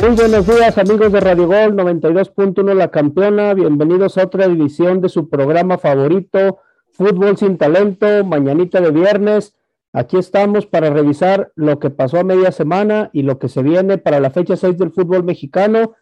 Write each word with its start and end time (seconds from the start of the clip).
Muy 0.00 0.10
buenos 0.10 0.46
días 0.46 0.78
amigos 0.78 1.10
de 1.10 1.18
Radio 1.18 1.48
Gol 1.48 1.74
92.1 1.74 2.72
La 2.74 2.88
Campeona, 2.88 3.52
bienvenidos 3.52 4.16
a 4.16 4.24
otra 4.24 4.44
edición 4.44 5.00
de 5.00 5.08
su 5.08 5.28
programa 5.28 5.76
favorito, 5.76 6.58
Fútbol 6.92 7.36
sin 7.36 7.58
Talento, 7.58 8.24
mañanita 8.24 8.80
de 8.80 8.92
viernes. 8.92 9.56
Aquí 9.92 10.16
estamos 10.16 10.66
para 10.66 10.90
revisar 10.90 11.50
lo 11.56 11.80
que 11.80 11.90
pasó 11.90 12.20
a 12.20 12.24
media 12.24 12.52
semana 12.52 13.10
y 13.12 13.22
lo 13.22 13.40
que 13.40 13.48
se 13.48 13.60
viene 13.64 13.98
para 13.98 14.20
la 14.20 14.30
fecha 14.30 14.56
6 14.56 14.78
del 14.78 14.92
fútbol 14.92 15.24
mexicano. 15.24 15.94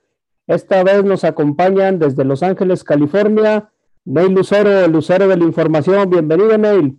Esta 0.47 0.85
vez 0.85 1.03
nos 1.03 1.25
acompañan 1.25 1.99
desde 1.99 2.25
Los 2.25 2.43
Ángeles, 2.43 2.85
California, 2.85 3.71
Neil 4.05 4.35
Lucero, 4.35 4.85
el 4.85 4.93
Lucero 4.93 5.27
de 5.27 5.39
la 5.39 5.45
Información. 5.45 6.11
Bienvenido, 6.11 6.59
Neil. 6.59 6.99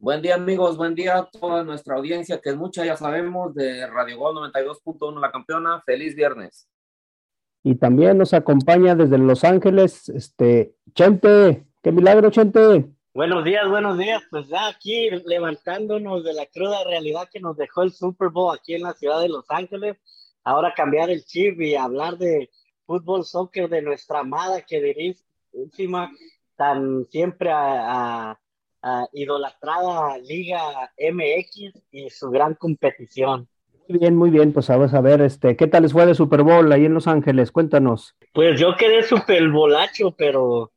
Buen 0.00 0.22
día 0.22 0.36
amigos, 0.36 0.76
buen 0.76 0.94
día 0.94 1.18
a 1.18 1.28
toda 1.28 1.64
nuestra 1.64 1.96
audiencia, 1.96 2.40
que 2.40 2.50
es 2.50 2.56
mucha, 2.56 2.84
ya 2.84 2.96
sabemos, 2.96 3.52
de 3.52 3.84
Radio 3.88 4.16
Gol 4.18 4.36
92.1 4.52 5.20
La 5.20 5.32
Campeona. 5.32 5.82
Feliz 5.84 6.14
viernes. 6.14 6.68
Y 7.64 7.74
también 7.74 8.16
nos 8.16 8.32
acompaña 8.32 8.94
desde 8.94 9.18
Los 9.18 9.42
Ángeles, 9.42 10.08
este, 10.10 10.76
Chente. 10.94 11.66
¡Qué 11.82 11.90
milagro, 11.90 12.30
Chente! 12.30 12.88
Buenos 13.12 13.44
días, 13.44 13.68
buenos 13.68 13.98
días. 13.98 14.22
Pues 14.30 14.46
ya 14.46 14.68
aquí 14.68 15.10
levantándonos 15.26 16.22
de 16.22 16.32
la 16.32 16.46
cruda 16.46 16.84
realidad 16.84 17.28
que 17.32 17.40
nos 17.40 17.56
dejó 17.56 17.82
el 17.82 17.90
Super 17.90 18.28
Bowl 18.28 18.54
aquí 18.54 18.76
en 18.76 18.82
la 18.82 18.92
ciudad 18.92 19.20
de 19.20 19.28
Los 19.28 19.46
Ángeles. 19.50 19.96
Ahora 20.44 20.74
cambiar 20.76 21.10
el 21.10 21.24
chip 21.24 21.60
y 21.60 21.74
hablar 21.74 22.18
de 22.18 22.50
fútbol, 22.86 23.24
soccer 23.24 23.68
de 23.68 23.82
nuestra 23.82 24.20
amada 24.20 24.62
que 24.62 24.80
dirige 24.80 25.24
encima 25.52 26.12
tan 26.54 27.04
siempre 27.10 27.50
a 27.52 28.38
idolatrada 29.12 30.18
Liga 30.18 30.92
MX 30.98 31.72
y 31.90 32.10
su 32.10 32.30
gran 32.30 32.54
competición. 32.54 33.48
Muy 33.88 33.98
bien, 33.98 34.16
muy 34.16 34.30
bien, 34.30 34.52
pues 34.52 34.68
vamos 34.68 34.92
a 34.92 35.00
ver, 35.00 35.22
este, 35.22 35.56
¿qué 35.56 35.66
tal 35.66 35.82
les 35.82 35.92
fue 35.92 36.04
de 36.04 36.14
Super 36.14 36.42
Bowl 36.42 36.70
ahí 36.72 36.84
en 36.84 36.92
Los 36.92 37.06
Ángeles? 37.06 37.50
Cuéntanos. 37.50 38.14
Pues 38.34 38.60
yo 38.60 38.76
quedé 38.76 39.02
super 39.02 39.48
bolacho, 39.48 40.10
pero 40.10 40.72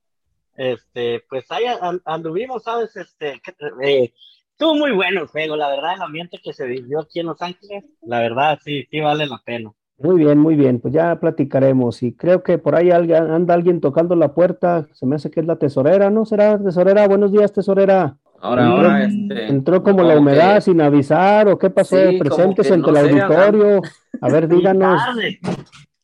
este, 0.55 1.23
pues 1.29 1.51
ahí 1.51 1.65
anduvimos, 2.05 2.63
¿sabes? 2.63 2.95
Este, 2.95 3.41
eh, 3.83 4.13
estuvo 4.51 4.75
muy 4.75 4.91
bueno 4.91 5.21
el 5.21 5.27
juego, 5.27 5.57
la 5.57 5.69
verdad, 5.69 5.95
el 5.95 6.01
ambiente 6.03 6.39
que 6.41 6.53
se 6.53 6.65
vivió 6.65 7.01
aquí 7.01 7.19
en 7.19 7.25
Los 7.25 7.41
Ángeles, 7.41 7.83
la 8.01 8.19
verdad, 8.19 8.59
sí, 8.63 8.87
sí 8.89 8.99
vale 9.01 9.25
la 9.25 9.41
pena. 9.43 9.73
Muy 10.03 10.23
bien, 10.23 10.39
muy 10.39 10.55
bien, 10.55 10.79
pues 10.79 10.93
ya 10.93 11.19
platicaremos 11.19 12.01
y 12.01 12.13
creo 12.13 12.41
que 12.41 12.57
por 12.57 12.75
ahí 12.75 12.89
anda 12.91 13.53
alguien 13.53 13.81
tocando 13.81 14.15
la 14.15 14.33
puerta, 14.33 14.87
se 14.93 15.05
me 15.05 15.15
hace 15.15 15.29
que 15.29 15.41
es 15.41 15.45
la 15.45 15.57
tesorera, 15.57 16.09
¿no? 16.09 16.25
¿Será 16.25 16.57
tesorera? 16.57 17.07
Buenos 17.07 17.31
días, 17.31 17.53
tesorera. 17.53 18.17
Ahora, 18.39 18.63
entró, 18.63 18.77
ahora, 18.77 19.03
este, 19.03 19.47
entró 19.47 19.83
como 19.83 20.01
la 20.01 20.17
humedad 20.17 20.59
sin 20.61 20.81
avisar 20.81 21.47
o 21.47 21.59
qué 21.59 21.69
pasó, 21.69 21.97
presentes 22.17 22.71
entre 22.71 22.91
el 22.91 22.97
auditorio. 22.97 23.81
A 24.19 24.29
ver, 24.29 24.47
díganos. 24.49 24.99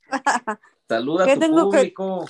Saluda 0.87 1.25
a 1.25 1.33
tu 1.33 1.49
público. 1.49 2.25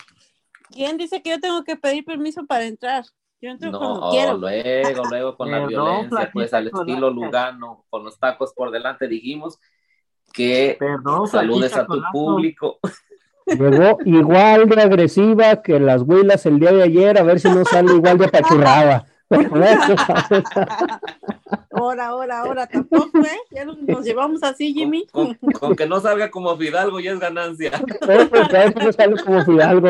¿Quién 0.72 0.98
dice 0.98 1.22
que 1.22 1.32
yo 1.32 1.40
tengo 1.40 1.64
que 1.66 1.76
pedir 1.76 2.06
permiso 2.06 2.46
para 2.46 2.66
entrar? 2.66 3.04
Yo 3.42 3.50
entro 3.50 3.72
no, 3.72 3.80
cuando 3.80 4.10
quiero. 4.12 4.38
luego, 4.38 5.04
luego 5.10 5.36
con 5.36 5.52
la 5.52 5.66
violencia, 5.68 6.30
pues 6.32 6.54
al 6.54 6.68
estilo 6.68 7.10
Lugano, 7.10 7.86
con 7.90 8.06
los 8.06 8.18
tacos 8.18 8.54
por 8.54 8.72
delante, 8.72 9.08
dijimos 9.10 9.60
que 10.38 10.78
saludes 11.32 11.76
a 11.76 11.88
tu 11.88 12.00
público. 12.12 12.78
Llegó 13.48 13.98
igual 14.06 14.70
de 14.70 14.82
agresiva 14.82 15.64
que 15.64 15.80
las 15.80 16.04
huilas 16.04 16.46
el 16.46 16.60
día 16.60 16.72
de 16.72 16.84
ayer, 16.84 17.18
a 17.18 17.24
ver 17.24 17.40
si 17.40 17.50
no 17.50 17.66
sale 17.66 17.96
igual 17.96 18.20
de 18.20 18.28
pachurrada. 18.28 19.06
ahora, 21.72 22.08
ahora, 22.08 22.40
ahora, 22.40 22.68
tampoco, 22.68 23.20
¿eh? 23.20 23.38
Ya 23.52 23.66
nos, 23.66 24.06
llevamos 24.06 24.42
así, 24.42 24.74
Jimmy. 24.74 25.06
Con, 25.08 25.38
que 25.76 25.86
no 25.86 26.00
salga 26.00 26.32
como 26.32 26.56
Fidalgo 26.56 27.02
ya 27.02 27.12
es 27.12 27.20
ganancia. 27.20 27.72
no 27.72 28.92
sale 28.94 29.22
como 29.24 29.44
Fidalgo. 29.44 29.90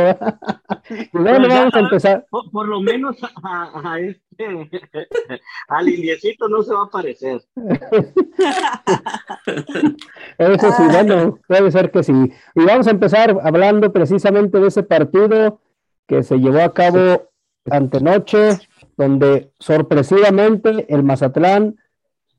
Bueno, 1.12 1.48
vamos 1.48 1.76
a 1.76 1.80
empezar. 1.80 2.26
Por, 2.30 2.68
lo 2.68 2.82
menos 2.82 3.16
a, 3.44 4.00
este, 4.00 4.38
al 5.68 5.90
indiecito 5.90 6.50
no 6.50 6.64
se 6.64 6.74
va 6.74 6.86
a 6.86 6.90
parecer. 6.90 7.40
Eso 10.38 10.72
sí, 10.72 10.84
bueno, 10.92 11.38
puede 11.48 11.72
ser 11.72 11.92
que 11.92 12.02
sí. 12.02 12.34
Y 12.56 12.66
vamos 12.66 12.88
a 12.88 12.92
empezar 12.92 13.38
hablando 13.44 13.94
precisamente 13.94 14.60
de 14.60 14.68
ese 14.68 14.82
partido 14.82 15.62
que 16.08 16.24
se 16.24 16.38
llevó 16.38 16.62
a 16.62 16.74
cabo 16.74 17.30
antenoche 17.70 18.58
donde 18.98 19.52
sorpresivamente 19.60 20.92
el 20.94 21.04
Mazatlán 21.04 21.78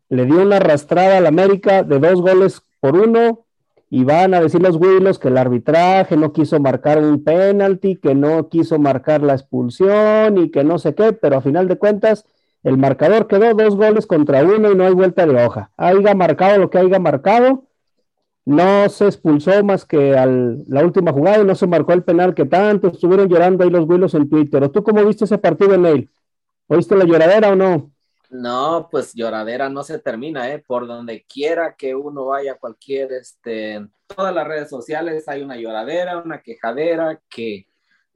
le 0.09 0.27
dio 0.27 0.43
una 0.43 0.57
arrastrada 0.57 1.19
al 1.19 1.27
América 1.27 1.83
de 1.83 1.99
dos 1.99 2.21
goles 2.21 2.63
por 2.81 2.97
uno 2.97 3.45
y 3.91 4.05
van 4.05 4.35
a 4.35 4.41
decir 4.41 4.61
los 4.61 4.77
Willos 4.77 5.19
que 5.19 5.29
el 5.29 5.39
arbitraje 5.39 6.17
no 6.17 6.33
quiso 6.33 6.61
marcar 6.61 6.99
un 6.99 7.25
penalti, 7.25 7.97
que 7.97 8.15
no 8.15 8.49
quiso 8.49 8.79
marcar 8.79 9.23
la 9.23 9.35
expulsión 9.35 10.37
y 10.39 10.51
que 10.51 10.65
no 10.65 10.79
sé 10.79 10.95
qué, 10.95 11.13
pero 11.13 11.37
a 11.37 11.41
final 11.41 11.69
de 11.69 11.79
cuentas 11.79 12.27
el 12.65 12.77
marcador 12.77 13.29
quedó 13.29 13.55
dos 13.55 13.77
goles 13.77 14.07
contra 14.07 14.43
uno 14.43 14.73
y 14.73 14.75
no 14.75 14.85
hay 14.85 14.93
vuelta 14.93 15.27
de 15.27 15.45
hoja. 15.45 15.71
Haya 15.77 16.15
marcado 16.15 16.59
lo 16.59 16.71
que 16.71 16.79
haya 16.79 16.99
marcado, 16.99 17.65
no 18.45 18.89
se 18.89 19.07
expulsó 19.07 19.63
más 19.63 19.85
que 19.85 20.17
al, 20.17 20.65
la 20.67 20.85
última 20.85 21.13
jugada 21.13 21.43
y 21.43 21.45
no 21.45 21.55
se 21.55 21.67
marcó 21.67 21.93
el 21.93 22.03
penal 22.03 22.35
que 22.35 22.47
tanto 22.47 22.89
estuvieron 22.89 23.29
llorando 23.29 23.63
ahí 23.63 23.71
los 23.71 23.89
Willos 23.89 24.15
en 24.15 24.29
Twitter. 24.29 24.63
¿O 24.65 24.71
tú 24.71 24.83
cómo 24.83 25.05
viste 25.05 25.25
ese 25.25 25.39
partido, 25.39 25.77
Neil? 25.79 26.11
¿Oíste 26.69 26.95
la 26.97 27.05
lloradera 27.05 27.51
o 27.51 27.57
no? 27.57 27.91
No, 28.31 28.89
pues 28.91 29.15
lloradera 29.15 29.71
no 29.71 29.83
se 29.83 29.99
termina, 29.99 30.53
¿eh? 30.53 30.59
Por 30.59 30.87
donde 30.87 31.25
quiera 31.25 31.75
que 31.75 31.95
uno 31.95 32.27
vaya, 32.27 32.59
cualquier, 32.59 33.13
este, 33.13 33.75
en 33.75 33.93
todas 34.07 34.35
las 34.35 34.47
redes 34.47 34.69
sociales 34.69 35.27
hay 35.29 35.43
una 35.43 35.57
lloradera, 35.57 36.19
una 36.19 36.43
quejadera 36.43 37.21
que 37.31 37.67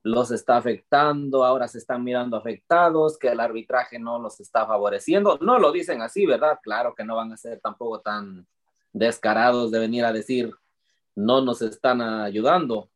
los 0.02 0.30
está 0.30 0.58
afectando, 0.58 1.44
ahora 1.44 1.66
se 1.66 1.78
están 1.78 2.04
mirando 2.04 2.36
afectados, 2.36 3.18
que 3.18 3.28
el 3.28 3.40
arbitraje 3.40 3.98
no 3.98 4.18
los 4.18 4.38
está 4.38 4.66
favoreciendo. 4.66 5.38
No 5.40 5.58
lo 5.58 5.72
dicen 5.72 6.02
así, 6.02 6.26
¿verdad? 6.26 6.58
Claro 6.62 6.94
que 6.94 7.04
no 7.04 7.16
van 7.16 7.32
a 7.32 7.38
ser 7.38 7.58
tampoco 7.60 8.00
tan 8.00 8.46
descarados 8.92 9.70
de 9.70 9.78
venir 9.78 10.04
a 10.04 10.12
decir 10.12 10.52
no 11.14 11.40
nos 11.40 11.62
están 11.62 12.02
ayudando. 12.02 12.90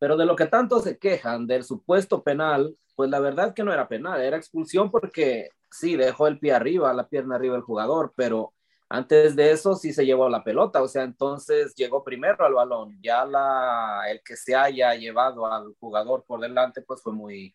Pero 0.00 0.16
de 0.16 0.26
lo 0.26 0.34
que 0.34 0.46
tanto 0.46 0.80
se 0.80 0.98
quejan 0.98 1.46
del 1.46 1.62
supuesto 1.62 2.24
penal, 2.24 2.76
pues 2.96 3.08
la 3.10 3.20
verdad 3.20 3.54
que 3.54 3.62
no 3.62 3.72
era 3.72 3.86
penal, 3.86 4.20
era 4.20 4.36
expulsión 4.36 4.90
porque 4.90 5.50
sí, 5.70 5.94
dejó 5.96 6.26
el 6.26 6.40
pie 6.40 6.52
arriba, 6.52 6.92
la 6.92 7.08
pierna 7.08 7.36
arriba 7.36 7.54
el 7.54 7.62
jugador, 7.62 8.12
pero 8.16 8.52
antes 8.88 9.36
de 9.36 9.52
eso 9.52 9.76
sí 9.76 9.92
se 9.92 10.04
llevó 10.04 10.28
la 10.28 10.42
pelota, 10.42 10.82
o 10.82 10.88
sea, 10.88 11.04
entonces 11.04 11.74
llegó 11.76 12.02
primero 12.02 12.44
al 12.44 12.54
balón, 12.54 12.98
ya 13.00 13.24
la, 13.24 14.02
el 14.10 14.20
que 14.24 14.36
se 14.36 14.56
haya 14.56 14.94
llevado 14.94 15.46
al 15.46 15.74
jugador 15.78 16.24
por 16.26 16.40
delante, 16.40 16.82
pues 16.82 17.00
fue 17.02 17.12
muy, 17.12 17.54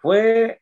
fue 0.00 0.60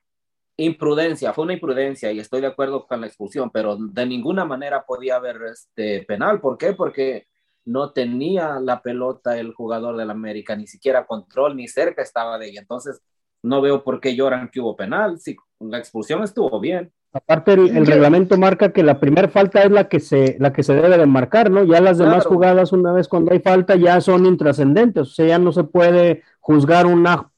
imprudencia, 0.57 1.33
fue 1.33 1.45
una 1.45 1.55
imprudencia 1.55 2.13
y 2.13 2.21
estoy 2.21 2.41
de 2.41 2.49
acuerdo 2.49 2.87
con 2.87 3.01
la 3.01 3.07
expulsión, 3.07 3.51
pero 3.51 3.77
de 3.77 4.07
ninguna 4.07 4.45
manera 4.45 4.85
podía 4.85 5.17
haber 5.17 5.41
este 5.45 6.05
penal, 6.05 6.41
¿por 6.41 6.59
qué? 6.59 6.75
Porque 6.75 7.29
no 7.69 7.93
tenía 7.93 8.59
la 8.61 8.81
pelota 8.81 9.39
el 9.39 9.53
jugador 9.53 9.97
del 9.99 10.11
América, 10.11 10.57
ni 10.57 10.67
siquiera 10.67 11.07
control, 11.07 11.55
ni 11.55 11.69
cerca 11.69 12.01
estaba 12.01 12.39
de 12.39 12.49
ella, 12.49 12.61
entonces 12.63 13.03
no 13.43 13.61
veo 13.61 13.85
por 13.85 14.01
qué 14.01 14.17
lloran 14.17 14.49
que 14.49 14.61
hubo 14.61 14.75
penal. 14.75 15.19
Si 15.19 15.37
la 15.61 15.79
expulsión 15.79 16.23
estuvo 16.23 16.59
bien. 16.61 16.91
Aparte, 17.13 17.53
el, 17.53 17.87
reglamento 17.87 18.39
marca 18.39 18.73
que 18.73 18.83
la 18.83 18.99
primera 18.99 19.29
falta 19.29 19.63
es 19.63 19.71
la 19.71 19.89
que 19.89 20.01
se, 20.01 20.37
la 20.41 20.53
que 20.53 20.63
se 20.63 20.75
debe 20.75 20.97
de 20.97 21.07
marcar, 21.07 21.51
¿no? 21.51 21.63
Ya 21.63 21.81
las 21.81 21.99
demás 21.99 22.27
jugadas, 22.27 22.73
una 22.73 22.93
vez 22.93 23.07
cuando 23.07 23.33
hay 23.33 23.41
falta, 23.41 23.77
ya 23.77 24.01
son 24.01 24.25
intrascendentes. 24.25 25.03
O 25.03 25.13
sea, 25.13 25.27
ya 25.27 25.39
no 25.39 25.53
se 25.53 25.65
puede 25.65 26.23
juzgar 26.41 26.87
una, 26.87 27.31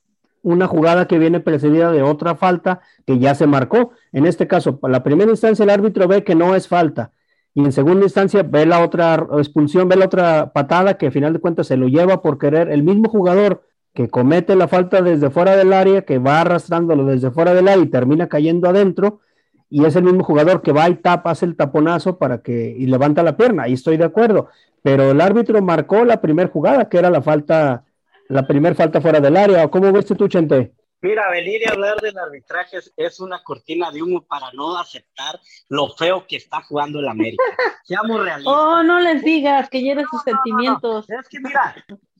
una 0.42 0.68
jugada 0.68 1.08
que 1.08 1.18
viene 1.18 1.40
precedida 1.40 1.90
de 1.90 2.02
otra 2.02 2.36
falta 2.36 2.80
que 3.04 3.18
ya 3.18 3.34
se 3.34 3.46
marcó. 3.46 3.92
En 4.12 4.26
este 4.26 4.46
caso, 4.46 4.78
la 4.82 5.02
primera 5.02 5.30
instancia 5.30 5.64
el 5.64 5.70
árbitro 5.70 6.06
ve 6.06 6.22
que 6.22 6.36
no 6.36 6.54
es 6.54 6.68
falta. 6.68 7.12
Y 7.54 7.64
en 7.64 7.72
segunda 7.72 8.04
instancia 8.04 8.42
ve 8.42 8.64
la 8.64 8.84
otra 8.84 9.26
expulsión, 9.38 9.88
ve 9.88 9.96
la 9.96 10.04
otra 10.06 10.52
patada 10.52 10.94
que 10.94 11.06
al 11.06 11.12
final 11.12 11.32
de 11.32 11.40
cuentas 11.40 11.66
se 11.66 11.76
lo 11.76 11.88
lleva 11.88 12.22
por 12.22 12.38
querer 12.38 12.70
el 12.70 12.82
mismo 12.82 13.08
jugador 13.08 13.62
que 13.92 14.08
comete 14.08 14.54
la 14.54 14.68
falta 14.68 15.02
desde 15.02 15.30
fuera 15.30 15.56
del 15.56 15.72
área, 15.72 16.02
que 16.02 16.18
va 16.18 16.40
arrastrándolo 16.40 17.04
desde 17.04 17.30
fuera 17.30 17.54
del 17.54 17.68
área 17.68 17.82
y 17.82 17.88
termina 17.88 18.28
cayendo 18.28 18.68
adentro, 18.68 19.20
y 19.68 19.84
es 19.84 19.96
el 19.96 20.04
mismo 20.04 20.22
jugador 20.24 20.62
que 20.62 20.72
va 20.72 20.88
y 20.88 20.96
tapa, 20.96 21.30
hace 21.30 21.46
el 21.46 21.56
taponazo 21.56 22.18
para 22.18 22.38
que 22.38 22.74
y 22.76 22.86
levanta 22.86 23.22
la 23.22 23.36
pierna, 23.36 23.64
ahí 23.64 23.72
estoy 23.72 23.96
de 23.96 24.04
acuerdo, 24.04 24.48
pero 24.82 25.10
el 25.10 25.20
árbitro 25.20 25.60
marcó 25.60 26.04
la 26.04 26.20
primera 26.20 26.48
jugada, 26.48 26.88
que 26.88 26.98
era 26.98 27.10
la 27.10 27.22
falta, 27.22 27.84
la 28.28 28.46
primera 28.46 28.74
falta 28.74 29.00
fuera 29.00 29.20
del 29.20 29.36
área, 29.36 29.68
¿cómo 29.68 29.92
ves 29.92 30.06
tú, 30.06 30.28
Chente? 30.28 30.72
Mira, 31.02 31.30
venir 31.30 31.62
y 31.62 31.70
hablar 31.70 31.98
del 32.00 32.16
arbitraje 32.18 32.78
es, 32.96 33.20
una 33.20 33.42
cortina 33.42 33.90
de 33.90 34.02
humo 34.02 34.22
para 34.22 34.52
no 34.52 34.76
aceptar 34.76 35.40
lo 35.68 35.88
feo 35.88 36.26
que 36.26 36.36
está 36.36 36.62
jugando 36.62 37.00
el 37.00 37.08
América. 37.08 37.42
Seamos 37.84 38.22
realistas. 38.22 38.54
Oh, 38.54 38.82
no 38.82 39.00
les 39.00 39.22
digas 39.22 39.70
que 39.70 39.80
hieres 39.80 40.06
sus 40.10 40.22
sentimientos. 40.22 41.08
Es 41.08 41.28
que 41.28 41.40
mira, 41.40 41.74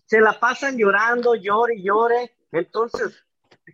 se 0.07 0.21
la 0.21 0.39
pasan 0.39 0.79
llorando, 0.79 1.35
llore 1.35 1.75
y 1.77 1.83
llore. 1.83 2.35
Entonces, 2.53 3.23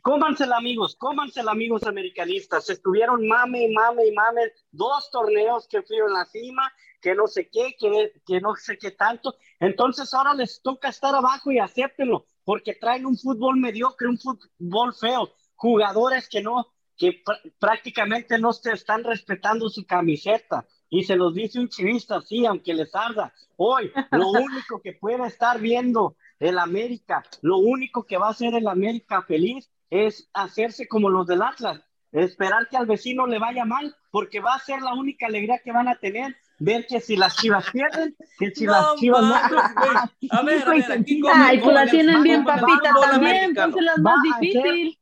cómansela 0.02 0.56
amigos, 0.56 0.96
cómansela 0.96 1.52
amigos 1.52 1.84
americanistas, 1.84 2.68
estuvieron 2.68 3.26
mame 3.26 3.64
y 3.64 3.72
mame 3.72 4.06
y 4.06 4.12
mame, 4.12 4.42
dos 4.70 5.10
torneos 5.10 5.66
que 5.68 5.82
fui 5.82 5.96
en 5.98 6.12
la 6.12 6.24
cima, 6.26 6.72
que 7.00 7.14
no 7.14 7.26
sé 7.26 7.48
qué, 7.48 7.74
que, 7.78 8.12
que 8.26 8.40
no 8.40 8.54
sé 8.56 8.78
qué 8.78 8.90
tanto, 8.90 9.36
entonces 9.60 10.12
ahora 10.12 10.34
les 10.34 10.60
toca 10.62 10.88
estar 10.88 11.14
abajo 11.14 11.50
y 11.50 11.58
acéptenlo, 11.58 12.26
porque 12.46 12.74
traen 12.74 13.04
un 13.04 13.18
fútbol 13.18 13.56
mediocre, 13.58 14.06
un 14.06 14.18
fútbol 14.18 14.94
feo, 14.94 15.32
jugadores 15.56 16.28
que 16.28 16.40
no, 16.40 16.68
que 16.96 17.20
prácticamente 17.58 18.38
no 18.38 18.52
se 18.52 18.70
están 18.70 19.02
respetando 19.02 19.68
su 19.68 19.84
camiseta. 19.84 20.64
Y 20.88 21.02
se 21.02 21.16
los 21.16 21.34
dice 21.34 21.58
un 21.58 21.68
chivista 21.68 22.18
así, 22.18 22.46
aunque 22.46 22.72
les 22.72 22.94
arda. 22.94 23.34
Hoy, 23.56 23.90
lo 24.12 24.28
único 24.30 24.80
que 24.80 24.92
puede 24.92 25.26
estar 25.26 25.60
viendo 25.60 26.16
el 26.38 26.60
América, 26.60 27.24
lo 27.42 27.58
único 27.58 28.04
que 28.04 28.16
va 28.16 28.28
a 28.28 28.30
hacer 28.30 28.54
el 28.54 28.68
América 28.68 29.22
feliz 29.22 29.68
es 29.90 30.30
hacerse 30.32 30.86
como 30.86 31.10
los 31.10 31.26
del 31.26 31.42
Atlas, 31.42 31.80
esperar 32.12 32.68
que 32.68 32.76
al 32.76 32.86
vecino 32.86 33.26
le 33.26 33.40
vaya 33.40 33.64
mal, 33.64 33.96
porque 34.12 34.38
va 34.38 34.54
a 34.54 34.60
ser 34.60 34.82
la 34.82 34.94
única 34.94 35.26
alegría 35.26 35.60
que 35.64 35.72
van 35.72 35.88
a 35.88 35.98
tener 35.98 36.36
ver 36.58 36.86
que 36.86 37.00
si 37.00 37.16
las 37.16 37.36
chivas 37.36 37.70
pierden, 37.70 38.16
que 38.38 38.50
si 38.50 38.66
las 38.66 38.94
chivas 38.96 39.22
no. 39.22 39.34
A 40.30 40.42
ver, 40.42 40.62
a 40.62 40.70
ver, 40.70 40.92
aquí 40.92 41.22
Ay, 41.32 41.58
pues 41.58 41.74
la 41.74 41.86
tienen 41.86 42.22
bien, 42.22 42.44
papita, 42.44 42.94
también, 43.10 43.54
las 43.54 43.98
más 43.98 44.22
difícil. 44.22 44.98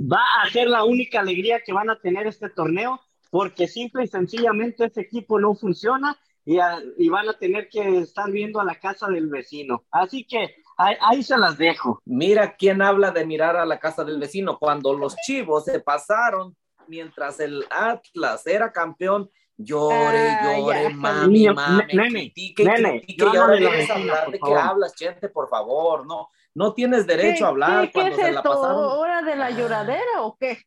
Va 0.00 0.22
a 0.42 0.50
ser 0.50 0.68
la 0.68 0.84
única 0.84 1.20
alegría 1.20 1.60
que 1.64 1.72
van 1.72 1.90
a 1.90 1.98
tener 1.98 2.26
este 2.26 2.48
torneo, 2.50 3.00
porque 3.30 3.66
simple 3.66 4.04
y 4.04 4.08
sencillamente 4.08 4.84
ese 4.84 5.00
equipo 5.00 5.40
no 5.40 5.54
funciona 5.54 6.16
y, 6.44 6.58
y 6.98 7.08
van 7.08 7.28
a 7.28 7.34
tener 7.34 7.68
que 7.68 7.98
estar 7.98 8.30
viendo 8.30 8.60
a 8.60 8.64
la 8.64 8.76
casa 8.76 9.08
del 9.08 9.28
vecino. 9.28 9.84
Así 9.90 10.24
que 10.24 10.54
Ahí, 10.78 11.22
se 11.22 11.38
las 11.38 11.56
dejo. 11.56 12.02
Mira 12.04 12.54
quién 12.56 12.82
habla 12.82 13.10
de 13.10 13.24
mirar 13.24 13.56
a 13.56 13.64
la 13.64 13.78
casa 13.78 14.04
del 14.04 14.18
vecino. 14.18 14.58
Cuando 14.58 14.92
los 14.92 15.16
chivos 15.26 15.64
se 15.64 15.80
pasaron 15.80 16.54
mientras 16.86 17.40
el 17.40 17.64
Atlas 17.70 18.46
era 18.46 18.72
campeón, 18.72 19.30
llore, 19.56 20.38
llore, 20.42 20.90
mami, 20.90 21.48
mami, 21.48 21.84
critique, 22.32 22.64
nene, 22.64 23.00
critique, 23.00 23.26
y 23.32 23.36
ahora 23.36 23.56
vienes 23.56 23.90
a 23.90 23.94
hablar 23.94 24.30
de 24.30 24.38
qué 24.38 24.54
hablas, 24.54 24.94
gente, 24.96 25.28
por 25.28 25.48
favor, 25.48 26.06
no, 26.06 26.28
no 26.54 26.74
tienes 26.74 27.06
derecho 27.06 27.46
a 27.46 27.48
hablar 27.48 27.86
¿qué, 27.86 27.92
cuando 27.92 28.16
se 28.16 28.32
la 28.32 28.42
pasaron. 28.42 28.84
¿Hora 28.98 29.22
de 29.22 29.36
la 29.36 29.50
lloradera 29.50 30.22
o 30.22 30.36
qué? 30.36 30.58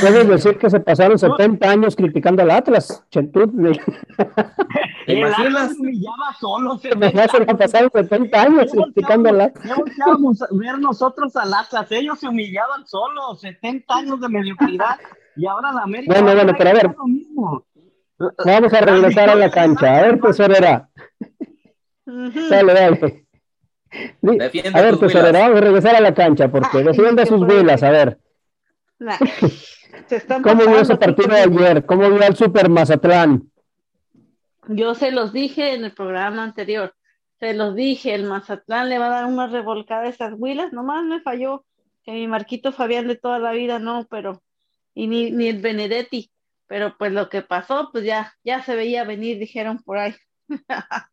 Puedes 0.00 0.28
decir 0.28 0.58
que 0.58 0.70
se 0.70 0.80
pasaron 0.80 1.18
70 1.18 1.70
años 1.70 1.94
criticando 1.94 2.42
al 2.42 2.50
Atlas, 2.50 3.04
Chentut. 3.10 3.50
¿Te 5.06 5.14
imaginas? 5.14 5.74
humillaba 5.78 6.34
solo. 6.40 6.78
Se 6.78 6.90
pasaron 6.90 7.90
70 7.92 8.42
años 8.42 8.72
criticando 8.72 9.28
al 9.28 9.40
Atlas. 9.42 9.78
A 9.78 10.46
ver 10.52 10.78
nosotros 10.78 11.36
al 11.36 11.54
Atlas. 11.54 11.90
Ellos 11.92 12.18
se 12.18 12.28
humillaban 12.28 12.86
solos, 12.86 13.40
70 13.40 13.94
años 13.94 14.20
de 14.20 14.28
mediocridad. 14.28 14.98
Y 15.36 15.46
ahora 15.46 15.72
la 15.72 15.82
América. 15.82 16.14
Bueno, 16.14 16.34
bueno, 16.34 16.52
pero 16.58 16.70
a 16.70 16.72
ver. 16.72 16.96
Vamos 18.18 18.72
a 18.72 18.80
regresar 18.80 19.30
a 19.30 19.34
la 19.34 19.50
cancha. 19.50 19.98
A 19.98 20.02
ver, 20.02 20.20
tesorera. 20.20 20.88
Dale, 22.04 22.74
dale. 22.74 23.26
a 24.74 24.82
ver, 24.82 24.98
tesorera, 24.98 25.40
vamos 25.40 25.58
a 25.58 25.60
regresar 25.60 25.96
a 25.96 26.00
la 26.00 26.14
cancha 26.14 26.50
porque 26.50 26.82
defiende 26.82 27.26
sus 27.26 27.46
vilas, 27.46 27.82
a 27.82 27.90
ver. 27.90 28.18
¿Cómo 30.42 30.66
vio 30.66 30.80
ese 30.80 30.96
partido 30.96 31.28
de 31.28 31.42
ayer? 31.42 31.86
¿Cómo 31.86 32.10
vio 32.10 32.22
al 32.22 32.36
Super 32.36 32.68
Mazatlán? 32.68 33.50
Yo 34.68 34.94
se 34.94 35.12
los 35.12 35.32
dije 35.32 35.74
en 35.74 35.84
el 35.84 35.92
programa 35.92 36.42
anterior. 36.42 36.94
Se 37.38 37.54
los 37.54 37.74
dije, 37.74 38.14
el 38.14 38.24
Mazatlán 38.24 38.88
le 38.88 38.98
va 38.98 39.06
a 39.06 39.10
dar 39.10 39.26
una 39.26 39.46
revolcada 39.46 40.02
a 40.02 40.08
esas 40.08 40.34
huilas. 40.36 40.72
Nomás 40.72 41.04
me 41.04 41.20
falló 41.20 41.64
que 42.02 42.12
mi 42.12 42.26
Marquito 42.26 42.72
Fabián 42.72 43.06
de 43.06 43.16
toda 43.16 43.38
la 43.38 43.52
vida 43.52 43.78
no, 43.78 44.06
pero. 44.10 44.42
Y 44.94 45.06
ni, 45.06 45.30
ni 45.30 45.48
el 45.48 45.60
Benedetti. 45.60 46.30
Pero 46.68 46.96
pues 46.98 47.12
lo 47.12 47.28
que 47.28 47.42
pasó, 47.42 47.90
pues 47.90 48.04
ya, 48.04 48.34
ya 48.44 48.62
se 48.62 48.76
veía 48.76 49.04
venir, 49.04 49.38
dijeron 49.38 49.82
por 49.82 49.98
ahí. 49.98 50.14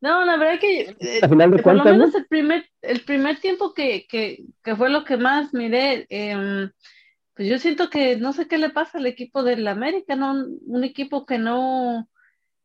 no, 0.00 0.24
la 0.24 0.36
verdad 0.36 0.58
que. 0.58 0.96
A 1.22 1.28
final 1.28 1.50
de 1.52 1.62
por 1.62 1.74
lo 1.76 1.84
menos 1.84 2.14
el 2.14 2.26
primer, 2.26 2.68
el 2.82 3.02
primer 3.02 3.38
tiempo 3.38 3.72
que, 3.74 4.06
que, 4.08 4.44
que 4.62 4.74
fue 4.74 4.90
lo 4.90 5.04
que 5.04 5.16
más 5.16 5.54
miré. 5.54 6.06
Eh, 6.10 6.68
pues 7.34 7.48
yo 7.48 7.58
siento 7.58 7.90
que 7.90 8.16
no 8.16 8.32
sé 8.32 8.46
qué 8.46 8.58
le 8.58 8.70
pasa 8.70 8.98
al 8.98 9.06
equipo 9.06 9.42
del 9.42 9.66
América, 9.66 10.14
¿no? 10.14 10.46
Un 10.66 10.84
equipo 10.84 11.26
que 11.26 11.36
no, 11.38 12.08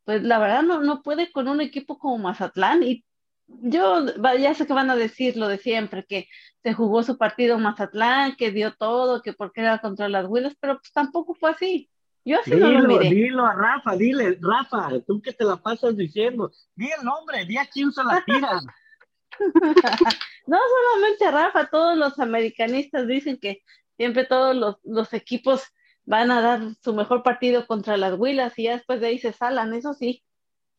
pues 0.06 0.22
la 0.24 0.38
verdad 0.38 0.62
no, 0.62 0.82
no 0.82 1.02
puede 1.02 1.32
con 1.32 1.48
un 1.48 1.60
equipo 1.60 1.98
como 1.98 2.20
Mazatlán. 2.20 2.84
Y 2.84 3.04
yo 3.48 4.06
ya 4.40 4.54
sé 4.54 4.68
que 4.68 4.74
van 4.74 4.92
a 4.92 4.96
decir 4.96 5.38
lo 5.38 5.48
de 5.48 5.58
siempre, 5.58 6.06
que 6.06 6.28
se 6.62 6.74
jugó 6.74 7.02
su 7.02 7.18
partido 7.18 7.58
Mazatlán, 7.58 8.36
que 8.36 8.52
dio 8.52 8.76
todo, 8.76 9.24
que 9.24 9.34
porque 9.34 9.62
era 9.62 9.80
contra 9.80 10.08
las 10.08 10.28
Huilas, 10.28 10.56
pero 10.60 10.76
pues 10.80 10.92
tampoco 10.92 11.34
fue 11.34 11.52
así. 11.52 11.90
Yo 12.30 12.40
así 12.40 12.52
no 12.52 12.70
lo 12.70 12.88
miré. 12.88 13.10
Dilo 13.10 13.44
a 13.44 13.56
Rafa, 13.56 13.96
dile, 13.96 14.38
Rafa, 14.40 15.00
tú 15.08 15.20
que 15.20 15.34
te 15.34 15.44
la 15.44 15.58
pasas 15.58 15.98
diciendo, 15.98 16.52
di 16.76 16.86
el 16.86 17.04
nombre, 17.04 17.44
di 17.44 17.58
a 17.58 17.66
quién 17.66 17.92
se 17.92 18.04
la 18.04 18.24
tiras. 18.24 18.64
no 20.46 20.58
solamente 20.58 21.26
a 21.26 21.32
Rafa, 21.32 21.72
todos 21.72 21.98
los 21.98 22.20
americanistas 22.20 23.08
dicen 23.08 23.40
que 23.40 23.64
siempre 23.98 24.26
todos 24.26 24.80
los, 24.84 25.12
equipos 25.12 25.64
van 26.06 26.30
a 26.30 26.40
dar 26.40 26.76
su 26.84 26.94
mejor 26.94 27.24
partido 27.24 27.66
contra 27.66 27.98
las 27.98 28.14
Huilas 28.14 28.60
y 28.60 28.66
ya 28.66 28.74
después 28.74 29.02
de 29.02 29.08
ahí 29.08 29.18
se 29.18 29.34
salan, 29.34 29.74
eso 29.74 29.96
sí, 29.96 30.24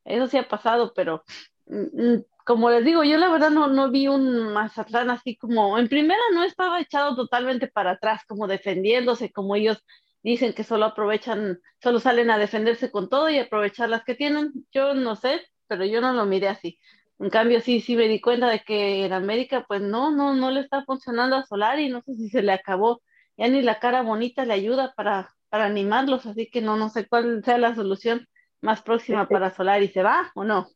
eso 0.04 0.28
sí 0.28 0.36
ha 0.36 0.46
pasado, 0.46 0.92
pero 0.94 1.24
mm, 1.66 2.12
mm, 2.12 2.24
como 2.44 2.70
les 2.70 2.84
digo, 2.84 3.02
yo 3.02 3.18
la 3.18 3.28
verdad 3.28 3.50
no, 3.50 3.66
no 3.66 3.90
vi 3.90 4.06
un 4.06 4.52
Mazatlán 4.52 5.10
así 5.10 5.34
como, 5.34 5.76
en 5.78 5.88
primera 5.88 6.22
no 6.32 6.44
estaba 6.44 6.80
echado 6.80 7.16
totalmente 7.16 7.66
para 7.66 7.92
atrás, 7.92 8.22
como 8.28 8.46
defendiéndose, 8.46 9.32
como 9.32 9.56
ellos 9.56 9.82
dicen 10.22 10.52
que 10.52 10.64
solo 10.64 10.86
aprovechan, 10.86 11.60
solo 11.82 11.98
salen 12.00 12.30
a 12.30 12.38
defenderse 12.38 12.90
con 12.90 13.08
todo 13.08 13.30
y 13.30 13.38
aprovechar 13.38 13.88
las 13.88 14.04
que 14.04 14.14
tienen, 14.14 14.52
yo 14.72 14.94
no 14.94 15.16
sé, 15.16 15.40
pero 15.66 15.84
yo 15.84 16.00
no 16.00 16.12
lo 16.12 16.26
miré 16.26 16.48
así. 16.48 16.78
En 17.18 17.30
cambio, 17.30 17.60
sí, 17.60 17.80
sí 17.80 17.96
me 17.96 18.08
di 18.08 18.20
cuenta 18.20 18.48
de 18.48 18.60
que 18.60 19.04
en 19.04 19.12
América, 19.12 19.64
pues 19.68 19.82
no, 19.82 20.10
no, 20.10 20.34
no 20.34 20.50
le 20.50 20.60
está 20.60 20.84
funcionando 20.84 21.36
a 21.36 21.44
Solari, 21.44 21.88
no 21.88 22.02
sé 22.02 22.14
si 22.14 22.28
se 22.28 22.42
le 22.42 22.52
acabó 22.52 23.02
ya 23.40 23.48
ni 23.48 23.62
la 23.62 23.78
cara 23.78 24.02
bonita 24.02 24.44
le 24.44 24.52
ayuda 24.52 24.92
para, 24.94 25.34
para 25.48 25.64
animarlos, 25.64 26.26
así 26.26 26.50
que 26.50 26.60
no, 26.60 26.76
no 26.76 26.90
sé 26.90 27.08
cuál 27.08 27.42
sea 27.42 27.56
la 27.56 27.74
solución 27.74 28.28
más 28.60 28.82
próxima 28.82 29.26
para 29.26 29.50
Solar 29.54 29.82
y 29.82 29.88
se 29.88 30.02
va 30.02 30.30
o 30.34 30.44
no. 30.44 30.68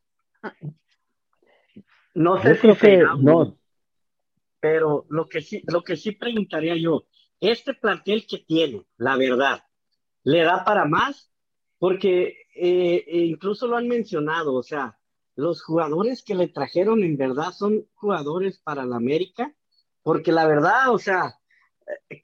No 2.14 2.40
sé 2.40 2.54
si 2.54 2.74
que 2.76 3.04
no. 3.18 3.58
Pero 4.60 5.04
lo 5.10 5.26
que 5.26 5.42
sí, 5.42 5.62
lo 5.66 5.82
que 5.82 5.94
sí 5.94 6.12
preguntaría 6.12 6.74
yo, 6.74 7.04
este 7.50 7.74
plantel 7.74 8.26
que 8.26 8.38
tiene, 8.38 8.86
la 8.96 9.16
verdad, 9.16 9.64
¿le 10.22 10.42
da 10.42 10.64
para 10.64 10.84
más? 10.86 11.30
Porque 11.78 12.36
eh, 12.54 13.04
e 13.06 13.18
incluso 13.26 13.66
lo 13.66 13.76
han 13.76 13.88
mencionado, 13.88 14.54
o 14.54 14.62
sea, 14.62 14.98
los 15.36 15.62
jugadores 15.62 16.22
que 16.22 16.34
le 16.34 16.48
trajeron 16.48 17.02
en 17.02 17.16
verdad 17.16 17.52
son 17.52 17.86
jugadores 17.94 18.58
para 18.58 18.84
la 18.86 18.96
América, 18.96 19.54
porque 20.02 20.32
la 20.32 20.46
verdad, 20.46 20.92
o 20.92 20.98
sea, 20.98 21.38
eh, 22.10 22.20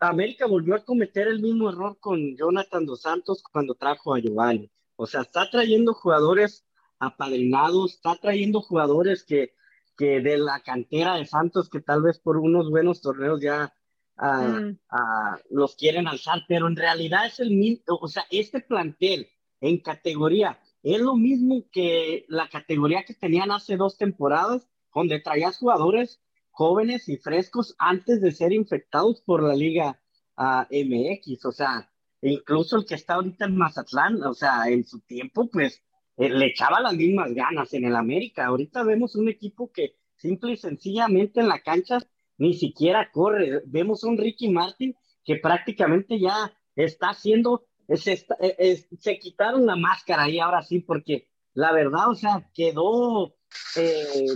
América 0.00 0.46
volvió 0.46 0.74
a 0.74 0.84
cometer 0.84 1.28
el 1.28 1.40
mismo 1.40 1.70
error 1.70 1.98
con 1.98 2.36
Jonathan 2.36 2.86
dos 2.86 3.02
Santos 3.02 3.42
cuando 3.50 3.74
trajo 3.74 4.14
a 4.14 4.20
Giovanni. 4.20 4.70
O 4.96 5.06
sea, 5.06 5.22
está 5.22 5.48
trayendo 5.50 5.94
jugadores 5.94 6.66
apadrinados, 6.98 7.94
está 7.94 8.16
trayendo 8.16 8.60
jugadores 8.60 9.24
que, 9.24 9.54
que 9.96 10.20
de 10.20 10.36
la 10.38 10.60
cantera 10.60 11.14
de 11.16 11.26
Santos 11.26 11.70
que 11.70 11.80
tal 11.80 12.02
vez 12.02 12.18
por 12.18 12.36
unos 12.36 12.70
buenos 12.70 13.00
torneos 13.00 13.40
ya 13.40 13.72
mm. 14.20 14.78
ah, 14.90 15.38
los 15.50 15.76
quieren 15.76 16.06
alzar, 16.06 16.42
pero 16.48 16.66
en 16.66 16.76
realidad 16.76 17.26
es 17.26 17.40
el 17.40 17.50
mismo, 17.50 17.82
o 17.86 18.08
sea, 18.08 18.24
este 18.30 18.60
plantel 18.60 19.28
en 19.60 19.78
categoría 19.78 20.58
es 20.82 21.00
lo 21.00 21.16
mismo 21.16 21.64
que 21.70 22.24
la 22.28 22.48
categoría 22.48 23.04
que 23.04 23.14
tenían 23.14 23.50
hace 23.50 23.76
dos 23.76 23.98
temporadas, 23.98 24.66
donde 24.94 25.20
traías 25.20 25.58
jugadores 25.58 26.22
jóvenes 26.50 27.08
y 27.08 27.16
frescos 27.16 27.74
antes 27.78 28.20
de 28.20 28.32
ser 28.32 28.52
infectados 28.52 29.20
por 29.20 29.42
la 29.42 29.54
Liga 29.54 30.00
uh, 30.36 30.64
MX. 30.70 31.44
O 31.44 31.52
sea, 31.52 31.90
incluso 32.22 32.76
el 32.76 32.86
que 32.86 32.94
está 32.94 33.14
ahorita 33.14 33.44
en 33.44 33.56
Mazatlán, 33.56 34.22
o 34.22 34.34
sea, 34.34 34.68
en 34.68 34.84
su 34.84 35.00
tiempo, 35.00 35.50
pues 35.50 35.82
eh, 36.16 36.30
le 36.30 36.46
echaba 36.46 36.80
las 36.80 36.94
mismas 36.94 37.32
ganas 37.34 37.72
en 37.74 37.84
el 37.84 37.96
América. 37.96 38.46
Ahorita 38.46 38.82
vemos 38.82 39.14
un 39.16 39.28
equipo 39.28 39.70
que 39.70 39.96
simple 40.16 40.52
y 40.52 40.56
sencillamente 40.56 41.40
en 41.40 41.48
la 41.48 41.60
cancha 41.60 41.98
ni 42.40 42.54
siquiera 42.54 43.10
corre. 43.12 43.62
Vemos 43.66 44.02
un 44.02 44.16
Ricky 44.16 44.48
Martin 44.48 44.96
que 45.24 45.36
prácticamente 45.36 46.18
ya 46.18 46.50
está 46.74 47.10
haciendo, 47.10 47.66
se, 47.88 48.26
eh, 48.40 48.86
se 48.98 49.18
quitaron 49.18 49.66
la 49.66 49.76
máscara 49.76 50.22
ahí 50.24 50.40
ahora 50.40 50.62
sí, 50.62 50.80
porque 50.80 51.28
la 51.52 51.70
verdad, 51.72 52.08
o 52.08 52.14
sea, 52.14 52.48
quedó 52.54 53.34
eh, 53.76 54.26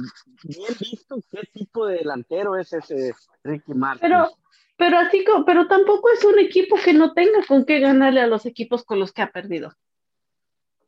bien 0.43 0.73
visto 0.79 1.17
qué 1.31 1.41
tipo 1.53 1.87
de 1.87 1.99
delantero 1.99 2.57
es 2.57 2.75
ese 2.75 3.15
Ricky 3.43 3.73
Martin. 3.73 4.03
Pero, 4.03 4.29
pero 4.77 4.99
así, 4.99 5.25
pero 5.47 5.67
tampoco 5.67 6.11
es 6.13 6.23
un 6.27 6.39
equipo 6.39 6.77
que 6.85 6.93
no 6.93 7.15
tenga 7.15 7.43
con 7.49 7.65
qué 7.65 7.81
ganarle 7.81 8.21
a 8.21 8.27
los 8.27 8.45
equipos 8.45 8.85
con 8.85 9.01
los 9.01 9.13
que 9.13 9.23
ha 9.23 9.33
perdido. 9.33 9.73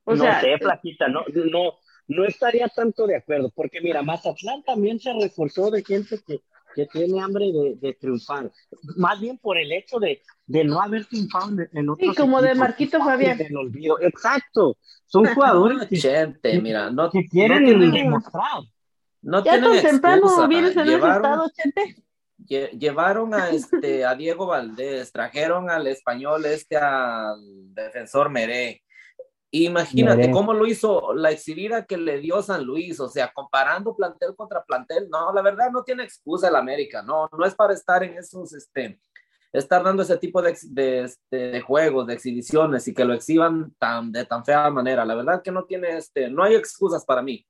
O 0.05 0.15
no 0.15 0.41
sé, 0.41 0.59
Flaquita, 0.59 1.09
no, 1.09 1.25
no, 1.33 1.79
no 2.09 2.25
estaría 2.27 2.69
tanto 2.69 3.07
de 3.07 3.17
acuerdo, 3.17 3.51
porque 3.55 3.81
mira, 3.81 4.03
Mazatlán 4.03 4.63
también 4.65 5.01
se 5.01 5.15
reforzó 5.15 5.71
de 5.71 5.83
gente 5.83 6.21
que 6.25 6.43
que 6.77 6.87
tiene 6.87 7.21
hambre 7.21 7.47
de, 7.47 7.77
de 7.81 7.95
triunfar. 7.95 8.53
Más 8.97 9.19
bien 9.19 9.39
por 9.39 9.57
el 9.57 9.73
hecho 9.73 9.99
de, 9.99 10.21
de 10.47 10.65
no 10.65 10.81
haber 10.81 11.07
triunfado 11.07 11.57
en, 11.73 11.89
otros 11.89 12.11
Sí, 12.11 12.15
como 12.15 12.43
de 12.43 12.55
Marquito 12.55 12.99
Fabián. 12.99 13.39
olvido. 13.57 13.99
Exacto. 14.01 14.77
Son 15.07 15.25
jugadores 15.35 15.89
que, 15.89 16.61
mira, 16.61 16.91
no, 16.91 17.11
que 17.11 17.27
quieren 17.27 17.65
no 17.65 17.91
demostrar. 17.91 18.63
No 19.23 19.43
ya 19.43 19.61
tan 19.61 19.81
temprano 19.81 20.47
vienes 20.47 20.77
en 20.77 20.87
ese 20.87 20.95
estado, 20.97 21.51
Chente 21.53 22.07
llevaron 22.47 23.35
a 23.35 23.49
este 23.51 24.05
a 24.05 24.15
Diego 24.15 24.47
Valdés, 24.47 25.13
trajeron 25.13 25.71
al 25.71 25.87
español 25.87 26.45
este 26.45 26.77
al 26.77 27.41
defensor 27.75 28.31
Meré. 28.31 28.83
Imagínate 29.51 30.31
cómo 30.31 30.53
lo 30.53 30.67
hizo 30.67 31.15
la 31.15 31.31
exhibida 31.31 31.87
que 31.87 31.97
le 31.97 32.19
dio 32.19 32.43
San 32.43 32.65
Luis, 32.65 32.99
o 32.99 33.09
sea, 33.09 33.33
comparando 33.33 33.95
plantel 33.95 34.35
contra 34.35 34.65
plantel, 34.65 35.09
no, 35.09 35.33
la 35.33 35.41
verdad 35.41 35.71
no 35.71 35.85
tiene 35.85 36.03
excusa 36.03 36.49
el 36.49 36.57
América, 36.57 37.03
no, 37.03 37.29
no 37.37 37.47
es 37.47 37.55
para 37.55 37.73
estar 37.73 38.03
en 38.03 38.19
esos, 38.19 38.53
este, 38.53 39.01
estar 39.53 39.85
dando 39.85 40.03
ese 40.03 40.19
tipo 40.19 40.43
de, 40.43 40.57
de, 40.71 41.05
este, 41.05 41.37
de, 41.37 41.61
juegos, 41.61 42.07
de 42.07 42.15
exhibiciones 42.15 42.87
y 42.89 42.95
que 42.95 43.05
lo 43.05 43.15
exhiban 43.15 43.73
tan, 43.79 44.11
de 44.11 44.25
tan 44.25 44.45
fea 44.45 44.69
manera, 44.71 45.05
la 45.05 45.15
verdad 45.15 45.43
que 45.43 45.53
no 45.53 45.65
tiene, 45.65 45.97
este, 45.97 46.29
no 46.29 46.43
hay 46.43 46.55
excusas 46.55 47.05
para 47.05 47.23
mí. 47.23 47.47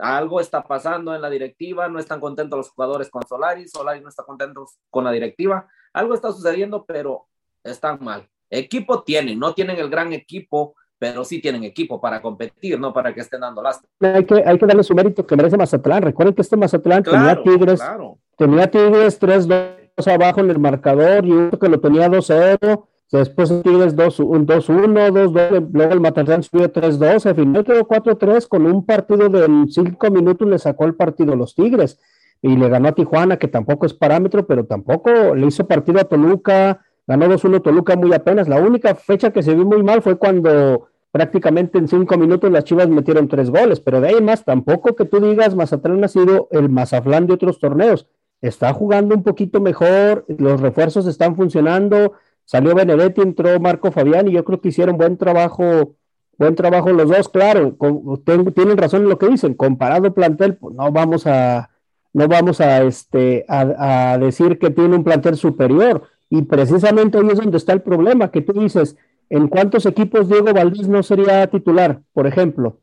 Algo 0.00 0.40
está 0.40 0.62
pasando 0.62 1.14
en 1.14 1.22
la 1.22 1.30
directiva, 1.30 1.88
no 1.88 1.98
están 1.98 2.20
contentos 2.20 2.56
los 2.58 2.70
jugadores 2.70 3.10
con 3.10 3.26
Solari, 3.26 3.68
Solari 3.68 4.00
no 4.00 4.08
está 4.08 4.22
contento 4.22 4.66
con 4.90 5.04
la 5.04 5.12
directiva, 5.12 5.66
algo 5.92 6.14
está 6.14 6.32
sucediendo, 6.32 6.84
pero 6.84 7.26
están 7.64 7.98
mal. 8.02 8.28
Equipo 8.50 9.02
tienen, 9.02 9.38
no 9.38 9.54
tienen 9.54 9.78
el 9.78 9.90
gran 9.90 10.12
equipo, 10.12 10.74
pero 10.98 11.24
sí 11.24 11.40
tienen 11.40 11.64
equipo 11.64 12.00
para 12.00 12.20
competir, 12.20 12.78
no 12.78 12.92
para 12.92 13.14
que 13.14 13.20
estén 13.20 13.40
dando 13.40 13.62
lástima. 13.62 13.88
Hay 14.00 14.24
que, 14.24 14.42
hay 14.44 14.58
que 14.58 14.66
darle 14.66 14.82
su 14.82 14.94
mérito 14.94 15.26
que 15.26 15.36
merece 15.36 15.56
Mazatlán. 15.56 16.02
Recuerden 16.02 16.34
que 16.34 16.42
este 16.42 16.56
Mazatlán 16.56 17.02
tenía 17.02 17.42
Tigres, 17.42 17.80
tenía 18.36 18.70
Tigres 18.70 19.20
3-2 19.20 20.12
abajo 20.12 20.40
en 20.40 20.50
el 20.50 20.58
marcador 20.58 21.24
y 21.24 21.32
uno 21.32 21.58
que 21.58 21.68
lo 21.68 21.80
tenía 21.80 22.08
2-0 22.08 22.84
Después 23.10 23.48
Tigres 23.62 23.96
2-1, 23.96 24.46
2-2, 24.46 25.68
luego 25.72 25.92
el 25.94 26.00
Mazatlán 26.00 26.42
subió 26.42 26.70
3-2, 26.70 27.24
al 27.24 27.34
final 27.34 27.64
quedó 27.64 27.88
4-3 27.88 28.46
con 28.46 28.66
un 28.66 28.84
partido 28.84 29.30
de 29.30 29.46
5 29.66 30.10
minutos 30.10 30.46
le 30.46 30.58
sacó 30.58 30.84
el 30.84 30.94
partido 30.94 31.32
a 31.32 31.36
los 31.36 31.54
Tigres 31.54 31.98
y 32.42 32.54
le 32.54 32.68
ganó 32.68 32.88
a 32.88 32.92
Tijuana, 32.92 33.38
que 33.38 33.48
tampoco 33.48 33.86
es 33.86 33.94
parámetro, 33.94 34.46
pero 34.46 34.66
tampoco 34.66 35.34
le 35.34 35.46
hizo 35.46 35.66
partido 35.66 36.00
a 36.00 36.04
Toluca, 36.04 36.84
ganó 37.08 37.26
2-1 37.26 37.60
Toluca 37.62 37.96
muy 37.96 38.14
apenas. 38.14 38.46
La 38.46 38.60
única 38.60 38.94
fecha 38.94 39.32
que 39.32 39.42
se 39.42 39.54
vio 39.54 39.64
muy 39.64 39.82
mal 39.82 40.00
fue 40.00 40.16
cuando 40.16 40.86
prácticamente 41.10 41.78
en 41.78 41.88
5 41.88 42.16
minutos 42.16 42.52
las 42.52 42.62
Chivas 42.62 42.88
metieron 42.88 43.26
3 43.26 43.50
goles, 43.50 43.80
pero 43.80 44.00
de 44.00 44.10
ahí 44.10 44.20
más 44.20 44.44
tampoco 44.44 44.94
que 44.94 45.06
tú 45.06 45.18
digas 45.18 45.56
Mazatlán 45.56 46.04
ha 46.04 46.08
sido 46.08 46.48
el 46.52 46.68
Mazatlán 46.68 47.26
de 47.26 47.34
otros 47.34 47.58
torneos. 47.58 48.06
Está 48.40 48.72
jugando 48.72 49.16
un 49.16 49.24
poquito 49.24 49.60
mejor, 49.60 50.24
los 50.28 50.60
refuerzos 50.60 51.08
están 51.08 51.34
funcionando 51.34 52.12
Salió 52.48 52.74
Benedetti, 52.74 53.20
entró 53.20 53.60
Marco 53.60 53.92
Fabián 53.92 54.26
y 54.26 54.32
yo 54.32 54.42
creo 54.42 54.58
que 54.58 54.68
hicieron 54.68 54.96
buen 54.96 55.18
trabajo, 55.18 55.96
buen 56.38 56.54
trabajo 56.54 56.90
los 56.92 57.10
dos, 57.10 57.28
claro, 57.28 57.76
tienen 58.54 58.78
razón 58.78 59.02
en 59.02 59.10
lo 59.10 59.18
que 59.18 59.28
dicen, 59.28 59.52
comparado 59.52 60.14
plantel, 60.14 60.56
pues 60.56 60.74
no 60.74 60.90
vamos 60.90 61.26
a, 61.26 61.68
no 62.14 62.26
vamos 62.26 62.62
a, 62.62 62.84
este, 62.84 63.44
a, 63.48 64.16
decir 64.18 64.58
que 64.58 64.70
tiene 64.70 64.96
un 64.96 65.04
plantel 65.04 65.36
superior, 65.36 66.04
y 66.30 66.42
precisamente 66.42 67.18
ahí 67.18 67.28
es 67.30 67.38
donde 67.38 67.56
está 67.56 67.72
el 67.72 67.82
problema, 67.82 68.30
que 68.30 68.42
tú 68.42 68.52
dices, 68.60 68.96
¿en 69.30 69.48
cuántos 69.48 69.86
equipos 69.86 70.28
Diego 70.28 70.52
Valdés 70.52 70.88
no 70.88 71.02
sería 71.02 71.46
titular, 71.46 72.02
por 72.12 72.26
ejemplo? 72.26 72.80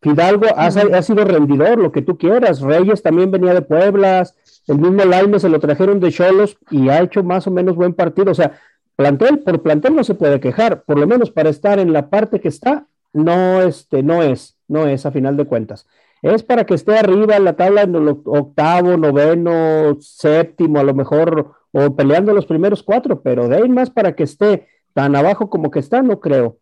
Fidalgo 0.00 0.46
ha, 0.56 0.66
ha, 0.66 1.02
sido 1.02 1.24
rendidor, 1.24 1.78
lo 1.78 1.92
que 1.92 2.02
tú 2.02 2.18
quieras. 2.18 2.60
Reyes 2.60 3.02
también 3.02 3.30
venía 3.30 3.54
de 3.54 3.62
Pueblas. 3.62 4.34
El 4.66 4.78
mismo 4.78 5.04
Laime 5.04 5.38
se 5.38 5.48
lo 5.48 5.60
trajeron 5.60 6.00
de 6.00 6.10
Cholos 6.10 6.58
y 6.70 6.88
ha 6.88 7.00
hecho 7.02 7.22
más 7.22 7.46
o 7.46 7.52
menos 7.52 7.76
buen 7.76 7.94
partido. 7.94 8.32
O 8.32 8.34
sea, 8.34 8.58
plantel 8.96 9.40
por 9.40 9.62
plantel 9.62 9.94
no 9.94 10.02
se 10.02 10.14
puede 10.14 10.40
quejar, 10.40 10.82
por 10.82 10.98
lo 10.98 11.06
menos 11.06 11.30
para 11.30 11.50
estar 11.50 11.78
en 11.78 11.92
la 11.92 12.10
parte 12.10 12.40
que 12.40 12.48
está, 12.48 12.86
no, 13.12 13.62
este, 13.62 14.02
no 14.02 14.22
es, 14.22 14.56
no 14.66 14.88
es 14.88 15.06
a 15.06 15.12
final 15.12 15.36
de 15.36 15.44
cuentas. 15.44 15.86
Es 16.20 16.42
para 16.42 16.66
que 16.66 16.74
esté 16.74 16.98
arriba 16.98 17.36
en 17.36 17.44
la 17.44 17.54
tabla 17.54 17.82
en 17.82 17.94
el 17.94 18.08
octavo, 18.08 18.96
noveno, 18.96 19.96
séptimo, 20.00 20.80
a 20.80 20.84
lo 20.84 20.94
mejor, 20.94 21.52
o 21.72 21.96
peleando 21.96 22.32
los 22.32 22.46
primeros 22.46 22.82
cuatro, 22.82 23.22
pero 23.22 23.48
de 23.48 23.56
ahí 23.56 23.68
más 23.68 23.90
para 23.90 24.14
que 24.14 24.22
esté 24.22 24.68
tan 24.92 25.16
abajo 25.16 25.50
como 25.50 25.70
que 25.70 25.78
está, 25.78 26.02
no 26.02 26.20
creo. 26.20 26.58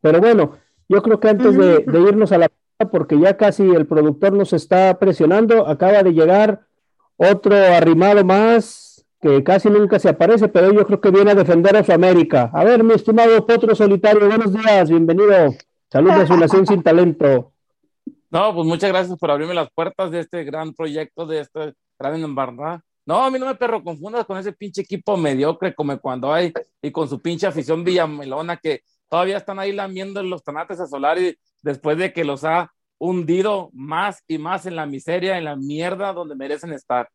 Pero 0.00 0.20
bueno, 0.20 0.58
yo 0.88 1.02
creo 1.02 1.18
que 1.18 1.28
antes 1.28 1.56
de, 1.56 1.80
de 1.80 2.00
irnos 2.00 2.32
a 2.32 2.38
la 2.38 2.48
porque 2.90 3.18
ya 3.18 3.36
casi 3.36 3.62
el 3.62 3.86
productor 3.86 4.32
nos 4.32 4.52
está 4.52 4.98
presionando, 4.98 5.66
acaba 5.66 6.02
de 6.02 6.12
llegar 6.12 6.66
otro 7.16 7.54
arrimado 7.54 8.24
más, 8.24 9.04
que 9.20 9.44
casi 9.44 9.68
nunca 9.68 9.98
se 9.98 10.08
aparece, 10.08 10.48
pero 10.48 10.72
yo 10.72 10.86
creo 10.86 11.00
que 11.00 11.10
viene 11.10 11.32
a 11.32 11.34
defender 11.34 11.76
a 11.76 11.84
su 11.84 11.92
América. 11.92 12.50
A 12.54 12.64
ver, 12.64 12.82
mi 12.82 12.94
estimado 12.94 13.46
Potro 13.46 13.74
Solitario, 13.74 14.26
buenos 14.26 14.52
días, 14.52 14.88
bienvenido. 14.88 15.54
Saludos 15.90 16.16
a 16.20 16.26
su 16.26 16.36
nación 16.36 16.66
sin 16.66 16.82
talento. 16.82 17.52
No, 18.30 18.54
pues 18.54 18.66
muchas 18.66 18.90
gracias 18.90 19.18
por 19.18 19.30
abrirme 19.30 19.54
las 19.54 19.70
puertas 19.70 20.10
de 20.10 20.20
este 20.20 20.44
gran 20.44 20.72
proyecto, 20.72 21.26
de 21.26 21.40
este 21.40 21.74
gran 21.98 22.22
embarrada. 22.22 22.82
No, 23.06 23.24
a 23.24 23.30
mí 23.30 23.38
no 23.38 23.46
me 23.46 23.54
perro 23.54 23.82
confundas 23.82 24.24
con 24.26 24.38
ese 24.38 24.52
pinche 24.52 24.82
equipo 24.82 25.16
mediocre 25.16 25.74
como 25.74 25.98
cuando 26.00 26.32
hay 26.32 26.52
y 26.82 26.90
con 26.90 27.08
su 27.08 27.20
pinche 27.20 27.46
afición 27.46 27.82
Villamelona 27.82 28.56
que 28.56 28.82
todavía 29.08 29.36
están 29.36 29.58
ahí 29.58 29.72
lamiendo 29.72 30.22
los 30.22 30.44
tanates 30.44 30.80
a 30.80 30.86
Solari 30.86 31.36
después 31.62 31.98
de 31.98 32.12
que 32.12 32.24
los 32.24 32.44
ha 32.44 32.72
hundido 32.98 33.70
más 33.72 34.22
y 34.28 34.38
más 34.38 34.66
en 34.66 34.76
la 34.76 34.86
miseria, 34.86 35.38
en 35.38 35.44
la 35.44 35.56
mierda 35.56 36.12
donde 36.12 36.36
merecen 36.36 36.72
estar. 36.72 37.08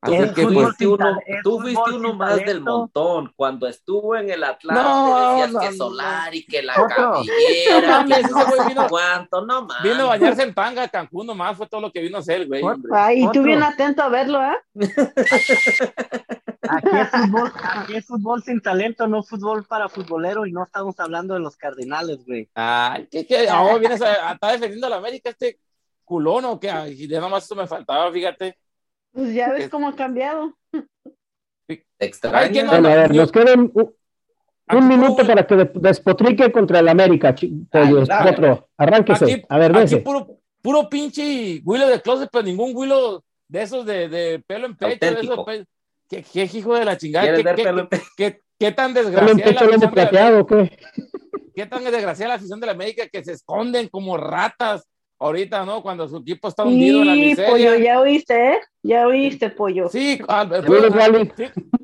Tú, 0.00 0.14
fuiste, 0.14 0.86
uno, 0.86 1.18
tú 1.42 1.60
fuiste 1.60 1.90
uno 1.92 2.14
más 2.14 2.36
del 2.36 2.60
montón. 2.60 3.32
Cuando 3.34 3.66
estuvo 3.66 4.14
en 4.14 4.30
el 4.30 4.44
Atlante 4.44 4.80
no, 4.80 5.30
decías 5.30 5.52
no, 5.52 5.60
que 5.60 5.72
solar 5.72 6.34
y 6.34 6.46
que 6.46 6.62
la 6.62 6.74
cabellera, 6.74 8.04
que 8.06 8.22
no 8.22 8.68
vino, 8.68 8.86
cuánto, 8.88 9.44
no 9.44 9.66
más. 9.66 9.82
Vino 9.82 10.04
a 10.04 10.06
bañarse 10.06 10.44
en 10.44 10.54
tanga 10.54 10.84
a 10.84 10.88
Cancún 10.88 11.26
nomás, 11.26 11.56
fue 11.56 11.66
todo 11.66 11.80
lo 11.80 11.90
que 11.90 12.00
vino 12.00 12.16
a 12.16 12.20
hacer, 12.20 12.46
güey. 12.46 12.62
Y 13.16 13.28
tú 13.32 13.42
bien 13.42 13.60
atento 13.60 14.02
a 14.02 14.08
verlo, 14.08 14.40
¿eh? 14.40 14.56
Aquí 16.70 16.88
es, 16.92 17.08
fútbol, 17.08 17.52
aquí 17.62 17.96
es 17.96 18.06
fútbol 18.06 18.42
sin 18.42 18.60
talento, 18.60 19.06
no 19.06 19.22
fútbol 19.22 19.64
para 19.64 19.88
futbolero 19.88 20.44
y 20.44 20.52
no 20.52 20.64
estamos 20.64 20.98
hablando 21.00 21.32
de 21.32 21.40
los 21.40 21.56
cardinales, 21.56 22.26
güey. 22.26 22.50
Ay, 22.54 23.08
¿qué, 23.10 23.26
qué? 23.26 23.48
Ahora 23.48 23.78
vienes 23.78 24.02
a, 24.02 24.32
estar 24.32 24.52
defendiendo 24.52 24.86
a 24.86 24.90
la 24.90 24.96
América 24.96 25.30
este 25.30 25.58
culón 26.04 26.44
o 26.44 26.60
qué? 26.60 26.68
Y 26.88 27.06
de 27.06 27.16
nada 27.16 27.28
más 27.28 27.44
eso 27.44 27.54
me 27.54 27.66
faltaba, 27.66 28.12
fíjate. 28.12 28.58
Pues 29.18 29.34
ya 29.34 29.52
ves 29.52 29.68
cómo 29.68 29.88
ha 29.88 29.96
cambiado. 29.96 30.56
Extraño. 31.98 32.66
Bueno, 32.66 32.88
a 32.88 32.94
ver, 32.94 33.12
nos 33.12 33.32
quedan 33.32 33.72
un, 33.74 34.88
minuto 34.88 35.26
para 35.26 35.44
que 35.44 35.68
despotrique 35.74 36.52
contra 36.52 36.78
el 36.78 36.86
América, 36.86 37.34
pollo, 37.68 38.02
otro. 38.02 38.68
Arránquese. 38.76 39.44
a 39.48 39.58
ver, 39.58 39.76
aquí 39.76 39.96
puro, 39.96 40.38
puro 40.62 40.88
pinche 40.88 41.60
Willow 41.64 41.88
de 41.88 42.00
closet, 42.00 42.28
pero 42.30 42.44
ningún 42.44 42.70
Willow 42.76 43.20
de 43.48 43.62
esos 43.62 43.84
de, 43.84 44.08
de 44.08 44.40
pelo 44.46 44.66
en 44.66 44.76
pecho. 44.76 44.98
De 45.00 45.20
esos 45.20 45.66
¿Qué, 46.08 46.22
¿Qué, 46.22 46.44
hijo 46.44 46.76
de 46.76 46.84
la 46.84 46.96
chingada? 46.96 47.34
¿Qué, 47.34 47.42
qué, 47.42 47.88
qué, 48.16 48.40
qué, 48.56 48.72
tan 48.72 48.94
desgraciado 48.94 49.88
la 49.94 50.46
¿qué? 50.46 50.78
¿Qué 51.56 51.66
tan 51.66 51.82
desgraciada 51.82 52.28
la 52.28 52.34
afición 52.36 52.60
de 52.60 52.66
la 52.66 52.72
América 52.72 53.08
que 53.08 53.24
se 53.24 53.32
esconden 53.32 53.88
como 53.88 54.16
ratas 54.16 54.86
ahorita, 55.18 55.64
¿no? 55.64 55.82
Cuando 55.82 56.08
su 56.08 56.18
equipo 56.18 56.48
está 56.48 56.64
hundido 56.64 57.00
en 57.00 57.06
la 57.06 57.14
miseria. 57.14 57.50
pollo, 57.50 57.74
ya 57.76 58.00
oíste, 58.00 58.52
¿eh? 58.52 58.60
Ya 58.82 59.06
oíste, 59.06 59.50
pollo. 59.50 59.88
Sí, 59.88 60.18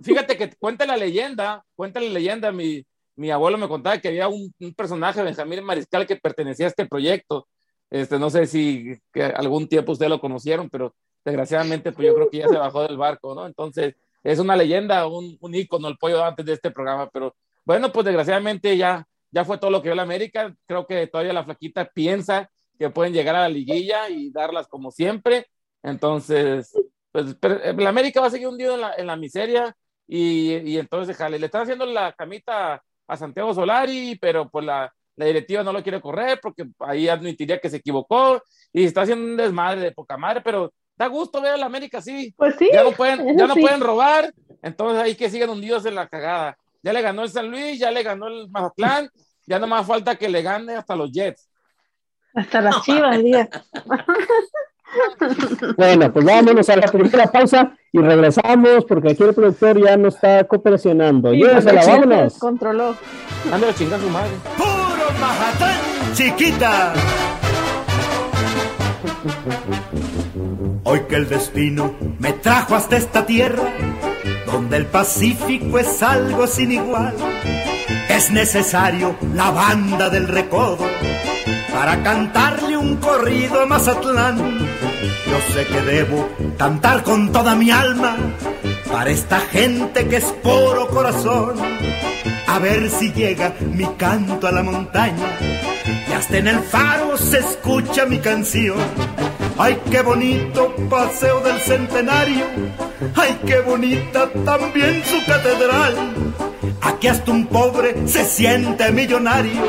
fíjate 0.02 0.36
que 0.36 0.50
cuenta 0.56 0.86
la 0.86 0.96
leyenda, 0.96 1.64
cuenta 1.74 2.00
la 2.00 2.10
leyenda, 2.10 2.52
mi, 2.52 2.84
mi 3.16 3.30
abuelo 3.30 3.58
me 3.58 3.68
contaba 3.68 3.98
que 3.98 4.08
había 4.08 4.28
un, 4.28 4.52
personaje, 4.76 5.22
Benjamín 5.22 5.64
Mariscal, 5.64 6.06
que 6.06 6.16
pertenecía 6.16 6.66
a 6.66 6.68
este 6.68 6.86
proyecto. 6.86 7.48
Este, 7.90 8.18
no 8.18 8.30
sé 8.30 8.46
si 8.46 8.96
que 9.12 9.22
algún 9.22 9.68
tiempo 9.68 9.92
ustedes 9.92 10.10
lo 10.10 10.20
conocieron, 10.20 10.70
pero 10.70 10.94
desgraciadamente, 11.24 11.92
pues 11.92 12.06
yo 12.06 12.14
creo 12.14 12.30
que 12.30 12.38
ya 12.38 12.48
se 12.48 12.56
bajó 12.56 12.82
del 12.82 12.96
barco, 12.96 13.34
¿no? 13.34 13.46
Entonces, 13.46 13.94
es 14.22 14.38
una 14.38 14.56
leyenda, 14.56 15.06
un, 15.06 15.36
un 15.40 15.54
ícono, 15.54 15.88
el 15.88 15.98
pollo 15.98 16.24
antes 16.24 16.46
de 16.46 16.54
este 16.54 16.70
programa, 16.70 17.08
pero 17.10 17.34
bueno, 17.64 17.92
pues 17.92 18.04
desgraciadamente 18.04 18.76
ya, 18.76 19.06
ya 19.30 19.44
fue 19.44 19.58
todo 19.58 19.70
lo 19.70 19.80
que 19.80 19.88
vio 19.88 19.94
la 19.94 20.02
América. 20.02 20.54
Creo 20.66 20.86
que 20.86 21.06
todavía 21.06 21.32
la 21.32 21.44
flaquita 21.44 21.86
piensa 21.86 22.50
que 22.78 22.90
pueden 22.90 23.12
llegar 23.12 23.36
a 23.36 23.40
la 23.40 23.48
liguilla 23.48 24.08
y 24.08 24.30
darlas 24.30 24.66
como 24.66 24.90
siempre. 24.90 25.46
Entonces, 25.82 26.72
pues 27.12 27.36
eh, 27.42 27.74
la 27.76 27.88
América 27.88 28.20
va 28.20 28.28
a 28.28 28.30
seguir 28.30 28.48
hundido 28.48 28.74
en 28.74 28.80
la, 28.80 28.94
en 28.94 29.06
la 29.06 29.16
miseria 29.16 29.76
y, 30.06 30.54
y, 30.56 30.78
entonces 30.78 31.16
jale. 31.16 31.38
Le 31.38 31.46
están 31.46 31.62
haciendo 31.62 31.86
la 31.86 32.12
camita 32.12 32.82
a 33.06 33.16
Santiago 33.16 33.54
Solari, 33.54 34.18
pero 34.20 34.48
pues 34.48 34.64
la, 34.64 34.92
la, 35.16 35.26
directiva 35.26 35.62
no 35.62 35.72
lo 35.72 35.82
quiere 35.82 36.00
correr 36.00 36.40
porque 36.42 36.66
ahí 36.80 37.08
admitiría 37.08 37.60
que 37.60 37.70
se 37.70 37.76
equivocó 37.76 38.42
y 38.72 38.84
está 38.84 39.02
haciendo 39.02 39.24
un 39.24 39.36
desmadre 39.36 39.80
de 39.80 39.92
poca 39.92 40.16
madre, 40.16 40.40
pero 40.42 40.72
da 40.96 41.06
gusto 41.06 41.40
ver 41.40 41.52
a 41.52 41.56
la 41.56 41.66
América 41.66 41.98
así. 41.98 42.34
Pues 42.36 42.56
sí. 42.58 42.68
Ya 42.72 42.82
no 42.82 42.92
pueden, 42.92 43.36
ya 43.36 43.46
no 43.46 43.54
pueden 43.54 43.80
robar, 43.80 44.32
entonces 44.62 45.02
ahí 45.02 45.14
que 45.14 45.30
siguen 45.30 45.50
hundidos 45.50 45.86
en 45.86 45.94
la 45.94 46.08
cagada. 46.08 46.56
Ya 46.82 46.92
le 46.92 47.02
ganó 47.02 47.22
el 47.22 47.30
San 47.30 47.50
Luis, 47.50 47.78
ya 47.78 47.90
le 47.90 48.02
ganó 48.02 48.28
el 48.28 48.50
Mazatlán, 48.50 49.08
ya 49.46 49.58
no 49.58 49.66
más 49.66 49.86
falta 49.86 50.16
que 50.16 50.28
le 50.28 50.42
gane 50.42 50.74
hasta 50.74 50.96
los 50.96 51.10
Jets. 51.12 51.48
Hasta 52.34 52.60
las 52.60 52.82
chivas, 52.82 53.22
día. 53.22 53.48
Bueno, 55.76 56.12
pues 56.12 56.24
vámonos 56.24 56.68
a 56.68 56.76
la 56.76 56.86
primera 56.86 57.26
pausa 57.26 57.76
y 57.90 57.98
regresamos 57.98 58.84
porque 58.84 59.10
aquí 59.10 59.24
el 59.24 59.34
productor 59.34 59.82
ya 59.82 59.96
no 59.96 60.06
está 60.06 60.44
cooperacionando. 60.44 61.32
la 61.32 61.60
vámonos. 61.60 62.38
Controló. 62.38 62.94
Anda 63.52 63.74
chingar 63.74 63.98
su 63.98 64.08
madre. 64.08 64.30
Puro 64.56 65.18
Majatán, 65.20 65.76
chiquita. 66.12 66.92
Hoy 70.84 71.00
que 71.08 71.16
el 71.16 71.28
destino 71.28 71.96
me 72.20 72.32
trajo 72.34 72.76
hasta 72.76 72.96
esta 72.96 73.26
tierra, 73.26 73.64
donde 74.46 74.76
el 74.76 74.86
Pacífico 74.86 75.78
es 75.80 76.02
algo 76.04 76.46
sin 76.46 76.70
igual, 76.70 77.14
es 78.08 78.30
necesario 78.30 79.16
la 79.34 79.50
banda 79.50 80.08
del 80.08 80.28
recodo 80.28 80.86
para 81.74 82.02
cantarle 82.04 82.76
un 82.76 82.96
corrido 82.96 83.60
a 83.60 83.66
Mazatlán. 83.66 84.38
Yo 84.38 85.52
sé 85.52 85.66
que 85.66 85.80
debo 85.82 86.28
cantar 86.56 87.02
con 87.02 87.32
toda 87.32 87.56
mi 87.56 87.70
alma 87.70 88.16
para 88.90 89.10
esta 89.10 89.40
gente 89.40 90.06
que 90.06 90.16
es 90.16 90.24
puro 90.42 90.88
corazón. 90.88 91.56
A 92.46 92.58
ver 92.60 92.88
si 92.88 93.12
llega 93.12 93.54
mi 93.72 93.86
canto 93.96 94.46
a 94.46 94.52
la 94.52 94.62
montaña 94.62 95.36
y 96.08 96.12
hasta 96.12 96.38
en 96.38 96.46
el 96.46 96.60
faro 96.60 97.16
se 97.16 97.40
escucha 97.40 98.06
mi 98.06 98.18
canción. 98.18 98.78
Ay, 99.56 99.80
qué 99.90 100.02
bonito 100.02 100.74
paseo 100.90 101.40
del 101.40 101.60
centenario. 101.60 102.44
Ay, 103.14 103.38
qué 103.46 103.60
bonita 103.60 104.28
también 104.44 105.02
su 105.04 105.24
catedral. 105.24 105.94
Aquí 106.80 107.06
hasta 107.06 107.30
un 107.30 107.46
pobre 107.46 108.08
se 108.08 108.24
siente 108.24 108.90
millonario. 108.90 109.62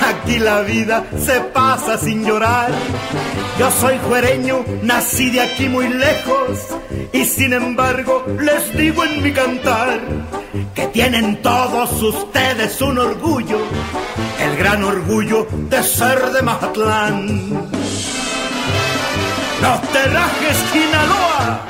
Aquí 0.00 0.38
la 0.38 0.60
vida 0.60 1.04
se 1.18 1.40
pasa 1.40 1.98
sin 1.98 2.24
llorar. 2.24 2.70
Yo 3.58 3.70
soy 3.72 3.98
juereño, 4.08 4.64
nací 4.82 5.30
de 5.30 5.40
aquí 5.40 5.68
muy 5.68 5.88
lejos. 5.88 6.68
Y 7.12 7.24
sin 7.24 7.52
embargo 7.52 8.24
les 8.38 8.76
digo 8.76 9.04
en 9.04 9.22
mi 9.24 9.32
cantar 9.32 10.00
que 10.72 10.86
tienen 10.86 11.42
todos 11.42 12.00
ustedes 12.00 12.80
un 12.80 12.98
orgullo. 12.98 13.58
El 14.40 14.56
gran 14.56 14.84
orgullo 14.84 15.48
de 15.68 15.82
ser 15.82 16.30
de 16.30 16.42
Mazatlán. 16.42 17.79
Los 19.60 19.82
Terrajes 19.92 20.56
Sinaloa. 20.72 21.60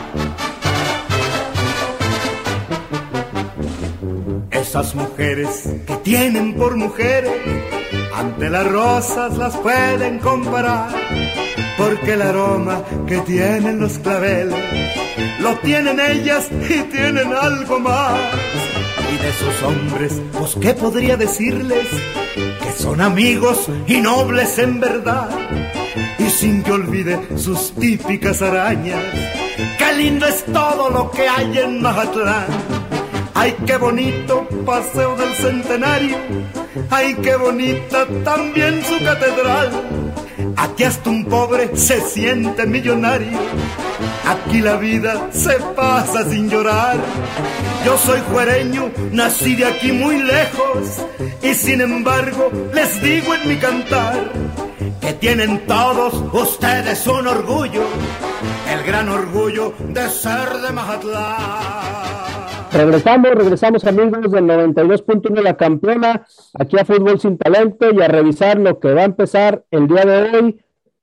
Esas 4.53 4.95
mujeres 4.95 5.69
que 5.87 5.97
tienen 5.97 6.55
por 6.55 6.77
mujeres, 6.77 7.33
ante 8.15 8.49
las 8.49 8.71
rosas 8.71 9.37
las 9.37 9.57
pueden 9.57 10.21
comparar, 10.21 10.91
porque 11.77 12.13
el 12.13 12.23
aroma 12.23 12.83
que 13.09 13.19
tienen 13.19 13.81
los 13.81 13.99
claveles, 13.99 14.55
lo 15.41 15.57
tienen 15.59 15.99
ellas 15.99 16.49
y 16.53 16.83
tienen 16.83 17.33
algo 17.33 17.81
más. 17.81 18.21
Y 19.13 19.17
de 19.17 19.33
sus 19.33 19.63
hombres, 19.65 20.13
pues 20.39 20.55
qué 20.61 20.75
podría 20.75 21.17
decirles, 21.17 21.89
que 22.63 22.73
son 22.73 23.01
amigos 23.01 23.69
y 23.89 23.97
nobles 24.01 24.59
en 24.59 24.79
verdad 24.79 25.29
sin 26.31 26.63
que 26.63 26.73
olvide 26.73 27.19
sus 27.37 27.73
típicas 27.73 28.41
arañas. 28.41 29.03
Qué 29.79 29.93
lindo 29.97 30.27
es 30.27 30.45
todo 30.47 30.89
lo 30.91 31.11
que 31.11 31.29
hay 31.29 31.59
en 31.59 31.83
Mazatlán. 31.83 32.47
Ay, 33.35 33.57
qué 33.67 33.77
bonito 33.77 34.47
paseo 34.65 35.17
del 35.17 35.33
centenario. 35.35 36.17
Ay, 36.91 37.15
qué 37.23 37.37
bonita 37.37 38.07
también 38.25 38.83
su 38.85 39.03
catedral. 39.05 39.71
Aquí 40.57 40.85
hasta 40.85 41.11
un 41.11 41.25
pobre 41.25 41.77
se 41.77 42.01
siente 42.01 42.67
millonario. 42.67 43.39
Aquí 44.27 44.61
la 44.61 44.77
vida 44.77 45.29
se 45.33 45.55
pasa 45.75 46.25
sin 46.29 46.49
llorar. 46.49 46.97
Yo 47.85 47.97
soy 47.99 48.21
juereño, 48.31 48.91
nací 49.11 49.57
de 49.57 49.67
aquí 49.67 49.93
muy 49.93 50.19
lejos. 50.23 51.05
Y 51.43 51.55
sin 51.55 51.81
embargo, 51.81 52.51
les 52.73 53.03
digo 53.03 53.35
en 53.35 53.49
mi 53.49 53.57
cantar 53.57 54.31
que 55.01 55.13
tienen 55.15 55.67
todos 55.67 56.15
ustedes 56.33 57.07
un 57.07 57.27
orgullo, 57.27 57.85
el 58.71 58.87
gran 58.87 59.09
orgullo 59.09 59.73
de 59.89 60.09
ser 60.09 60.61
de 60.67 60.73
Mazatlán. 60.73 62.21
Regresamos, 62.73 63.31
regresamos 63.33 63.85
amigos 63.85 64.31
del 64.31 64.45
92.1 64.45 65.43
La 65.43 65.57
Campeona, 65.57 66.27
aquí 66.59 66.79
a 66.79 66.85
Fútbol 66.85 67.19
Sin 67.19 67.39
Talento 67.39 67.91
y 67.93 68.01
a 68.01 68.09
revisar 68.09 68.59
lo 68.59 68.79
que 68.79 68.93
va 68.93 69.03
a 69.03 69.07
empezar 69.07 69.65
el 69.71 69.89
día 69.89 70.05
de 70.05 70.39
hoy 70.39 70.61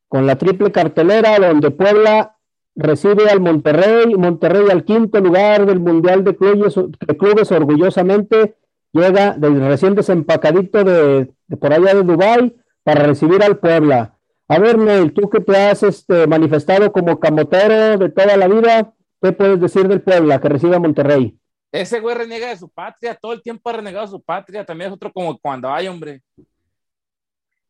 con 0.07 0.25
la 0.25 0.38
triple 0.38 0.71
cartelera 0.71 1.38
donde 1.39 1.71
Puebla 1.71 2.38
recibe 2.75 3.29
al 3.29 3.41
Monterrey, 3.41 4.15
Monterrey 4.15 4.67
al 4.71 4.86
quinto 4.86 5.19
lugar 5.19 5.65
del 5.65 5.79
Mundial 5.79 6.23
de 6.23 6.36
Clubes, 6.36 6.75
de 6.75 7.17
clubes 7.17 7.51
orgullosamente 7.51 8.55
llega 8.93 9.33
del 9.33 9.60
recién 9.60 9.95
desempacadito 9.95 10.83
de, 10.83 11.33
de 11.47 11.57
por 11.57 11.73
allá 11.73 11.95
de 11.95 12.03
Dubái 12.03 12.55
para 12.88 13.04
recibir 13.04 13.43
al 13.43 13.58
Puebla. 13.58 14.17
A 14.47 14.60
ver, 14.60 14.78
Neil, 14.78 15.12
tú 15.12 15.30
que 15.30 15.41
te 15.41 15.58
has 15.58 15.84
este, 15.84 16.26
manifestado 16.26 16.89
como 16.93 17.19
camotero 17.19 17.97
de 17.97 18.08
toda 18.08 18.38
la 18.38 18.47
vida, 18.47 18.93
¿qué 19.21 19.34
puedes 19.34 19.60
decir 19.60 19.89
del 19.89 20.02
Puebla 20.02 20.39
que 20.39 20.47
recibe 20.47 20.78
a 20.78 20.80
Monterrey? 20.80 21.38
Ese 21.69 22.00
güey 22.00 22.15
reniega 22.15 22.47
de 22.47 22.56
su 22.56 22.69
patria, 22.69 23.13
todo 23.21 23.34
el 23.34 23.41
tiempo 23.41 23.69
ha 23.69 23.73
renegado 23.73 24.06
de 24.06 24.12
su 24.12 24.21
patria, 24.21 24.65
también 24.65 24.88
es 24.89 24.95
otro 24.95 25.12
como 25.12 25.38
cuando 25.38 25.69
hay, 25.69 25.89
hombre. 25.89 26.21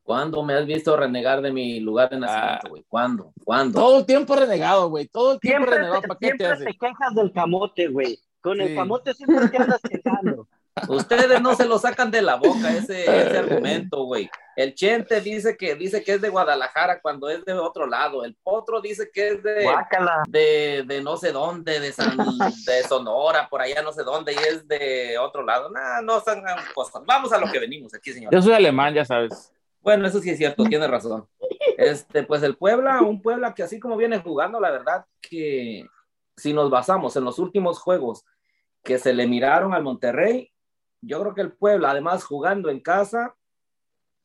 ¿Cuándo 0.04 0.44
me 0.44 0.54
has 0.54 0.68
visto 0.68 0.96
renegar 0.96 1.42
de 1.42 1.52
mi 1.52 1.80
lugar 1.80 2.12
de 2.12 2.20
nacimiento, 2.20 2.68
ah. 2.68 2.70
güey? 2.70 2.86
¿Cuándo? 2.88 3.34
¿Cuándo? 3.44 3.80
Todo 3.80 3.98
el 3.98 4.06
tiempo 4.06 4.36
renegado, 4.36 4.88
güey. 4.90 5.08
Todo 5.08 5.34
el 5.34 5.40
tiempo 5.40 5.66
renegado. 5.66 6.04
¿Para 6.04 6.20
qué 6.20 6.34
te, 6.38 6.46
hace? 6.46 6.64
te 6.64 6.74
quejas 6.78 7.16
del 7.16 7.34
camote, 7.34 7.88
güey. 7.88 8.20
Con 8.40 8.62
el 8.62 8.76
camote 8.76 9.16
siempre 9.16 9.50
te 9.50 9.58
andas 9.58 9.82
quejando. 9.82 10.48
Ustedes 10.88 11.42
no 11.42 11.56
se 11.56 11.66
lo 11.66 11.78
sacan 11.80 12.12
de 12.12 12.22
la 12.22 12.36
boca 12.36 12.76
ese, 12.76 13.02
ese 13.22 13.38
argumento, 13.38 14.04
güey. 14.04 14.30
El 14.56 14.74
Chente 14.74 15.22
dice 15.22 15.56
que 15.56 15.76
dice 15.76 16.04
que 16.04 16.14
es 16.14 16.22
de 16.22 16.30
Guadalajara 16.30 17.00
cuando 17.00 17.30
es 17.30 17.46
de 17.46 17.54
otro 17.54 17.86
lado. 17.86 18.24
El 18.24 18.36
Potro 18.36 18.82
dice 18.82 19.12
que 19.14 19.28
es 19.28 19.44
de, 19.44 19.70
de, 20.28 20.84
de, 20.88 21.02
no 21.02 21.16
sé 21.18 21.32
dónde, 21.32 21.80
de, 21.80 21.92
San, 21.92 22.18
de 22.18 22.84
Sonora, 22.84 23.48
por 23.50 23.62
allá 23.62 23.84
no 23.84 23.92
sé 23.92 24.04
dónde, 24.04 24.34
y 24.34 24.38
es 24.38 24.68
de 24.68 25.18
otro 25.20 25.44
lado. 25.44 25.70
No, 25.70 26.02
no 26.02 26.20
son 26.22 26.42
cosas. 26.74 27.04
Vamos 27.06 27.32
a 27.32 27.38
lo 27.38 27.52
que 27.52 27.60
venimos 27.60 27.94
aquí, 27.94 28.14
señor. 28.14 28.34
Yo 28.34 28.42
soy 28.42 28.54
alemán, 28.54 28.96
ya 28.96 29.06
sabes. 29.06 29.54
Bueno, 29.82 30.08
eso 30.08 30.20
sí 30.20 30.32
es 30.32 30.38
cierto, 30.38 30.64
tiene 30.64 30.88
razón. 30.88 31.28
Este, 31.78 32.24
pues 32.24 32.42
el 32.42 32.58
Puebla, 32.58 33.02
un 33.02 33.22
Puebla 33.22 33.54
que 33.54 33.62
así 33.62 33.80
como 33.80 33.96
viene 33.96 34.20
jugando, 34.20 34.60
la 34.60 34.72
verdad 34.72 35.06
que 35.22 35.86
si 36.36 36.54
nos 36.54 36.70
basamos 36.70 37.16
en 37.16 37.24
los 37.24 37.38
últimos 37.40 37.80
juegos 37.80 38.26
que 38.84 38.98
se 38.98 39.14
le 39.14 39.28
miraron 39.28 39.74
al 39.74 39.84
Monterrey, 39.84 40.52
yo 41.02 41.20
creo 41.22 41.34
que 41.34 41.42
el 41.42 41.54
Puebla, 41.54 41.92
además 41.92 42.24
jugando 42.24 42.70
en 42.70 42.80
casa, 42.80 43.36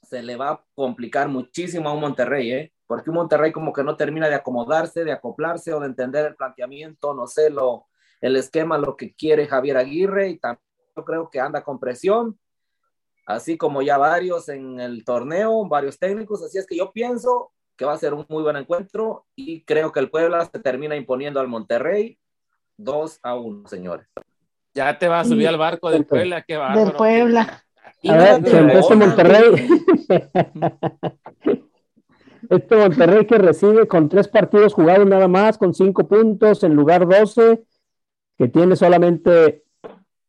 se 0.03 0.23
le 0.23 0.37
va 0.37 0.51
a 0.51 0.65
complicar 0.75 1.29
muchísimo 1.29 1.89
a 1.89 1.93
un 1.93 2.01
Monterrey, 2.01 2.53
¿eh? 2.53 2.73
Porque 2.87 3.11
un 3.11 3.17
Monterrey 3.17 3.53
como 3.53 3.73
que 3.73 3.85
no 3.85 3.97
termina 3.97 4.29
de 4.29 4.35
acomodarse, 4.35 5.05
de 5.05 5.13
acoplarse 5.13 5.73
o 5.73 5.81
de 5.81 5.87
entender 5.87 6.27
el 6.27 6.37
planteamiento, 6.37 7.15
no 7.15 7.27
sé, 7.27 7.51
lo, 7.51 7.87
el 8.21 8.37
esquema, 8.37 8.79
lo 8.79 8.97
que 8.97 9.15
quiere 9.15 9.47
Javier 9.47 9.77
Aguirre 9.77 10.29
y 10.29 10.39
también 10.39 10.65
yo 10.97 11.05
creo 11.05 11.31
que 11.31 11.41
anda 11.41 11.65
con 11.65 11.79
presión, 11.79 12.39
así 13.27 13.57
como 13.57 13.83
ya 13.83 13.97
varios 13.97 14.49
en 14.49 14.81
el 14.81 15.05
torneo, 15.05 15.67
varios 15.67 15.99
técnicos, 15.99 16.43
así 16.43 16.59
es 16.59 16.67
que 16.67 16.77
yo 16.77 16.93
pienso 16.93 17.53
que 17.77 17.85
va 17.85 17.95
a 17.95 17.99
ser 17.99 18.13
un 18.13 18.27
muy 18.29 18.43
buen 18.43 18.57
encuentro 18.57 19.27
y 19.35 19.65
creo 19.65 19.93
que 19.93 20.01
el 20.01 20.11
Puebla 20.11 20.45
se 20.45 20.59
termina 20.59 20.97
imponiendo 20.97 21.41
al 21.41 21.49
Monterrey 21.49 22.19
2 22.77 23.21
a 23.23 23.35
1, 23.35 23.69
señores. 23.69 24.07
Ya 24.75 24.99
te 24.99 25.09
va 25.09 25.21
a 25.21 25.25
subir 25.25 25.49
al 25.49 25.59
barco 25.59 25.91
del 25.91 26.07
Puebla, 26.07 26.43
qué 26.43 26.57
va. 26.57 26.75
Del 26.75 26.93
Puebla. 26.93 27.63
A 28.09 28.17
ver, 28.17 28.43
este 28.45 28.95
Monterrey. 28.97 29.69
este 32.51 32.77
Monterrey 32.77 33.27
que 33.27 33.39
recibe 33.39 33.87
con 33.87 34.09
tres 34.09 34.29
partidos 34.29 34.75
jugados 34.75 35.07
nada 35.07 35.29
más, 35.29 35.59
con 35.59 35.75
cinco 35.75 36.09
puntos 36.09 36.65
en 36.65 36.75
lugar 36.75 37.07
12, 37.07 37.63
que 38.39 38.49
tiene 38.49 38.75
solamente 38.77 39.63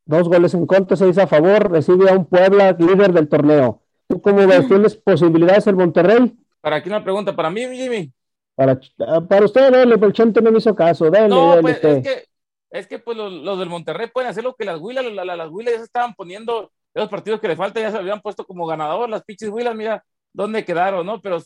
dos 0.05 0.27
goles 0.27 0.53
en 0.53 0.67
contra, 0.67 0.97
seis 0.97 1.17
a 1.17 1.27
favor, 1.27 1.71
recibe 1.71 2.09
a 2.09 2.13
un 2.13 2.25
Puebla 2.25 2.75
líder 2.77 3.13
del 3.13 3.27
torneo. 3.29 3.81
¿Tú 4.07 4.21
cómo 4.21 4.45
ves? 4.45 4.67
¿Tienes 4.67 4.95
posibilidades 4.95 5.65
el 5.67 5.75
Monterrey? 5.75 6.37
¿Para 6.61 6.77
aquí 6.77 6.89
una 6.89 7.03
pregunta? 7.03 7.35
¿Para 7.35 7.49
mí, 7.49 7.61
Jimmy? 7.75 8.11
Para, 8.55 8.79
para 9.27 9.45
usted, 9.45 9.71
dale, 9.71 9.95
el 9.95 10.13
Chente 10.13 10.41
no 10.41 10.51
me 10.51 10.59
hizo 10.59 10.75
caso. 10.75 11.09
Dale, 11.09 11.29
no, 11.29 11.57
pues, 11.61 11.83
es 11.83 12.03
que, 12.03 12.23
es 12.73 12.87
que 12.87 12.97
pues 12.97 13.15
los, 13.15 13.59
del 13.59 13.69
Monterrey 13.69 14.09
pueden 14.11 14.31
hacer 14.31 14.43
lo 14.43 14.55
que 14.55 14.65
las 14.65 14.79
Huilas, 14.79 15.05
las 15.05 15.49
Huilas 15.49 15.75
ya 15.75 15.83
estaban 15.83 16.15
poniendo 16.15 16.71
esos 16.93 17.07
partidos 17.07 17.39
que 17.39 17.47
le 17.47 17.55
falta 17.55 17.79
ya 17.79 17.91
se 17.91 17.97
habían 17.97 18.19
puesto 18.19 18.45
como 18.45 18.65
ganador, 18.65 19.09
las 19.09 19.23
pichis 19.23 19.49
Willas, 19.49 19.75
mira 19.75 20.03
dónde 20.33 20.65
quedaron, 20.65 21.05
¿no? 21.05 21.21
Pero 21.21 21.37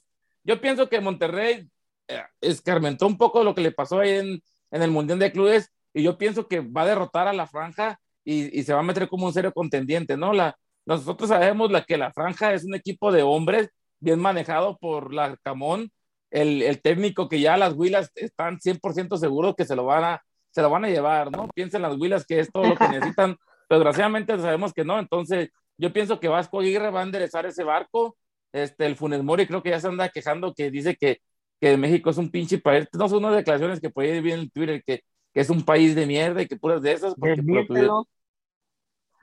yo 0.43 0.61
pienso 0.61 0.87
que 0.87 1.01
Monterrey 1.01 1.69
eh, 2.07 2.23
escarmentó 2.39 3.07
un 3.07 3.17
poco 3.17 3.43
lo 3.43 3.53
que 3.53 3.61
le 3.61 3.73
pasó 3.73 3.99
ahí 3.99 4.11
en, 4.11 4.41
en, 4.71 4.81
el 4.81 4.89
Mundial 4.89 5.19
de 5.19 5.33
Clubes 5.33 5.69
y 5.93 6.03
yo 6.03 6.17
pienso 6.17 6.47
que 6.47 6.61
va 6.61 6.83
a 6.83 6.87
derrotar 6.87 7.27
a 7.27 7.33
la 7.33 7.45
franja 7.45 7.99
y, 8.23 8.57
y 8.57 8.63
se 8.63 8.73
va 8.73 8.79
a 8.79 8.83
meter 8.83 9.09
como 9.09 9.25
un 9.25 9.33
serio 9.33 9.51
contendiente, 9.53 10.15
¿no? 10.15 10.31
La, 10.31 10.57
nosotros 10.85 11.27
sabemos 11.29 11.69
la, 11.71 11.83
que 11.83 11.97
la 11.97 12.13
franja 12.13 12.53
es 12.53 12.63
un 12.63 12.73
equipo 12.73 13.11
de 13.11 13.23
hombres 13.23 13.69
bien 13.99 14.19
manejado 14.21 14.77
por 14.77 15.13
la 15.13 15.35
Camón, 15.43 15.91
el, 16.31 16.61
el 16.61 16.81
técnico 16.81 17.27
que 17.27 17.41
ya 17.41 17.57
las 17.57 17.73
Willas 17.73 18.11
están 18.15 18.59
100% 18.59 19.17
seguros 19.17 19.55
que 19.57 19.65
se 19.65 19.75
lo 19.75 19.83
van 19.83 20.03
a 20.05 20.23
se 20.57 20.63
lo 20.63 20.71
van 20.71 20.85
a 20.85 20.89
llevar, 20.89 21.31
¿no? 21.31 21.47
Piensen 21.53 21.83
las 21.83 21.95
Huilas 21.95 22.25
que 22.25 22.39
es 22.39 22.51
todo 22.51 22.63
lo 22.63 22.75
que 22.75 22.87
necesitan, 22.89 23.37
pero 23.67 23.77
desgraciadamente 23.77 24.35
sabemos 24.39 24.73
que 24.73 24.83
no, 24.83 24.97
entonces 24.97 25.51
yo 25.77 25.93
pienso 25.93 26.19
que 26.19 26.29
Vasco 26.29 26.59
Aguirre 26.59 26.89
va 26.89 27.01
a 27.01 27.03
enderezar 27.03 27.45
ese 27.45 27.63
barco, 27.63 28.17
este, 28.51 28.87
el 28.87 28.95
Funes 28.95 29.21
Mori 29.21 29.45
creo 29.45 29.61
que 29.61 29.69
ya 29.69 29.79
se 29.79 29.87
anda 29.87 30.09
quejando 30.09 30.55
que 30.55 30.71
dice 30.71 30.95
que, 30.95 31.19
que 31.61 31.77
México 31.77 32.09
es 32.09 32.17
un 32.17 32.31
pinche 32.31 32.57
país, 32.57 32.87
no 32.97 33.07
son 33.07 33.19
unas 33.19 33.35
declaraciones 33.35 33.79
que 33.79 33.91
puede 33.91 34.15
ir 34.15 34.23
bien 34.23 34.39
en 34.39 34.49
Twitter, 34.49 34.81
que, 34.83 35.01
que, 35.31 35.41
es 35.41 35.51
un 35.51 35.61
país 35.61 35.93
de 35.93 36.07
mierda 36.07 36.41
y 36.41 36.47
que 36.47 36.57
puras 36.57 36.81
de 36.81 36.93
esas, 36.93 37.13
porque 37.13 37.39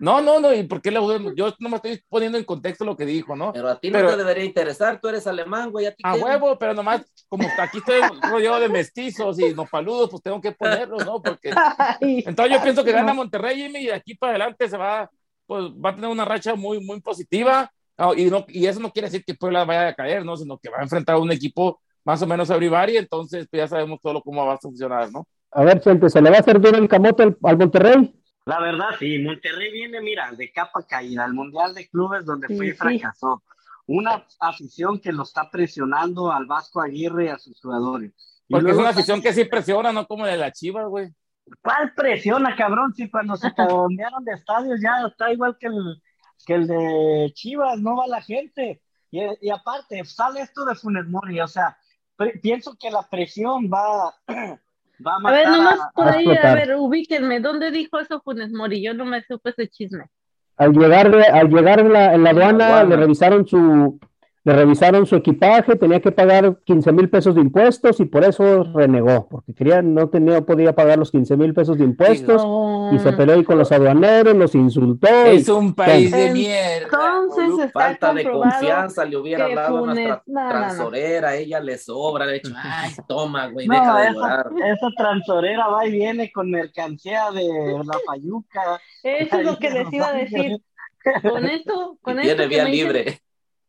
no, 0.05 0.21
no, 0.21 0.39
no, 0.39 0.53
¿y 0.53 0.65
por 0.65 0.83
qué 0.83 0.91
le 0.91 1.01
Yo 1.35 1.55
no 1.59 1.69
me 1.71 1.77
estoy 1.77 1.99
poniendo 2.11 2.37
en 2.37 2.45
contexto 2.45 2.85
lo 2.85 2.95
que 2.95 3.07
dijo, 3.07 3.35
¿no? 3.35 3.55
Pero 3.55 3.71
a 3.71 3.81
ti 3.81 3.91
no 3.91 4.07
te 4.07 4.17
debería 4.19 4.45
interesar, 4.45 5.01
tú 5.01 5.09
eres 5.09 5.27
alemán, 5.27 5.71
güey. 5.71 5.87
A, 5.87 5.95
a 6.03 6.15
huevo, 6.15 6.59
pero 6.59 6.75
nomás, 6.75 7.03
como 7.27 7.49
aquí 7.59 7.79
estoy 7.79 8.03
rodeado 8.21 8.61
de 8.61 8.69
mestizos 8.69 9.41
y 9.41 9.55
no 9.55 9.65
paludos, 9.65 10.11
pues 10.11 10.23
tengo 10.23 10.41
que 10.43 10.53
ponerlo, 10.53 10.99
¿no? 10.99 11.23
Porque. 11.23 11.53
Entonces 12.01 12.55
yo 12.55 12.63
pienso 12.63 12.85
que 12.85 12.93
gana 12.93 13.15
Monterrey, 13.15 13.57
Jimmy, 13.57 13.81
y 13.81 13.87
de 13.87 13.95
aquí 13.95 14.15
para 14.15 14.33
adelante 14.33 14.69
se 14.69 14.77
va, 14.77 15.11
pues 15.47 15.65
va 15.73 15.91
a 15.91 15.95
tener 15.95 16.11
una 16.11 16.27
racha 16.27 16.55
muy, 16.55 16.85
muy 16.85 17.01
positiva. 17.01 17.73
y, 18.15 18.27
no, 18.27 18.45
y 18.49 18.67
eso 18.67 18.81
no 18.81 18.93
quiere 18.93 19.09
decir 19.09 19.25
que 19.25 19.35
Puebla 19.35 19.65
vaya 19.65 19.89
a 19.89 19.95
caer, 19.95 20.23
¿no? 20.23 20.37
Sino 20.37 20.59
que 20.59 20.69
va 20.69 20.81
a 20.81 20.83
enfrentar 20.83 21.15
a 21.15 21.19
un 21.19 21.33
equipo 21.33 21.81
más 22.05 22.21
o 22.21 22.27
menos 22.27 22.51
a 22.51 22.59
y 22.59 22.97
entonces 22.99 23.49
pues 23.51 23.63
ya 23.63 23.69
sabemos 23.69 23.99
todo 24.03 24.21
cómo 24.23 24.45
va 24.45 24.55
a 24.55 24.59
funcionar, 24.59 25.11
¿no? 25.11 25.27
A 25.51 25.65
ver, 25.65 25.81
gente, 25.81 26.11
¿se 26.11 26.21
le 26.21 26.31
va 26.31 26.37
a 26.37 26.41
hacer 26.41 26.61
duro 26.61 26.77
el 26.77 26.89
camote 26.89 27.35
al 27.43 27.57
Monterrey? 27.57 28.13
La 28.47 28.61
verdad, 28.61 28.91
sí, 28.99 29.19
Monterrey 29.19 29.73
viene, 29.73 30.01
mira, 30.01 30.31
de 30.33 30.53
capa 30.53 30.87
caída, 30.87 31.25
al 31.25 31.33
Mundial 31.33 31.75
de 31.75 31.89
Clubes 31.89 32.27
donde 32.27 32.55
fue 32.55 32.69
y 32.69 32.73
fracasó. 32.73 33.43
Una 33.87 34.27
afición 34.41 35.01
que 35.01 35.13
lo 35.13 35.23
está 35.23 35.51
presionando 35.51 36.31
al 36.31 36.47
Vasco 36.47 36.81
Aguirre 36.81 37.27
y 37.27 37.29
a 37.29 37.39
sus 37.39 37.61
jugadores. 37.61 38.13
Porque 38.49 38.71
es 38.71 38.77
una 38.77 38.91
afición 38.91 39.23
que 39.23 39.33
sí 39.33 39.45
presiona, 39.45 39.93
no 39.93 40.07
como 40.07 40.27
de 40.27 40.37
la 40.37 40.53
Chivas, 40.53 40.87
güey. 40.89 41.11
¿Cuál 41.63 41.93
presiona, 41.95 42.55
cabrón? 42.57 42.95
Si 42.95 43.11
cuando 43.11 43.37
se 43.37 43.53
cambiaron 43.55 44.25
de 44.25 44.33
estadio 44.33 44.75
ya 44.77 45.07
está 45.07 45.33
igual 45.33 45.57
que 45.59 45.67
el, 45.67 46.03
que 46.47 46.55
el 46.55 46.67
de 46.67 47.33
Chivas, 47.35 47.79
no 47.81 47.97
va 47.97 48.07
la 48.07 48.23
gente. 48.23 48.83
Y, 49.11 49.21
y 49.41 49.51
aparte, 49.51 50.05
sale 50.05 50.41
esto 50.41 50.65
de 50.65 50.75
Funes 50.75 51.07
Mori, 51.07 51.41
o 51.41 51.49
sea, 51.49 51.79
pienso 52.43 52.77
que 52.79 52.91
la 52.91 53.09
presión 53.09 53.71
va 53.73 54.15
a, 55.05 55.31
ver, 55.33 55.49
nomás 55.49 55.79
por 55.95 56.09
ahí, 56.09 56.27
a, 56.37 56.55
ver, 56.55 56.77
ubíquenme, 56.77 57.41
¿dónde 57.41 57.71
dijo 57.71 57.99
eso 57.99 58.21
Funes 58.21 58.53
Mori? 58.53 58.83
Yo 58.83 58.95
no 58.95 59.05
me 59.05 59.23
supe 59.23 59.51
ese 59.51 59.69
chisme. 59.69 60.05
Al 60.57 60.73
llegar, 60.73 61.15
al 61.15 61.49
llegar 61.49 61.81
en 61.81 61.93
la, 61.93 62.15
en 62.15 62.23
la 62.23 62.31
aduana, 62.31 62.85
le 62.85 62.97
revisaron 62.97 63.47
su, 63.47 63.99
le 64.45 64.53
revisaron 64.53 65.07
su 65.07 65.17
equipaje, 65.17 65.75
tenía 65.75 66.01
que 66.01 66.13
pagar 66.13 66.59
15 66.65 66.93
mil 66.93 67.09
pesos 67.09 67.35
de 67.35 67.41
impuestos 67.41 67.99
y 68.01 68.05
por 68.05 68.25
eso 68.25 68.65
renegó, 68.75 69.27
porque 69.27 69.55
quería, 69.55 69.81
no 69.81 70.11
tenía, 70.11 70.43
podía 70.43 70.75
pagar 70.75 70.99
los 70.99 71.11
15 71.11 71.37
mil 71.39 71.55
pesos 71.55 71.79
de 71.79 71.85
impuestos 71.85 72.47
y 72.93 72.99
se 72.99 73.13
peleó 73.15 73.37
ahí 73.37 73.45
con 73.45 73.57
los 73.57 73.73
aduaneros, 73.73 74.37
los 74.37 74.55
insultó. 74.55 75.09
Es 75.09 75.49
un 75.49 75.75
país 75.75 76.11
de 76.11 76.31
mierda. 76.35 76.89
Entonces, 77.23 77.73
falta 77.73 78.13
de 78.13 78.31
confianza, 78.31 79.07
le 79.07 79.17
hubiera 79.17 79.47
hablado 79.47 79.79
a 79.79 79.95
nuestra 79.95 80.23
transorera, 80.27 81.37
ella 81.37 81.61
le 81.61 81.79
sobra, 81.79 82.27
le 82.27 82.37
hecho, 82.37 82.53
ay, 82.55 82.93
toma, 83.09 83.47
güey, 83.47 83.67
deja 83.67 84.01
de 84.03 84.09
esa, 84.09 84.47
esa 84.67 84.89
transorera 84.95 85.69
va 85.69 85.87
y 85.87 85.93
viene 85.93 86.31
con 86.31 86.51
mercancía 86.51 87.31
de 87.31 87.49
la 87.83 87.99
payuca. 88.07 88.79
Eso 89.03 89.39
es 89.39 89.47
lo 89.47 89.57
que 89.57 89.71
les 89.71 89.91
iba 89.91 90.09
a 90.09 90.13
decir. 90.13 90.61
Con 91.23 91.45
esto, 91.45 91.99
con 92.01 92.19
esto. 92.19 92.35
Tiene 92.35 92.47
vía 92.47 92.65
libre 92.65 93.24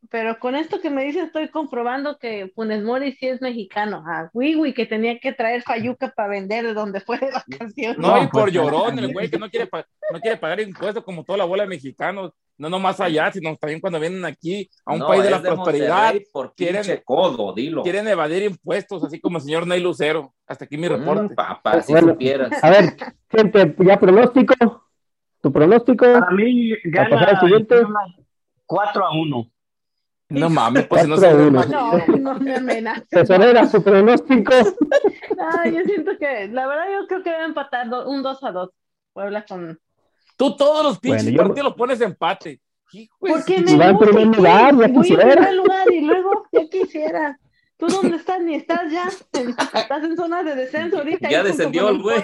pero 0.09 0.39
con 0.39 0.55
esto 0.55 0.81
que 0.81 0.89
me 0.89 1.03
dice 1.03 1.21
estoy 1.21 1.49
comprobando 1.49 2.17
que 2.17 2.51
Funes 2.55 2.83
Mori 2.83 3.13
sí 3.13 3.27
es 3.27 3.41
mexicano. 3.41 4.03
Ah, 4.05 4.29
Wiwi 4.33 4.73
que 4.73 4.85
tenía 4.85 5.19
que 5.19 5.33
traer 5.33 5.61
Fayuca 5.61 6.13
para 6.15 6.29
vender 6.29 6.65
de 6.65 6.73
donde 6.73 6.99
fue 6.99 7.17
de 7.17 7.31
vacaciones. 7.31 7.97
No, 7.97 8.21
y 8.21 8.27
por 8.27 8.51
llorón, 8.51 8.99
el 8.99 9.13
güey 9.13 9.29
que 9.29 9.39
no 9.39 9.49
quiere, 9.49 9.69
no 10.11 10.19
quiere 10.19 10.37
pagar 10.37 10.59
impuestos 10.59 11.03
como 11.03 11.23
toda 11.23 11.37
la 11.37 11.45
bola 11.45 11.63
de 11.63 11.69
mexicanos. 11.69 12.31
No 12.57 12.69
no 12.69 12.79
más 12.79 13.01
allá, 13.01 13.31
sino 13.33 13.55
también 13.57 13.81
cuando 13.81 13.99
vienen 13.99 14.23
aquí 14.23 14.69
a 14.85 14.93
un 14.93 15.01
país 15.01 15.23
de 15.23 15.31
la 15.31 15.41
prosperidad. 15.41 16.15
Por 16.31 16.55
quieren, 16.55 17.01
codo, 17.03 17.53
dilo. 17.53 17.83
Quieren 17.83 18.07
evadir 18.07 18.43
impuestos, 18.43 19.03
así 19.03 19.19
como 19.19 19.37
el 19.37 19.43
señor 19.43 19.67
Ney 19.67 19.81
Lucero. 19.81 20.33
Hasta 20.47 20.63
aquí 20.63 20.77
mi 20.77 20.87
reporte. 20.87 21.33
Mm, 21.33 21.35
papá, 21.35 21.81
si 21.81 21.93
supieras. 21.93 22.63
A 22.63 22.69
ver, 22.69 22.95
gente, 23.29 23.75
ya 23.79 23.99
pronóstico. 23.99 24.53
¿Tu 25.41 25.51
pronóstico? 25.51 26.05
Para 26.05 26.31
mí 26.31 26.71
gana 26.85 27.31
el 27.31 27.39
siguiente? 27.39 27.75
4 28.65 29.05
a 29.05 29.11
1. 29.11 29.51
No 30.29 30.49
mames, 30.49 30.87
pues 30.87 31.07
no 31.07 31.17
se 31.17 31.31
No, 31.31 31.51
no 32.07 32.39
me 32.39 32.55
amenazas. 32.55 33.29
era 33.29 33.67
su 33.67 33.83
pronóstico. 33.83 34.53
No, 35.37 35.69
yo 35.69 35.83
siento 35.83 36.17
que, 36.17 36.47
la 36.47 36.65
verdad, 36.65 36.85
yo 36.91 37.07
creo 37.07 37.23
que 37.23 37.29
debe 37.29 37.45
empatar 37.45 37.87
un 38.07 38.23
2 38.23 38.43
a 38.43 38.51
2. 38.51 38.69
Puebla 39.13 39.45
con. 39.45 39.79
Tú 40.37 40.55
todos 40.55 40.83
los 40.83 40.99
pinches 40.99 41.25
bueno, 41.25 41.37
partidos 41.37 41.65
los 41.65 41.75
pones 41.75 42.01
empate. 42.01 42.61
Porque 43.19 43.61
me 43.61 43.77
va 43.77 43.89
en 43.89 43.97
primer 43.97 44.27
lugar, 44.27 44.75
ya 44.77 44.93
quisiera. 44.93 45.23
en 45.23 45.29
primer 45.29 45.53
lugar 45.55 45.91
y 45.91 46.01
luego, 46.01 46.47
ya 46.51 46.69
quisiera. 46.69 47.39
¿Tú 47.77 47.87
dónde 47.87 48.17
estás? 48.17 48.41
Ni 48.41 48.55
estás 48.55 48.91
ya. 48.91 49.09
Estás 49.09 50.03
en 50.03 50.15
zona 50.15 50.43
de 50.43 50.55
descenso 50.55 50.97
ahorita. 50.97 51.29
Ya 51.29 51.43
descendió 51.43 51.89
el 51.89 52.01
güey. 52.01 52.23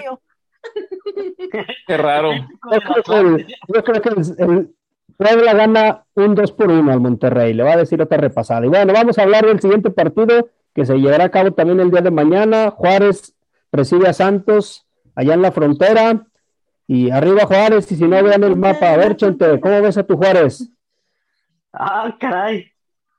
Qué 1.86 1.96
raro. 1.96 2.32
Yo 2.32 3.84
creo 3.84 4.00
que 4.00 4.08
el, 4.08 4.74
Puebla 5.22 5.54
gana 5.54 6.04
un 6.14 6.34
2 6.34 6.52
por 6.52 6.70
1 6.70 6.92
al 6.92 7.00
Monterrey, 7.00 7.54
le 7.54 7.62
va 7.62 7.74
a 7.74 7.76
decir 7.76 8.02
otra 8.02 8.18
repasada. 8.18 8.66
Y 8.66 8.68
bueno, 8.68 8.92
vamos 8.92 9.18
a 9.18 9.22
hablar 9.22 9.46
del 9.46 9.60
siguiente 9.60 9.90
partido 9.90 10.48
que 10.74 10.84
se 10.84 10.96
llevará 10.96 11.24
a 11.24 11.30
cabo 11.30 11.52
también 11.52 11.80
el 11.80 11.90
día 11.90 12.00
de 12.00 12.10
mañana. 12.10 12.70
Juárez 12.70 13.34
recibe 13.70 14.08
a 14.08 14.12
Santos 14.12 14.86
allá 15.14 15.34
en 15.34 15.42
la 15.42 15.52
frontera. 15.52 16.26
Y 16.86 17.10
arriba 17.10 17.46
Juárez, 17.46 17.90
y 17.92 17.96
si 17.96 18.04
no 18.04 18.22
vean 18.22 18.42
el 18.42 18.56
mapa, 18.56 18.92
a 18.92 18.96
ver, 18.96 19.16
Chente, 19.16 19.60
¿cómo 19.60 19.80
ves 19.80 19.96
a 19.96 20.02
tu 20.04 20.16
Juárez? 20.16 20.68
Ah, 21.72 22.16
caray. 22.18 22.70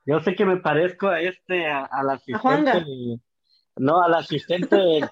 Yo 0.05 0.19
sé 0.19 0.35
que 0.35 0.45
me 0.45 0.57
parezco 0.57 1.07
a 1.07 1.21
este, 1.21 1.65
al 1.65 2.09
asistente. 2.09 2.85
no, 3.77 4.01
al 4.01 4.13
asistente 4.15 4.75
del 4.75 5.09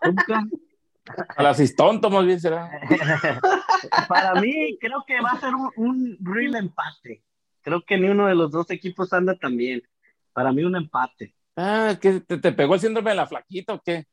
a 1.36 1.44
las 1.44 1.58
asistonto 1.58 2.10
más 2.10 2.26
bien 2.26 2.40
será. 2.40 2.70
Para 4.08 4.40
mí 4.40 4.78
creo 4.80 5.04
que 5.06 5.20
va 5.22 5.32
a 5.32 5.40
ser 5.40 5.54
un, 5.76 6.18
real 6.22 6.56
empate. 6.56 7.24
Creo 7.62 7.84
que 7.84 7.98
ni 7.98 8.10
uno 8.10 8.28
de 8.28 8.36
los 8.36 8.52
dos 8.52 8.70
equipos 8.72 9.12
anda 9.14 9.36
tan 9.36 9.58
bien. 9.58 9.82
Para 10.34 10.52
mí 10.52 10.64
un 10.64 10.76
empate. 10.76 11.36
Ah, 11.56 11.96
que 12.00 12.22
te, 12.22 12.52
pegó 12.52 12.76
el 12.76 12.80
síndrome 12.80 13.12
de 13.12 13.18
la 13.18 13.28
flaquita 13.28 13.74
o 13.74 13.82
qué? 13.82 14.06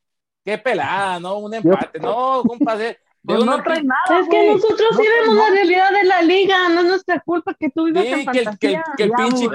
Qué 0.44 0.58
pelada, 0.58 1.20
¿no? 1.20 1.38
Un 1.38 1.54
empate. 1.54 2.00
No, 2.00 2.42
compadre. 2.42 2.98
Pues 3.22 3.44
no 3.44 3.62
trae 3.62 3.82
nada. 3.82 4.20
Es 4.20 4.28
que 4.28 4.52
nosotros 4.52 4.88
sí 4.96 5.02
vemos 5.20 5.36
la 5.36 5.50
realidad 5.50 5.92
de 5.92 6.04
la 6.04 6.22
liga, 6.22 6.68
no 6.70 6.80
es 6.80 6.86
nuestra 6.86 7.20
culpa 7.20 7.54
que 7.54 7.70
tú 7.70 7.84
vivas 7.84 8.04
en 8.04 8.26
que, 8.26 8.44
que, 8.58 8.82
que, 8.96 9.02
el 9.04 9.12
pinche 9.12 9.48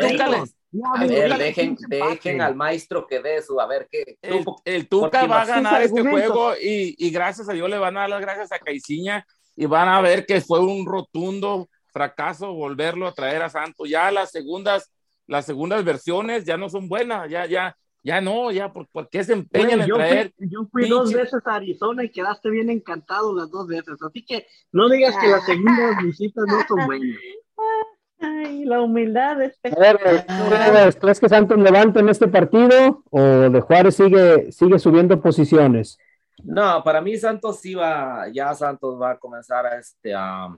a 0.95 1.05
ver, 1.05 1.37
dejen, 1.37 1.77
dejen 1.87 2.41
al 2.41 2.55
maestro 2.55 3.05
que 3.05 3.21
dé 3.21 3.41
su, 3.41 3.59
a 3.59 3.67
ver 3.67 3.87
qué. 3.91 4.17
El, 4.65 4.87
Tuca 4.87 5.27
va 5.27 5.41
a 5.41 5.45
ganar 5.45 5.81
este 5.81 6.01
juego 6.01 6.53
y, 6.55 6.95
y, 6.97 7.11
gracias 7.11 7.47
a 7.49 7.53
Dios 7.53 7.69
le 7.69 7.77
van 7.77 7.97
a 7.97 8.01
dar 8.01 8.09
las 8.09 8.21
gracias 8.21 8.51
a 8.51 8.59
Caiciña 8.59 9.25
y 9.55 9.65
van 9.65 9.89
a 9.89 10.01
ver 10.01 10.25
que 10.25 10.41
fue 10.41 10.59
un 10.59 10.85
rotundo 10.85 11.69
fracaso 11.91 12.53
volverlo 12.53 13.07
a 13.07 13.13
traer 13.13 13.43
a 13.43 13.49
Santos. 13.49 13.87
Ya 13.87 14.11
las 14.11 14.31
segundas, 14.31 14.91
las 15.27 15.45
segundas 15.45 15.83
versiones 15.85 16.43
ya 16.43 16.57
no 16.57 16.69
son 16.69 16.89
buenas, 16.89 17.29
ya, 17.29 17.45
ya, 17.45 17.77
ya 18.01 18.19
no, 18.19 18.51
ya, 18.51 18.73
¿por, 18.73 19.09
qué 19.09 19.23
se 19.23 19.33
empeñan 19.33 19.81
en 19.81 19.87
traer? 19.87 20.33
yo 20.39 20.65
fui 20.71 20.89
dos 20.89 21.13
veces 21.13 21.41
a 21.45 21.55
Arizona 21.55 22.03
y 22.03 22.09
quedaste 22.09 22.49
bien 22.49 22.69
encantado 22.69 23.33
las 23.33 23.49
dos 23.49 23.67
veces, 23.67 23.95
así 24.01 24.25
que 24.25 24.47
no 24.71 24.89
digas 24.89 25.15
que 25.17 25.27
las 25.27 25.45
segundas 25.45 26.03
visitas 26.03 26.45
no 26.47 26.59
son 26.67 26.85
buenas. 26.85 27.17
Ay, 28.23 28.63
la 28.63 28.81
humildad 28.81 29.41
es 29.41 29.59
A 29.65 30.71
ver, 30.71 30.97
¿crees 30.97 31.19
que 31.19 31.27
Santos 31.27 31.57
levanta 31.57 31.99
en 31.99 32.07
este 32.07 32.29
partido 32.29 33.03
o 33.09 33.21
de 33.21 33.59
Juárez 33.59 33.97
sigue, 33.97 34.49
sigue 34.53 34.79
subiendo 34.79 35.21
posiciones? 35.21 35.97
No, 36.41 36.81
para 36.85 37.01
mí 37.01 37.17
Santos 37.17 37.59
sí 37.59 37.73
va, 37.73 38.29
ya 38.33 38.53
Santos 38.53 38.99
va 38.99 39.11
a 39.11 39.19
comenzar 39.19 39.65
a, 39.65 39.77
este, 39.77 40.13
a, 40.15 40.57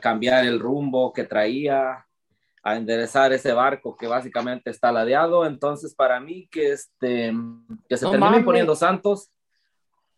cambiar 0.00 0.44
el 0.44 0.58
rumbo 0.58 1.12
que 1.12 1.22
traía, 1.22 2.04
a 2.64 2.76
enderezar 2.76 3.32
ese 3.32 3.52
barco 3.52 3.96
que 3.96 4.08
básicamente 4.08 4.70
está 4.70 4.90
ladeado. 4.90 5.46
Entonces, 5.46 5.94
para 5.94 6.18
mí 6.18 6.48
que, 6.50 6.72
este, 6.72 7.32
que 7.88 7.96
se 7.96 8.08
termine 8.08 8.42
poniendo 8.42 8.74
Santos, 8.74 9.30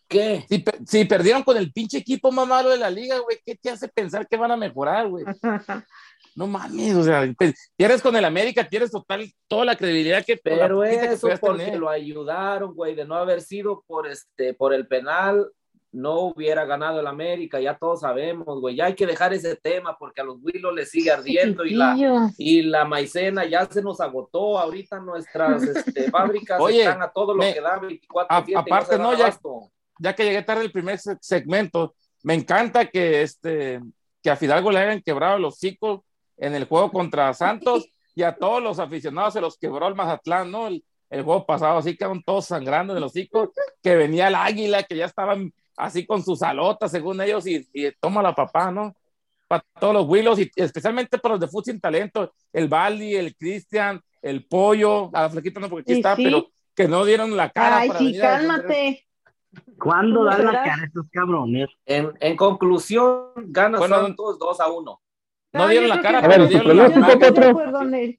¿Qué? 0.09 0.47
Si, 0.49 0.65
si, 0.87 1.05
perdieron 1.05 1.43
con 1.43 1.57
el 1.57 1.73
pinche 1.73 1.99
equipo 1.99 2.31
más 2.31 2.47
malo 2.47 2.71
de 2.71 2.79
la 2.79 2.89
liga, 2.89 3.19
güey, 3.19 3.41
¿qué 3.45 3.57
te 3.57 3.71
hace 3.71 3.89
pensar 3.89 4.27
que 4.29 4.37
van 4.37 4.53
a 4.53 4.57
mejorar, 4.57 5.09
güey? 5.09 5.25
no 6.37 6.47
mames, 6.47 6.95
o 6.95 7.03
sea, 7.03 7.27
tienes 7.77 8.03
con 8.03 8.15
el 8.15 8.25
América, 8.25 8.69
tienes 8.69 8.91
total, 8.91 9.27
toda 9.49 9.65
la 9.65 9.75
credibilidad 9.75 10.23
que 10.23 10.37
Pero 10.37 10.85
eso 10.85 11.29
porque 11.41 11.79
lo 11.79 11.89
ayudaron, 11.89 12.75
güey, 12.75 12.95
de 12.95 13.07
no 13.07 13.15
haber 13.15 13.41
sido 13.41 13.83
por 13.87 14.07
este, 14.07 14.53
por 14.53 14.75
el 14.75 14.87
penal, 14.87 15.51
no 15.93 16.21
hubiera 16.21 16.67
ganado 16.67 17.01
el 17.01 17.07
América, 17.07 17.59
ya 17.59 17.79
todos 17.79 18.01
sabemos, 18.01 18.61
güey, 18.61 18.77
ya 18.77 18.85
hay 18.85 18.95
que 18.95 19.07
dejar 19.07 19.33
ese 19.33 19.57
tema 19.57 19.97
porque 19.99 20.21
a 20.21 20.25
los 20.25 20.37
Willos 20.43 20.75
les 20.75 20.91
sigue 20.91 21.11
ardiendo 21.11 21.65
y 21.65 21.71
la, 21.71 22.31
y 22.37 22.61
la 22.61 22.85
maicena 22.85 23.47
ya 23.47 23.65
se 23.65 23.81
nos 23.81 23.99
agotó, 24.03 24.59
ahorita 24.59 25.01
nuestras 25.01 25.63
este, 25.63 26.11
fábricas 26.11 26.61
están 26.69 27.01
a 27.01 27.09
todo 27.09 27.35
lo 27.35 27.41
que 27.41 27.63
da 27.63 27.79
24 27.79 28.59
Aparte, 28.59 28.99
no, 28.99 29.17
ya, 29.17 29.35
ya 30.01 30.15
que 30.15 30.25
llegué 30.25 30.43
tarde 30.43 30.65
el 30.65 30.73
primer 30.73 30.99
segmento, 30.99 31.95
me 32.23 32.35
encanta 32.35 32.85
que, 32.85 33.23
este, 33.23 33.81
que 34.23 34.29
a 34.29 34.37
Fidalgo 34.37 34.71
le 34.71 34.81
hayan 34.81 35.01
quebrado 35.01 35.39
los 35.39 35.55
hocico 35.55 36.05
en 36.37 36.55
el 36.55 36.65
juego 36.65 36.91
contra 36.91 37.33
Santos 37.35 37.89
y 38.15 38.23
a 38.23 38.37
todos 38.37 38.63
los 38.63 38.79
aficionados 38.79 39.35
se 39.35 39.41
los 39.41 39.59
quebró 39.59 39.89
el 39.89 39.95
Mazatlán, 39.95 40.51
¿no? 40.51 40.69
El, 40.69 40.85
el 41.11 41.23
juego 41.23 41.47
pasado, 41.47 41.79
así 41.79 41.97
quedaron 41.97 42.23
todos 42.23 42.47
sangrando 42.47 42.95
de 42.95 43.01
los 43.01 43.13
hocico, 43.13 43.53
que 43.83 43.95
venía 43.95 44.29
el 44.29 44.35
águila, 44.35 44.83
que 44.83 44.97
ya 44.97 45.07
estaban 45.07 45.53
así 45.77 46.07
con 46.07 46.25
sus 46.25 46.43
alotas, 46.43 46.91
según 46.91 47.21
ellos, 47.21 47.47
y, 47.47 47.69
y 47.73 47.93
toma 48.01 48.23
la 48.23 48.35
papá, 48.35 48.71
¿no? 48.71 48.97
Para 49.47 49.65
todos 49.79 49.95
los 49.95 50.09
Willows, 50.09 50.41
y 50.41 50.51
especialmente 50.57 51.19
para 51.19 51.35
los 51.35 51.41
de 51.41 51.47
fútbol 51.47 51.65
sin 51.65 51.81
talento, 51.81 52.33
el 52.53 52.69
Bali, 52.69 53.15
el 53.15 53.37
Cristian, 53.37 54.01
el 54.21 54.45
Pollo, 54.47 55.11
a 55.15 55.23
la 55.23 55.31
flaquita 55.31 55.61
no, 55.61 55.69
porque 55.69 55.93
aquí 55.93 56.01
está, 56.01 56.17
pero 56.17 56.49
que 56.75 56.89
no 56.89 57.05
dieron 57.05 57.37
la 57.37 57.51
cara. 57.51 57.79
Ay, 57.79 57.91
sí, 57.99 58.19
cálmate. 58.19 59.07
¿Cuándo 59.79 60.25
dan 60.25 60.45
la 60.45 60.65
cara 60.65 60.85
estos 60.85 61.07
cabrones? 61.11 61.69
En, 61.87 62.13
en 62.21 62.37
conclusión, 62.37 63.31
ganan 63.37 63.79
Bueno, 63.79 64.03
Santos 64.03 64.39
2 64.39 64.61
a 64.61 64.69
1. 64.69 65.01
No 65.57 65.69
dieron 65.69 65.89
la 65.89 66.01
cara, 66.01 66.21
que- 66.21 66.27
A 66.27 66.29
ver, 66.29 66.39
pero 66.39 66.49
dieron 66.49 66.77
la 66.79 67.19
cara. 67.19 67.49
En. 67.49 68.19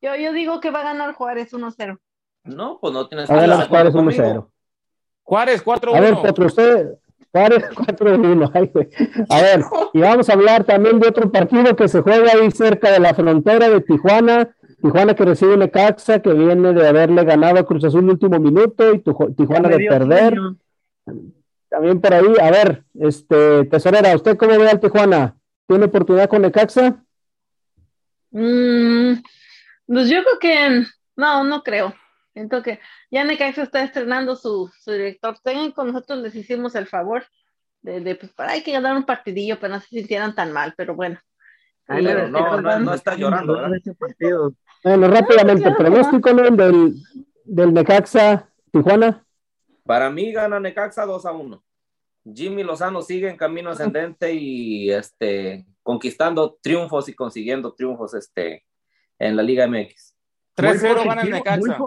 Yo, 0.00 0.14
yo 0.16 0.32
digo 0.32 0.60
que 0.60 0.70
va 0.70 0.80
a 0.80 0.84
ganar 0.84 1.12
Juárez 1.14 1.52
1-0. 1.52 1.98
No, 2.44 2.78
pues 2.80 2.92
no 2.92 3.08
tienes 3.08 3.28
A 3.28 3.34
ver, 3.34 3.42
estar 3.44 3.56
de 3.56 3.58
las 3.60 3.68
Juárez 3.68 3.94
acuerdo 3.94 4.10
1-0. 4.10 4.50
Juárez 5.24 5.62
A 5.66 6.00
ver, 6.00 6.14
4-1. 6.14 6.22
Potro, 6.22 6.46
usted, 6.46 6.88
Juárez 7.32 7.64
4-1. 7.74 8.50
ay, 8.54 8.70
güey. 8.72 8.88
A 9.28 9.42
ver, 9.42 9.60
y 9.92 10.00
vamos 10.00 10.28
a 10.28 10.32
hablar 10.32 10.64
también 10.64 10.98
de 11.00 11.08
otro 11.08 11.30
partido 11.30 11.74
que 11.76 11.88
se 11.88 12.00
juega 12.00 12.32
ahí 12.32 12.50
cerca 12.50 12.90
de 12.90 13.00
la 13.00 13.12
frontera 13.12 13.68
de 13.68 13.80
Tijuana. 13.80 14.54
Tijuana 14.80 15.14
que 15.14 15.24
recibe 15.24 15.56
Necaxa, 15.56 16.20
que 16.22 16.32
viene 16.32 16.72
de 16.72 16.86
haberle 16.88 17.24
ganado 17.24 17.58
a 17.58 17.66
Cruz 17.66 17.84
Azul 17.84 18.04
el 18.04 18.10
último 18.10 18.38
minuto 18.38 18.94
y 18.94 19.00
Tijuana 19.00 19.68
de 19.68 19.86
perder. 19.88 20.34
sueño. 20.36 20.56
También 21.68 22.00
por 22.00 22.14
ahí, 22.14 22.34
a 22.40 22.50
ver, 22.50 22.84
este, 23.00 23.64
tesorera, 23.64 24.14
¿usted 24.14 24.36
cómo 24.38 24.56
ve 24.58 24.70
al 24.70 24.80
Tijuana? 24.80 25.37
¿Tiene 25.68 25.84
oportunidad 25.84 26.30
con 26.30 26.40
Necaxa? 26.40 27.04
Mm, 28.30 29.22
pues 29.86 30.08
yo 30.08 30.22
creo 30.24 30.38
que 30.40 30.86
no, 31.14 31.44
no 31.44 31.62
creo. 31.62 31.94
Siento 32.32 32.62
que 32.62 32.80
ya 33.10 33.22
Necaxa 33.24 33.64
está 33.64 33.82
estrenando 33.82 34.34
su, 34.34 34.70
su 34.80 34.92
director 34.92 35.38
técnico. 35.44 35.84
Nosotros 35.84 36.20
les 36.20 36.34
hicimos 36.34 36.74
el 36.74 36.86
favor 36.86 37.26
de, 37.82 38.00
de 38.00 38.14
pues, 38.14 38.32
para 38.32 38.52
hay 38.52 38.62
que 38.62 38.72
ganar 38.72 38.96
un 38.96 39.04
partidillo 39.04 39.60
para 39.60 39.74
no 39.74 39.80
se 39.80 39.88
sintieran 39.88 40.34
tan 40.34 40.52
mal, 40.52 40.72
pero 40.74 40.94
bueno. 40.94 41.18
Pero 41.86 42.28
no, 42.28 42.60
no, 42.60 42.78
no 42.80 42.94
está 42.94 43.14
llorando, 43.14 43.54
¿verdad? 43.54 43.76
Ese 43.76 43.94
partido. 43.94 44.54
Bueno, 44.82 45.08
rápidamente, 45.08 45.70
pronóstico 45.72 46.32
del, 46.32 46.94
del 47.44 47.74
Necaxa 47.74 48.48
Tijuana. 48.72 49.22
Para 49.84 50.08
mí 50.08 50.32
gana 50.32 50.60
Necaxa 50.60 51.04
2 51.04 51.26
a 51.26 51.32
1. 51.32 51.62
Jimmy 52.24 52.62
Lozano 52.62 53.00
sigue 53.02 53.28
en 53.30 53.36
camino 53.36 53.70
ascendente 53.70 54.32
y 54.34 54.90
este 54.90 55.66
conquistando 55.82 56.58
triunfos 56.62 57.08
y 57.08 57.14
consiguiendo 57.14 57.72
triunfos 57.72 58.14
este 58.14 58.64
en 59.18 59.36
la 59.36 59.42
Liga 59.42 59.66
MX. 59.66 60.14
3-0 60.56 61.06
gana 61.06 61.22
el 61.22 61.28
Muy 61.30 61.38
Necaxa. 61.38 61.78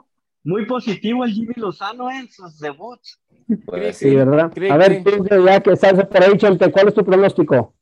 Muy 0.44 0.66
positivo 0.66 1.24
el 1.24 1.32
Jimmy 1.34 1.54
Lozano 1.56 2.10
en 2.10 2.28
sus 2.30 2.58
debuts. 2.60 3.22
Pues, 3.66 3.98
Sí, 3.98 4.16
¿verdad? 4.16 4.52
Cri, 4.52 4.70
A 4.70 4.78
ver, 4.78 5.04
tú, 5.04 5.26
ya 5.46 5.60
que 5.62 5.74
estás 5.74 5.94
por 6.06 6.24
ahí, 6.24 6.36
Chente, 6.38 6.72
¿cuál 6.72 6.88
es 6.88 6.94
tu 6.96 7.06
pronóstico? 7.06 7.76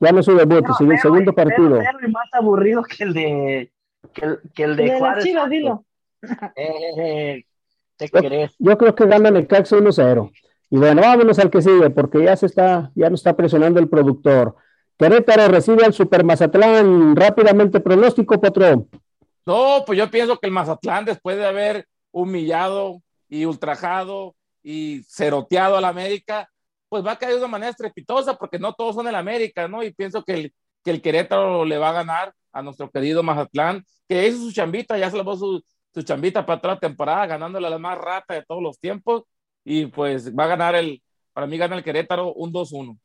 Ya 0.00 0.10
no 0.12 0.22
su 0.22 0.34
debut, 0.36 0.64
el 0.66 0.74
cero, 0.78 0.92
segundo 1.00 1.32
partido. 1.32 1.78
cero 1.80 1.98
y 2.06 2.10
más 2.10 2.28
aburrido 2.32 2.82
que 2.82 3.04
el 3.04 3.14
de 3.14 3.72
que 4.12 4.24
el, 4.24 4.38
que 4.54 4.62
el 4.64 4.76
de, 4.76 4.82
De 4.84 4.98
Juárez. 4.98 5.24
Chivas, 5.24 5.48
dilo. 5.50 5.84
Eh, 6.56 6.66
eh, 6.66 6.94
eh, 6.98 7.44
¿Te 7.96 8.08
Yo- 8.08 8.18
crees? 8.20 8.54
Yo 8.58 8.76
creo 8.76 8.94
que 8.94 9.06
gana 9.06 9.30
Necaxa 9.30 9.76
1-0. 9.76 10.32
Y 10.70 10.78
bueno, 10.78 11.02
vámonos 11.02 11.38
al 11.38 11.50
que 11.50 11.62
sigue, 11.62 11.90
porque 11.90 12.24
ya 12.24 12.36
se 12.36 12.46
está, 12.46 12.90
ya 12.94 13.08
nos 13.08 13.20
está 13.20 13.36
presionando 13.36 13.78
el 13.78 13.88
productor. 13.88 14.56
Querétaro 14.98 15.48
recibe 15.48 15.84
al 15.84 15.92
Super 15.92 16.24
Mazatlán. 16.24 17.14
Rápidamente, 17.14 17.80
pronóstico, 17.80 18.40
Potro. 18.40 18.88
No, 19.44 19.84
pues 19.86 19.98
yo 19.98 20.10
pienso 20.10 20.38
que 20.38 20.46
el 20.46 20.52
Mazatlán, 20.52 21.04
después 21.04 21.36
de 21.36 21.46
haber 21.46 21.86
humillado 22.10 23.02
y 23.28 23.44
ultrajado 23.44 24.34
y 24.62 25.02
ceroteado 25.08 25.76
a 25.76 25.80
la 25.80 25.88
América, 25.88 26.48
pues 26.88 27.04
va 27.04 27.12
a 27.12 27.18
caer 27.18 27.32
de 27.32 27.38
una 27.38 27.48
manera 27.48 27.70
estrepitosa, 27.70 28.36
porque 28.36 28.58
no 28.58 28.72
todos 28.72 28.94
son 28.94 29.06
el 29.06 29.14
América, 29.14 29.68
¿no? 29.68 29.82
Y 29.82 29.92
pienso 29.92 30.24
que 30.24 30.32
el, 30.32 30.54
que 30.82 30.90
el 30.90 31.02
Querétaro 31.02 31.64
le 31.64 31.78
va 31.78 31.90
a 31.90 31.92
ganar 31.92 32.32
a 32.52 32.62
nuestro 32.62 32.90
querido 32.90 33.22
Mazatlán, 33.22 33.84
que 34.08 34.26
hizo 34.26 34.38
su 34.38 34.52
chambita, 34.52 34.96
ya 34.96 35.10
se 35.10 35.16
lavó 35.16 35.36
su, 35.36 35.62
su 35.92 36.02
chambita 36.02 36.46
para 36.46 36.60
toda 36.60 36.74
la 36.74 36.80
temporada, 36.80 37.26
ganándole 37.26 37.66
a 37.66 37.70
la 37.70 37.78
más 37.78 37.98
rata 37.98 38.34
de 38.34 38.44
todos 38.44 38.62
los 38.62 38.78
tiempos, 38.78 39.24
y 39.68 39.86
pues 39.86 40.32
va 40.32 40.44
a 40.44 40.46
ganar 40.46 40.76
el, 40.76 41.02
para 41.32 41.48
mí 41.48 41.58
gana 41.58 41.74
el 41.74 41.82
Querétaro 41.82 42.32
un 42.34 42.52
2-1. 42.52 42.96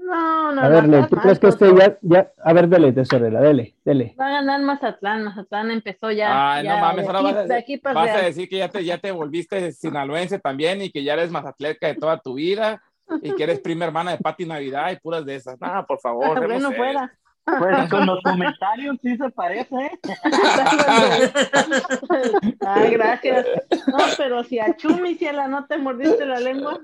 No, 0.00 0.52
no, 0.52 0.60
A 0.60 0.68
ver, 0.68 0.88
no, 0.88 1.06
¿tú 1.06 1.16
crees 1.16 1.38
que 1.38 1.46
este 1.46 1.72
ya, 1.76 1.96
ya, 2.02 2.32
a 2.42 2.52
ver, 2.52 2.68
dele, 2.68 2.92
tesorera, 2.92 3.40
dele, 3.40 3.76
dele. 3.84 4.16
Va 4.18 4.26
a 4.26 4.30
ganar 4.30 4.60
Mazatlán. 4.62 5.24
Mazatlán 5.24 5.70
empezó 5.70 6.10
ya. 6.10 6.56
Ay, 6.56 6.64
ya 6.64 6.74
no 6.74 6.80
mames, 6.80 7.06
ahora 7.06 7.20
vas 7.20 7.36
a 7.36 7.42
de 7.44 7.54
decir, 7.54 7.80
vas 7.82 8.16
a 8.16 8.22
decir 8.22 8.48
que 8.48 8.58
ya 8.58 8.68
te, 8.68 8.84
ya 8.84 8.98
te 8.98 9.12
volviste 9.12 9.70
sinaloense 9.70 10.40
también 10.40 10.82
y 10.82 10.90
que 10.90 11.04
ya 11.04 11.12
eres 11.12 11.30
mazatleca 11.30 11.86
de 11.86 11.94
toda 11.94 12.18
tu 12.18 12.34
vida 12.34 12.82
y 13.22 13.32
que 13.32 13.44
eres 13.44 13.60
prima 13.60 13.84
hermana 13.84 14.12
de 14.12 14.18
Pati 14.18 14.44
Navidad 14.44 14.90
y 14.90 14.96
puras 14.96 15.24
de 15.24 15.36
esas. 15.36 15.60
No, 15.60 15.84
por 15.86 16.00
favor. 16.00 16.36
bueno, 16.46 16.72
fuera. 16.72 17.12
Pues 17.58 17.88
con 17.90 18.06
los 18.06 18.22
comentarios 18.22 18.96
sí 19.02 19.16
se 19.16 19.30
parece. 19.30 19.74
¿eh? 19.74 19.90
Ay, 22.66 22.90
gracias. 22.92 23.46
No, 23.86 23.98
pero 24.16 24.44
si 24.44 24.58
a 24.58 24.76
Chumi, 24.76 25.14
si 25.14 25.26
a 25.26 25.32
la 25.32 25.48
no 25.48 25.66
te 25.66 25.78
mordiste 25.78 26.26
la 26.26 26.40
lengua. 26.40 26.78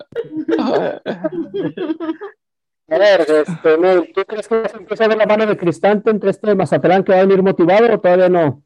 A 2.88 2.98
ver, 2.98 3.20
este, 3.20 3.79
Nel, 3.79 4.12
¿tú 4.14 4.24
crees 4.24 4.46
que 4.46 4.61
vas 4.61 4.74
a 4.74 4.79
empezar 4.79 5.07
a 5.07 5.09
ver 5.09 5.18
la 5.18 5.27
mano 5.27 5.46
de 5.46 5.57
Cristante 5.57 6.11
entre 6.11 6.31
este 6.31 6.55
Mazatlán 6.55 7.03
que 7.03 7.12
va 7.12 7.18
a 7.18 7.24
venir 7.24 7.42
motivado 7.42 7.92
o 7.92 8.00
todavía 8.00 8.29
no? 8.29 8.62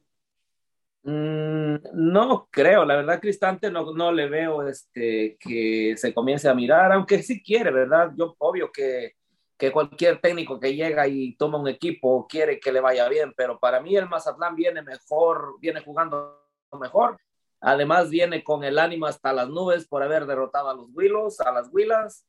Mm, 1.04 1.76
no 1.92 2.48
creo, 2.50 2.84
la 2.84 2.96
verdad, 2.96 3.20
Cristante 3.20 3.70
no, 3.70 3.94
no 3.94 4.10
le 4.10 4.28
veo 4.28 4.66
este, 4.66 5.36
que 5.38 5.94
se 5.96 6.12
comience 6.12 6.48
a 6.48 6.54
mirar, 6.54 6.92
aunque 6.92 7.22
sí 7.22 7.42
quiere, 7.42 7.70
¿verdad? 7.70 8.10
Yo, 8.16 8.34
obvio 8.38 8.72
que, 8.72 9.14
que 9.58 9.72
cualquier 9.72 10.20
técnico 10.20 10.60
que 10.60 10.74
llega 10.74 11.08
y 11.08 11.34
toma 11.36 11.58
un 11.58 11.68
equipo 11.68 12.26
quiere 12.28 12.60
que 12.60 12.72
le 12.72 12.80
vaya 12.80 13.08
bien, 13.08 13.34
pero 13.36 13.58
para 13.58 13.80
mí 13.80 13.96
el 13.96 14.08
Mazatlán 14.08 14.54
viene 14.54 14.82
mejor, 14.82 15.56
viene 15.60 15.80
jugando 15.80 16.40
mejor. 16.80 17.18
Además, 17.60 18.08
viene 18.08 18.44
con 18.44 18.62
el 18.62 18.78
ánimo 18.78 19.06
hasta 19.06 19.32
las 19.32 19.48
nubes 19.48 19.86
por 19.88 20.02
haber 20.04 20.26
derrotado 20.26 20.70
a 20.70 20.74
los 20.74 20.86
Willos, 20.94 21.40
a 21.40 21.50
las 21.50 21.68
Willas. 21.72 22.24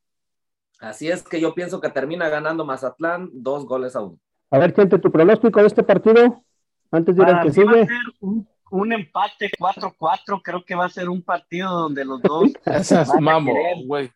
Así 0.80 1.10
es 1.12 1.22
que 1.22 1.40
yo 1.40 1.54
pienso 1.54 1.80
que 1.80 1.90
termina 1.90 2.30
ganando 2.30 2.66
Mazatlán 2.66 3.30
dos 3.32 3.66
goles 3.66 3.96
a 3.96 4.02
uno. 4.02 4.18
A 4.50 4.58
ver, 4.58 4.74
gente, 4.74 4.98
tu 4.98 5.12
pronóstico 5.12 5.60
de 5.62 5.68
este 5.68 5.84
partido, 5.84 6.44
antes 6.90 7.16
de 7.16 7.22
ir 7.22 7.28
al 7.30 7.44
que 7.44 7.60
mí 7.60 7.64
va 7.64 7.72
a 7.72 7.76
sigue. 7.76 7.86
ser 7.86 8.02
un, 8.22 8.48
un 8.72 8.94
empate 8.94 9.52
4-4. 9.60 10.42
Creo 10.44 10.66
que 10.66 10.74
va 10.74 10.86
a 10.86 10.90
ser 10.90 11.10
un 11.10 11.22
partido 11.22 11.70
donde 11.72 12.04
los 12.06 12.22
dos 12.24 12.50
Esas 12.66 13.12
querer. 13.12 13.86
güey. 13.86 14.12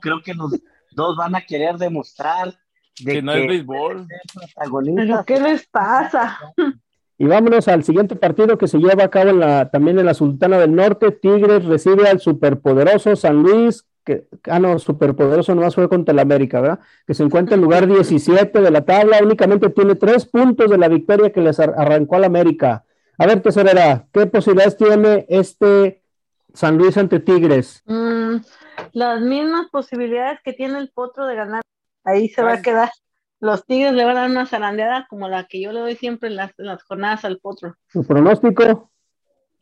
Creo 0.00 0.22
que 0.22 0.32
los 0.32 0.52
dos 0.94 1.16
van 1.16 1.34
a 1.34 1.40
querer 1.42 1.76
demostrar 1.76 2.54
de 3.00 3.12
Que 3.14 3.22
no 3.22 3.32
que 3.32 3.40
es 3.42 3.48
béisbol. 3.48 4.06
¿Pero 4.96 5.24
qué 5.24 5.40
les 5.40 5.66
pasa? 5.66 6.38
Y 7.18 7.26
vámonos 7.26 7.68
al 7.68 7.84
siguiente 7.84 8.16
partido 8.16 8.58
que 8.58 8.66
se 8.66 8.78
lleva 8.78 9.04
a 9.04 9.08
cabo 9.08 9.30
en 9.30 9.40
la, 9.40 9.70
también 9.70 9.98
en 9.98 10.06
la 10.06 10.14
Sultana 10.14 10.58
del 10.58 10.74
Norte. 10.74 11.10
Tigres 11.12 11.64
recibe 11.64 12.08
al 12.08 12.20
superpoderoso 12.20 13.14
San 13.16 13.42
Luis, 13.42 13.86
que, 14.04 14.26
ah, 14.48 14.58
no, 14.58 14.78
superpoderoso 14.78 15.54
nomás 15.54 15.74
fue 15.76 15.88
contra 15.88 16.12
el 16.12 16.18
América, 16.18 16.60
¿verdad? 16.60 16.80
Que 17.06 17.14
se 17.14 17.22
encuentra 17.22 17.54
en 17.54 17.60
lugar 17.62 17.86
17 17.86 18.60
de 18.60 18.70
la 18.70 18.84
tabla, 18.84 19.18
únicamente 19.22 19.70
tiene 19.70 19.94
tres 19.94 20.26
puntos 20.26 20.68
de 20.70 20.78
la 20.78 20.88
victoria 20.88 21.30
que 21.30 21.40
les 21.40 21.60
ar- 21.60 21.74
arrancó 21.76 22.16
al 22.16 22.24
América. 22.24 22.84
A 23.18 23.26
ver, 23.26 23.40
tesorera, 23.40 24.06
¿qué 24.12 24.26
posibilidades 24.26 24.76
tiene 24.76 25.24
este 25.28 26.02
San 26.54 26.76
Luis 26.76 26.96
ante 26.96 27.20
Tigres? 27.20 27.82
Mm, 27.86 28.36
las 28.92 29.20
mismas 29.20 29.68
posibilidades 29.70 30.40
que 30.44 30.52
tiene 30.52 30.78
el 30.78 30.90
potro 30.90 31.26
de 31.26 31.36
ganar. 31.36 31.62
Ahí 32.04 32.28
se 32.28 32.42
va 32.42 32.54
a 32.54 32.62
quedar. 32.62 32.90
Los 33.40 33.66
Tigres 33.66 33.92
le 33.92 34.04
van 34.04 34.16
a 34.16 34.20
dar 34.20 34.30
una 34.30 34.46
zarandeada 34.46 35.06
como 35.08 35.28
la 35.28 35.44
que 35.44 35.60
yo 35.60 35.72
le 35.72 35.80
doy 35.80 35.96
siempre 35.96 36.28
en 36.28 36.36
las, 36.36 36.52
en 36.58 36.66
las 36.66 36.82
jornadas 36.84 37.24
al 37.24 37.38
potro. 37.38 37.74
¿Su 37.88 38.06
pronóstico? 38.06 38.90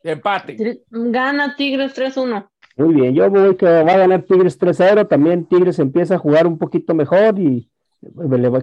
Empate. 0.03 0.83
Gana 0.89 1.55
Tigres 1.55 1.95
3-1. 1.95 2.47
Muy 2.77 2.93
bien, 2.93 3.13
yo 3.13 3.29
voy 3.29 3.55
que 3.55 3.65
va 3.65 3.93
a 3.93 3.97
ganar 3.97 4.23
Tigres 4.23 4.59
3-0, 4.59 5.07
también 5.07 5.45
Tigres 5.45 5.77
empieza 5.79 6.15
a 6.15 6.19
jugar 6.19 6.47
un 6.47 6.57
poquito 6.57 6.93
mejor 6.93 7.37
y 7.37 7.69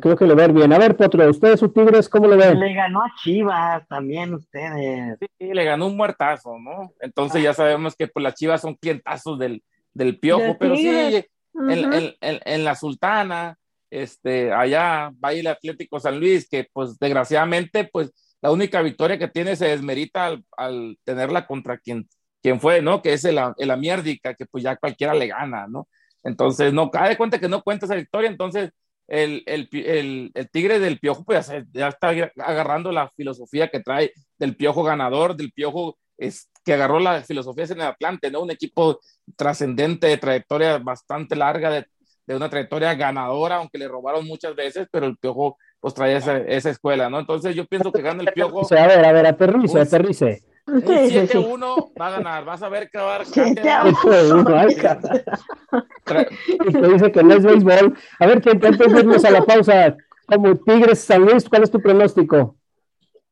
creo 0.00 0.16
que 0.16 0.26
le 0.26 0.34
va 0.34 0.42
a 0.42 0.46
ir 0.46 0.52
bien. 0.52 0.72
A 0.72 0.78
ver, 0.78 0.96
Potro, 0.96 1.28
¿ustedes 1.28 1.60
su 1.60 1.68
Tigres 1.68 2.08
cómo 2.08 2.26
le 2.26 2.36
ven? 2.36 2.58
Le 2.58 2.74
ganó 2.74 3.02
a 3.02 3.12
Chivas 3.22 3.86
también 3.86 4.34
ustedes. 4.34 5.18
Sí, 5.20 5.52
le 5.52 5.64
ganó 5.64 5.86
un 5.86 5.96
muertazo, 5.96 6.58
¿no? 6.58 6.92
Entonces 7.00 7.42
ya 7.42 7.54
sabemos 7.54 7.94
que 7.94 8.08
pues, 8.08 8.22
las 8.22 8.34
chivas 8.34 8.60
son 8.60 8.74
clientazos 8.74 9.38
del, 9.38 9.62
del 9.98 10.18
piojo, 10.18 10.42
De 10.44 10.54
pero 10.54 10.76
sí, 10.76 10.88
en, 10.88 11.24
Ujú. 11.54 11.70
en- 11.70 12.14
en- 12.20 12.40
en 12.44 12.64
la 12.64 12.74
Sultana, 12.74 13.56
este, 13.90 14.52
allá 14.52 15.10
va 15.22 15.32
el 15.32 15.46
Atlético 15.46 15.98
San 16.00 16.18
Luis, 16.20 16.48
que 16.48 16.66
pues 16.72 16.98
desgraciadamente, 16.98 17.84
pues 17.92 18.12
la 18.40 18.50
única 18.52 18.80
victoria 18.82 19.18
que 19.18 19.28
tiene 19.28 19.56
se 19.56 19.66
desmerita 19.68 20.26
al, 20.26 20.44
al 20.56 20.96
tenerla 21.04 21.46
contra 21.46 21.78
quien 21.78 22.08
quién 22.40 22.60
fue, 22.60 22.80
¿no? 22.80 23.02
Que 23.02 23.14
es 23.14 23.24
el, 23.24 23.36
el 23.56 23.70
Amiérdica, 23.72 24.34
que 24.34 24.46
pues 24.46 24.62
ya 24.62 24.76
cualquiera 24.76 25.12
le 25.12 25.26
gana, 25.26 25.66
¿no? 25.66 25.88
Entonces, 26.22 26.72
no, 26.72 26.88
cae 26.88 27.08
de 27.10 27.16
cuenta 27.16 27.40
que 27.40 27.48
no 27.48 27.62
cuenta 27.62 27.86
esa 27.86 27.96
victoria, 27.96 28.30
entonces 28.30 28.70
el, 29.08 29.42
el, 29.46 29.68
el, 29.72 30.30
el, 30.34 30.50
Tigre 30.50 30.78
del 30.78 31.00
Piojo 31.00 31.24
pues 31.24 31.50
ya, 31.72 31.88
está 31.88 32.10
agarrando 32.38 32.92
la 32.92 33.10
filosofía 33.16 33.68
que 33.68 33.80
trae 33.80 34.12
del 34.38 34.54
Piojo 34.54 34.84
ganador, 34.84 35.34
del 35.34 35.50
Piojo 35.52 35.98
es, 36.18 36.50
que 36.64 36.74
agarró 36.74 36.98
la 36.98 37.22
filosofía 37.22 37.64
en 37.64 37.80
el 37.80 37.86
Atlante, 37.86 38.30
¿no? 38.30 38.42
Un 38.42 38.50
equipo 38.50 39.00
trascendente, 39.36 40.06
de 40.06 40.18
trayectoria 40.18 40.78
bastante 40.78 41.36
larga, 41.36 41.70
de, 41.70 41.86
de, 42.26 42.36
una 42.36 42.50
trayectoria 42.50 42.94
ganadora, 42.94 43.56
aunque 43.56 43.78
le 43.78 43.88
robaron 43.88 44.26
muchas 44.26 44.54
veces, 44.54 44.86
pero 44.90 45.06
el 45.06 45.16
Piojo 45.16 45.56
pues 45.80 45.94
trae 45.94 46.16
esa, 46.16 46.38
esa 46.38 46.70
escuela, 46.70 47.08
¿no? 47.08 47.20
Entonces 47.20 47.54
yo 47.54 47.64
pienso 47.66 47.92
que 47.92 48.02
gana 48.02 48.22
el 48.22 48.32
Piojo. 48.32 48.66
a 48.74 48.86
ver, 48.86 49.04
a 49.04 49.12
ver, 49.12 49.26
aterrice, 49.26 49.80
aterrice. 49.80 50.42
Un 50.66 50.82
7-1 50.82 51.92
va 51.98 52.08
a 52.08 52.10
ganar, 52.10 52.44
vas 52.44 52.62
a 52.62 52.68
ver 52.68 52.90
que 52.90 52.98
va 52.98 53.16
a 53.16 53.24
Te 53.24 53.42
dice 56.92 57.12
que 57.12 57.22
no 57.22 57.34
es 57.34 57.42
béisbol. 57.42 57.96
A 58.18 58.26
ver, 58.26 58.42
que 58.42 58.50
antes 58.50 58.92
de 58.92 59.00
irnos 59.00 59.24
a 59.24 59.30
la 59.30 59.46
pausa, 59.46 59.96
como 60.26 60.56
Tigres 60.56 61.00
San 61.00 61.22
Luis, 61.22 61.48
¿cuál 61.48 61.62
es 61.62 61.70
tu 61.70 61.80
pronóstico? 61.80 62.58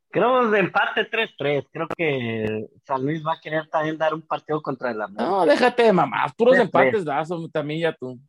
Creo 0.09 0.49
de 0.49 0.59
empate 0.59 1.09
3-3. 1.09 1.67
Creo 1.71 1.87
que 1.95 2.67
San 2.85 3.03
Luis 3.03 3.25
va 3.25 3.33
a 3.33 3.39
querer 3.41 3.67
también 3.67 3.97
dar 3.97 4.13
un 4.13 4.21
partido 4.21 4.61
contra 4.61 4.91
el 4.91 5.01
América. 5.01 5.25
No, 5.25 5.45
déjate 5.45 5.83
de 5.83 5.93
mamás, 5.93 6.33
puros 6.33 6.57
empates 6.57 7.03
das, 7.03 7.29
también 7.51 7.81
ya 7.81 7.93
tú. 7.93 8.19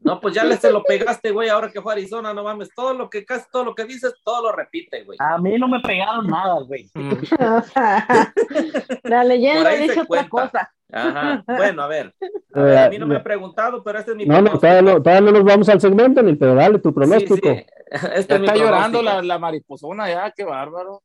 No, 0.00 0.20
pues 0.20 0.34
ya 0.34 0.44
le 0.44 0.56
se 0.56 0.70
lo 0.70 0.82
pegaste, 0.84 1.32
güey, 1.32 1.48
ahora 1.48 1.70
que 1.70 1.82
fue 1.82 1.92
a 1.92 1.96
Arizona, 1.96 2.32
no 2.32 2.44
mames, 2.44 2.70
todo 2.74 2.94
lo 2.94 3.10
que 3.10 3.24
casi 3.24 3.46
todo 3.50 3.64
lo 3.64 3.74
que 3.74 3.84
dices, 3.84 4.14
todo 4.24 4.42
lo 4.42 4.52
repite, 4.52 5.02
güey. 5.04 5.18
A 5.20 5.38
mí 5.38 5.58
no 5.58 5.66
me 5.66 5.80
pegaron 5.80 6.26
nada, 6.26 6.60
güey. 6.62 6.88
Mm. 6.94 7.12
La 9.02 9.24
leyenda 9.24 9.70
dice 9.70 10.02
otra 10.02 10.28
cosa. 10.28 10.72
Ajá, 10.90 11.44
bueno, 11.46 11.82
a 11.82 11.88
ver. 11.88 12.14
A, 12.54 12.88
mí 12.88 12.98
no 12.98 13.06
me 13.06 13.16
he 13.16 13.20
preguntado, 13.20 13.82
pero 13.84 13.98
este 13.98 14.12
es 14.12 14.16
mi 14.16 14.26
No, 14.26 14.40
no, 14.40 14.58
todavía 14.58 14.82
no, 14.82 15.02
todavía 15.02 15.20
no 15.20 15.38
nos 15.38 15.44
vamos 15.44 15.68
al 15.68 15.80
segmento, 15.80 16.22
ni 16.22 16.34
pero 16.34 16.54
dale 16.54 16.78
tu 16.78 16.92
pronóstico. 16.92 17.36
Sí, 17.36 17.56
sí. 17.56 17.66
Este 18.14 18.36
está 18.36 18.54
llorando 18.54 19.00
la, 19.00 19.22
la 19.22 19.38
mariposona 19.38 20.10
ya, 20.10 20.30
qué 20.30 20.44
bárbaro. 20.44 21.02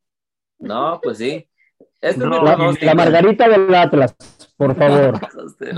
No, 0.60 1.00
pues 1.02 1.18
sí. 1.18 1.48
Este 2.02 2.24
es 2.24 2.30
mi 2.30 2.40
pronóstico. 2.40 2.86
La 2.86 2.96
Margarita 2.96 3.48
del 3.48 3.74
Atlas 3.74 4.16
por 4.58 4.76
favor. 4.78 5.20
este, 5.44 5.70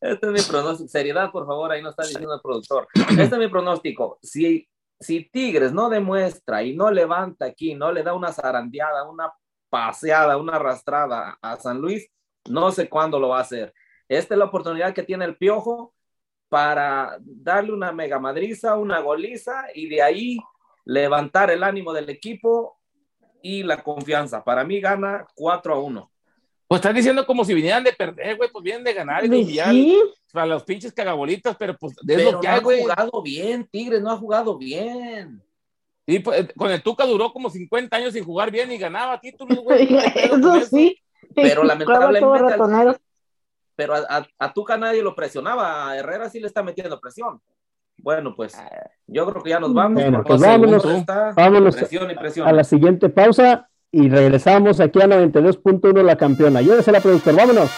es 0.00 0.32
mi 0.32 0.40
pronóstico. 0.42 0.88
Seriedad, 0.88 1.30
por 1.30 1.46
favor, 1.46 1.72
ahí 1.72 1.82
no 1.82 1.90
está 1.90 2.04
diciendo 2.04 2.34
el 2.34 2.40
productor. 2.40 2.88
Este 2.94 3.22
es 3.22 3.38
mi 3.38 3.48
pronóstico. 3.48 4.18
Si, 4.22 4.68
si 4.98 5.28
Tigres 5.30 5.72
no 5.72 5.88
demuestra 5.88 6.62
y 6.62 6.74
no 6.74 6.90
levanta 6.90 7.46
aquí, 7.46 7.74
no 7.74 7.92
le 7.92 8.02
da 8.02 8.14
una 8.14 8.32
zarandeada, 8.32 9.08
una 9.08 9.32
paseada, 9.72 10.36
una 10.36 10.56
arrastrada 10.56 11.38
a 11.40 11.56
San 11.56 11.80
Luis, 11.80 12.06
no 12.46 12.70
sé 12.72 12.90
cuándo 12.90 13.18
lo 13.18 13.30
va 13.30 13.38
a 13.38 13.40
hacer. 13.40 13.72
Esta 14.06 14.34
es 14.34 14.38
la 14.38 14.44
oportunidad 14.44 14.92
que 14.92 15.02
tiene 15.02 15.24
el 15.24 15.38
Piojo 15.38 15.94
para 16.50 17.16
darle 17.22 17.72
una 17.72 17.90
mega 17.90 18.18
madriza, 18.18 18.76
una 18.76 19.00
goliza 19.00 19.64
y 19.74 19.88
de 19.88 20.02
ahí 20.02 20.38
levantar 20.84 21.50
el 21.50 21.62
ánimo 21.62 21.94
del 21.94 22.10
equipo 22.10 22.78
y 23.40 23.62
la 23.62 23.82
confianza. 23.82 24.44
Para 24.44 24.62
mí 24.62 24.78
gana 24.78 25.26
4 25.34 25.74
a 25.74 25.78
1. 25.78 26.12
Pues 26.68 26.78
están 26.78 26.94
diciendo 26.94 27.24
como 27.24 27.42
si 27.42 27.54
vinieran 27.54 27.82
de 27.82 27.94
perder, 27.94 28.36
güey, 28.36 28.50
pues 28.52 28.62
vienen 28.62 28.84
de 28.84 28.92
ganar 28.92 29.24
y 29.24 29.28
de 29.28 29.64
¿Sí? 29.64 30.02
para 30.34 30.44
los 30.44 30.64
pinches 30.64 30.92
cagabolitas, 30.92 31.56
pero 31.56 31.78
pues 31.78 31.96
de 32.02 32.30
lo 32.30 32.40
que 32.40 32.48
no 32.48 32.54
ha 32.54 32.60
jugado 32.60 33.22
bien, 33.22 33.66
Tigres 33.72 34.02
no 34.02 34.10
ha 34.10 34.18
jugado 34.18 34.58
bien. 34.58 35.42
Y 36.06 36.18
pues, 36.18 36.40
eh, 36.40 36.48
con 36.56 36.70
el 36.70 36.82
Tuca 36.82 37.06
duró 37.06 37.32
como 37.32 37.50
50 37.50 37.96
años 37.96 38.12
sin 38.12 38.24
jugar 38.24 38.50
bien 38.50 38.72
y 38.72 38.78
ganaba 38.78 39.20
títulos, 39.20 39.58
güey. 39.58 39.88
eso 40.14 40.60
sí. 40.62 40.98
Pero 41.34 41.64
lamentablemente. 41.64 42.98
pero 43.76 43.94
a, 43.94 44.26
a, 44.38 44.52
Tuca 44.52 44.76
nadie 44.76 45.02
lo 45.02 45.14
presionaba, 45.14 45.90
a 45.90 45.96
Herrera 45.96 46.28
sí 46.28 46.40
le 46.40 46.46
está 46.48 46.62
metiendo 46.62 47.00
presión. 47.00 47.40
Bueno, 47.96 48.34
pues 48.34 48.56
yo 49.06 49.26
creo 49.26 49.42
que 49.42 49.50
ya 49.50 49.60
nos 49.60 49.72
vamos. 49.72 50.02
Bueno, 50.02 50.24
pues 50.24 50.40
vámonos, 50.40 50.84
vámonos 51.36 51.76
presión 51.76 52.10
y 52.10 52.14
presión. 52.16 52.48
a 52.48 52.52
la 52.52 52.64
siguiente 52.64 53.08
pausa 53.08 53.68
y 53.92 54.08
regresamos 54.08 54.80
aquí 54.80 55.00
a 55.00 55.06
92.1 55.06 56.02
la 56.02 56.16
campeona. 56.16 56.62
Llévese 56.62 56.90
la 56.90 57.00
productor, 57.00 57.36
vámonos. 57.36 57.70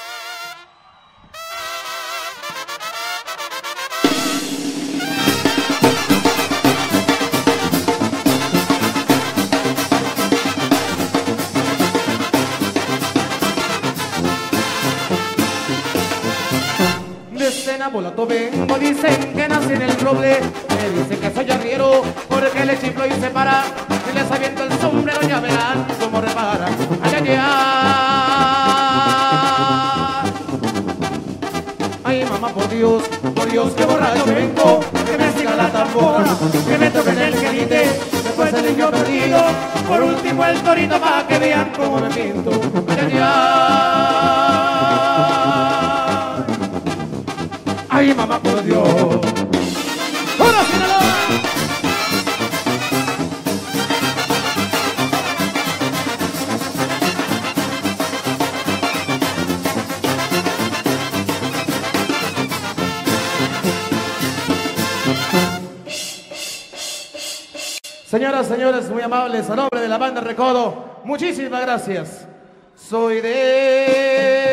Vengo, 18.23 18.79
dicen 18.79 19.35
que 19.35 19.49
nací 19.49 19.73
en 19.73 19.83
el 19.83 19.99
roble, 19.99 20.39
me 20.69 20.89
dicen 21.01 21.19
que 21.21 21.35
soy 21.35 21.51
arriero, 21.51 22.03
porque 22.29 22.65
le 22.65 22.79
chiflo 22.79 23.07
y 23.07 23.11
se 23.13 23.29
para, 23.31 23.65
y 24.11 24.15
les 24.15 24.31
aviento 24.31 24.63
el 24.63 24.73
sombrero, 24.79 25.21
ya 25.23 25.41
verán 25.41 25.85
cómo 26.01 26.21
repara. 26.21 26.67
Ay, 27.03 27.13
ay, 27.15 27.29
ay. 27.29 27.45
Ay, 32.05 32.25
mamá, 32.31 32.49
por 32.49 32.69
Dios, 32.69 33.03
por 33.35 33.51
Dios, 33.51 33.73
que 33.73 33.85
borracho 33.85 34.25
vengo, 34.27 34.81
que 35.05 35.19
me 35.19 35.33
siga 35.33 35.57
la 35.57 35.69
tambora, 35.71 36.25
que 36.69 36.79
me 36.79 36.91
toquen 36.91 37.19
el 37.19 37.35
gelite, 37.35 38.01
después 38.23 38.55
el 38.55 38.67
niño 38.67 38.91
perdido, 38.91 39.43
por 39.89 40.03
último 40.03 40.45
el 40.45 40.61
torito 40.63 41.01
para 41.01 41.27
que 41.27 41.39
vean 41.39 41.73
cómo 41.77 41.99
me 41.99 42.11
pinto. 42.11 42.53
Ay, 42.89 42.99
ay, 43.01 43.19
ay. 43.21 44.44
Ay, 47.97 48.13
mamá, 48.13 48.41
por 48.41 48.61
Dios. 48.65 48.89
¡Hola! 50.37 50.65
Señoras, 68.09 68.49
señores, 68.49 68.91
muy 68.91 69.03
amables, 69.03 69.49
a 69.49 69.55
nombre 69.55 69.81
de 69.81 69.89
la 69.89 69.99
banda 69.99 70.21
Recodo, 70.21 71.01
muchísimas 71.05 71.61
gracias. 71.61 72.27
Soy 72.75 73.21
de... 73.21 74.44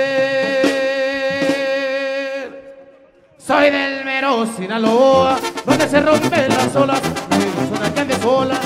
Soy 3.46 3.70
del 3.72 4.06
Mero, 4.06 4.46
Sinaloa, 4.56 5.38
donde 5.66 5.90
se 5.90 6.00
rompen 6.00 6.50
las 6.50 6.76
olas, 6.76 7.02
es 7.02 7.72
una 7.78 7.94
calle 7.94 8.16
sola, 8.22 8.60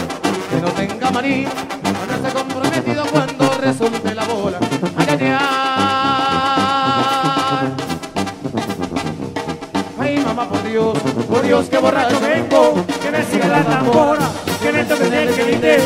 que 0.50 0.58
no 0.58 0.68
tenga 0.72 1.12
maní, 1.12 1.46
no 1.46 2.16
esté 2.16 2.30
comprometido 2.38 3.06
cuando 3.06 3.58
resulte 3.62 4.14
la 4.14 4.24
bola. 4.26 4.60
Ay, 4.98 5.08
ay, 5.10 5.18
ay. 5.22 5.38
ay, 10.00 10.18
mamá, 10.26 10.50
por 10.50 10.64
Dios, 10.64 10.98
por 11.00 11.42
Dios, 11.42 11.66
que 11.68 11.78
borracho 11.78 12.20
vengo, 12.20 12.86
que 13.02 13.12
me 13.12 13.24
siga 13.24 13.48
la 13.48 13.64
tambora 13.64 14.30
que 14.62 14.72
me 14.72 14.84
toquen 14.84 15.14
el 15.14 15.34
que 15.34 15.44
grité, 15.44 15.78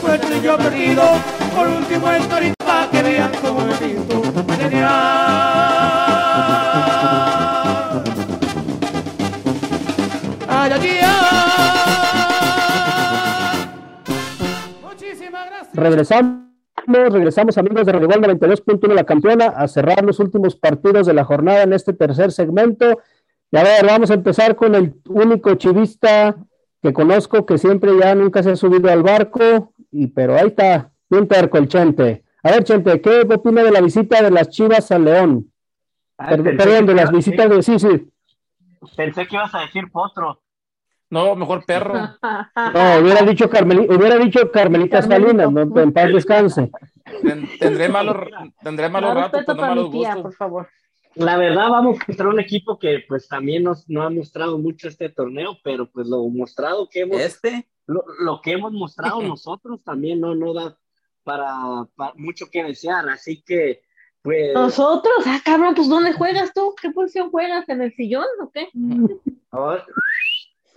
fue 0.00 0.14
el 0.14 0.42
yo 0.42 0.56
perdido, 0.56 1.02
por 1.56 1.66
último 1.66 2.10
el 2.10 2.26
torito 2.28 2.54
que 2.92 3.02
vean 3.02 3.32
cómo 3.42 3.60
me 3.60 3.74
pinto. 3.74 4.22
Ay, 4.58 5.27
Regresamos. 15.78 16.48
Regresamos 16.86 17.58
amigos 17.58 17.86
de 17.86 17.92
Radio 17.92 18.08
92.1 18.08 18.94
La 18.94 19.04
Campeona 19.04 19.46
a 19.46 19.68
cerrar 19.68 20.04
los 20.04 20.18
últimos 20.20 20.56
partidos 20.56 21.06
de 21.06 21.12
la 21.12 21.24
jornada 21.24 21.62
en 21.62 21.72
este 21.72 21.92
tercer 21.92 22.32
segmento. 22.32 23.00
Y 23.50 23.56
a 23.56 23.62
ver, 23.62 23.86
vamos 23.86 24.10
a 24.10 24.14
empezar 24.14 24.56
con 24.56 24.74
el 24.74 24.94
único 25.06 25.54
chivista 25.54 26.36
que 26.82 26.92
conozco 26.92 27.44
que 27.44 27.58
siempre 27.58 27.92
ya 27.98 28.14
nunca 28.14 28.42
se 28.42 28.52
ha 28.52 28.56
subido 28.56 28.90
al 28.90 29.02
barco, 29.02 29.74
y 29.90 30.06
pero 30.08 30.36
ahí 30.36 30.48
está, 30.48 30.90
bien 31.10 31.28
terco 31.28 31.58
el 31.58 31.68
Chente. 31.68 32.24
A 32.42 32.52
ver, 32.52 32.64
Chente, 32.64 33.00
¿qué 33.00 33.20
opina 33.20 33.62
de 33.62 33.70
la 33.70 33.80
visita 33.80 34.22
de 34.22 34.30
las 34.30 34.48
Chivas 34.48 34.90
a 34.90 34.98
León? 34.98 35.52
Ah, 36.16 36.36
perdón, 36.36 36.86
de 36.86 36.94
las 36.94 37.12
visitas 37.12 37.50
de 37.50 37.62
sí, 37.62 37.78
sí. 37.78 38.10
Pensé 38.96 39.26
que 39.26 39.36
ibas 39.36 39.54
a 39.54 39.60
decir 39.60 39.90
potro. 39.90 40.40
No, 41.10 41.34
mejor 41.36 41.64
perro. 41.64 41.94
No, 42.74 42.98
hubiera 43.00 43.22
dicho, 43.22 43.48
Carmelita, 43.48 43.94
hubiera 43.94 44.16
dicho 44.16 44.50
Carmelita 44.50 45.02
Salinas, 45.02 45.50
no, 45.50 45.80
en 45.80 45.92
paz 45.92 46.12
descanse. 46.12 46.70
Tendré 47.58 47.88
malos, 47.88 48.16
tendré 48.62 48.88
malos 48.88 49.14
ratos, 49.14 49.44
no 49.46 49.54
malos 49.54 49.90
gustos. 49.90 50.22
por 50.22 50.34
favor. 50.34 50.68
La 51.14 51.36
verdad, 51.36 51.70
vamos 51.70 51.98
contra 51.98 52.28
un 52.28 52.38
equipo 52.38 52.78
que 52.78 53.04
pues 53.08 53.26
también 53.26 53.64
nos 53.64 53.88
no 53.88 54.02
ha 54.02 54.10
mostrado 54.10 54.58
mucho 54.58 54.88
este 54.88 55.08
torneo, 55.08 55.58
pero 55.64 55.90
pues 55.90 56.06
lo 56.06 56.28
mostrado 56.28 56.88
que 56.88 57.00
hemos 57.00 57.20
este 57.20 57.66
lo, 57.86 58.40
que 58.42 58.52
hemos 58.52 58.72
mostrado 58.72 59.20
nosotros 59.22 59.82
también 59.82 60.20
no 60.20 60.34
no 60.34 60.52
da 60.52 60.76
para, 61.24 61.86
para 61.96 62.14
mucho 62.16 62.46
que 62.50 62.62
desear, 62.62 63.08
así 63.08 63.42
que 63.42 63.82
pues... 64.22 64.52
Nosotros, 64.54 65.16
ah, 65.26 65.40
cabrón, 65.44 65.74
pues 65.74 65.88
¿dónde 65.88 66.12
juegas 66.12 66.52
tú? 66.52 66.74
¿Qué 66.80 66.90
posición 66.90 67.30
juegas? 67.30 67.68
¿En 67.68 67.82
el 67.82 67.94
sillón 67.94 68.26
o 68.42 68.50
qué? 68.50 68.68
ahora- 69.50 69.84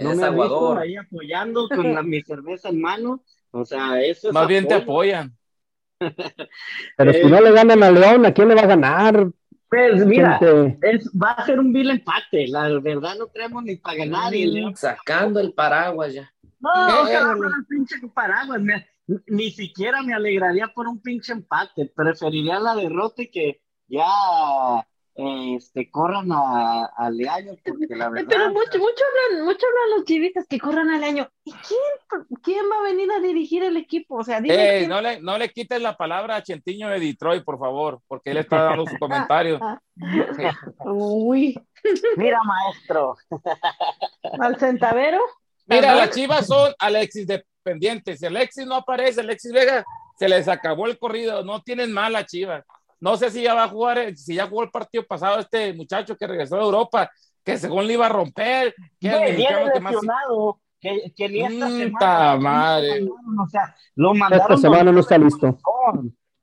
no 0.02 0.12
Es 0.12 0.18
me 0.18 0.26
aguador. 0.26 0.80
ahí 0.80 0.95
apoyando 0.97 1.68
con 1.70 1.93
la- 1.93 2.04
mi 2.04 2.22
cerveza 2.22 2.70
en 2.70 2.82
mano, 2.82 3.24
o 3.52 3.66
sea, 3.66 4.02
eso 4.02 4.28
es 4.30 4.34
Más 4.34 4.47
bien 4.47 4.68
te 4.68 4.76
apoyan. 4.76 5.36
Pero 6.97 7.14
si 7.14 7.20
Eh. 7.20 7.30
no 7.30 7.41
le 7.41 7.52
ganan 7.52 7.84
a 7.84 7.91
León, 7.91 8.26
¿a 8.26 8.34
quién 8.34 8.47
le 8.47 8.56
va 8.56 8.62
a 8.62 8.68
ganar? 8.68 9.28
Pues 9.70 10.06
mira, 10.06 10.38
es, 10.82 11.10
va 11.12 11.32
a 11.32 11.45
ser 11.45 11.58
un 11.60 11.72
vil 11.72 11.89
empate, 11.91 12.47
la 12.49 12.68
verdad 12.80 13.16
no 13.18 13.28
tenemos 13.28 13.64
ni 13.64 13.78
para 13.78 13.97
ganar 13.99 14.36
y 14.36 14.43
el 14.43 14.54
León 14.54 14.76
Sacando 14.76 15.39
el 15.39 15.54
paraguas 15.54 16.14
ya. 16.14 16.30
No, 16.60 16.70
paraguas. 18.14 18.62
me- 18.62 18.86
ni 19.28 19.49
siquiera 19.52 20.02
me 20.04 20.14
alegraría 20.14 20.68
por 20.68 20.88
un 20.88 21.02
pinche 21.02 21.32
empate. 21.34 21.86
Preferiría 21.95 22.60
la 22.60 22.76
derrota 22.76 23.22
y 23.24 23.32
que 23.32 23.62
ya 23.88 24.04
este, 25.56 25.90
corran 25.92 26.32
a, 26.32 26.86
a 26.86 27.10
Leaño, 27.10 27.54
porque 27.66 27.96
la 27.96 28.06
Eh, 28.06 28.10
verdad. 28.10 28.28
Pero 28.30 28.50
mucho, 28.52 28.78
mucho 28.80 29.04
hablan, 29.30 29.46
mucho 29.46 29.66
hablan 29.68 29.98
los 29.98 30.06
chivistas 30.06 30.46
que 30.48 30.60
corran 30.60 30.90
al 30.90 31.04
año. 31.04 31.30
¿Y 31.44 31.52
quién, 31.52 32.30
quién 32.44 32.66
va 32.72 32.80
a 32.80 32.84
venir 32.84 33.12
a 33.12 33.20
dirigir 33.20 33.64
el 33.64 33.78
equipo? 33.78 34.16
O 34.18 34.24
sea, 34.24 34.42
dime 34.42 34.56
quién- 34.80 34.90
no, 34.90 35.02
le, 35.02 35.22
no 35.22 35.38
le 35.38 35.50
quites 35.50 35.82
la 35.82 35.96
palabra 35.98 36.36
a 36.38 36.44
Chentiño 36.44 36.88
de 36.90 37.00
Detroit, 37.00 37.44
por 37.44 37.60
favor, 37.60 38.00
porque 38.08 38.32
él 38.32 38.38
está 38.38 38.62
dando 38.64 38.86
su 38.86 38.98
comentario. 38.98 39.60
Uy, 40.86 41.60
Mira, 42.18 42.40
maestro. 42.44 43.16
al 44.40 44.58
centavero. 44.58 45.20
Mira, 45.68 45.96
las 45.96 46.12
chivas 46.12 46.46
son 46.48 46.74
Alexis 46.80 47.26
dependientes. 47.28 48.20
Si 48.20 48.26
Alexis 48.26 48.66
no 48.66 48.76
aparece, 48.76 49.22
Alexis 49.22 49.52
Vega, 49.54 49.86
se 50.18 50.28
les 50.28 50.48
acabó 50.48 50.88
el 50.88 50.98
corrido. 50.98 51.44
No 51.44 51.62
tienen 51.62 51.92
mala 51.94 52.26
chivas. 52.26 52.66
No 53.02 53.18
sé 53.18 53.30
si 53.32 53.41
ya 53.43 53.54
va 53.56 53.64
a 53.66 53.68
jugar, 53.68 53.97
eh, 53.97 54.16
si 54.16 54.36
ya 54.36 54.47
jugó 54.47 54.64
el 54.64 54.70
partido 54.72 55.04
pasado 55.06 55.39
este 55.39 55.74
muchacho 55.74 56.16
que 56.16 56.28
regresó 56.28 56.56
de 56.56 56.62
Europa, 56.64 57.12
que 57.43 57.58
según 57.58 57.88
le 57.88 57.93
iba 57.93 58.06
a 58.06 58.10
romper. 58.10 58.74
Que 58.99 59.08
era 59.10 59.26
el 59.26 59.34
mexicano 59.38 59.72
que 59.74 59.80
más. 59.80 59.93
lesionado. 59.93 60.62
Que, 60.80 61.14
que 61.16 61.30
ni 61.30 61.41
esta 61.41 61.70
semana. 61.70 62.36
madre. 62.38 63.04
O 63.04 63.47
sea, 63.49 63.76
lo 63.95 64.14
mandaron. 64.14 64.41
Esta 64.54 64.58
semana 64.58 64.91
no 64.91 64.99
está 64.99 65.18
listo. 65.18 65.58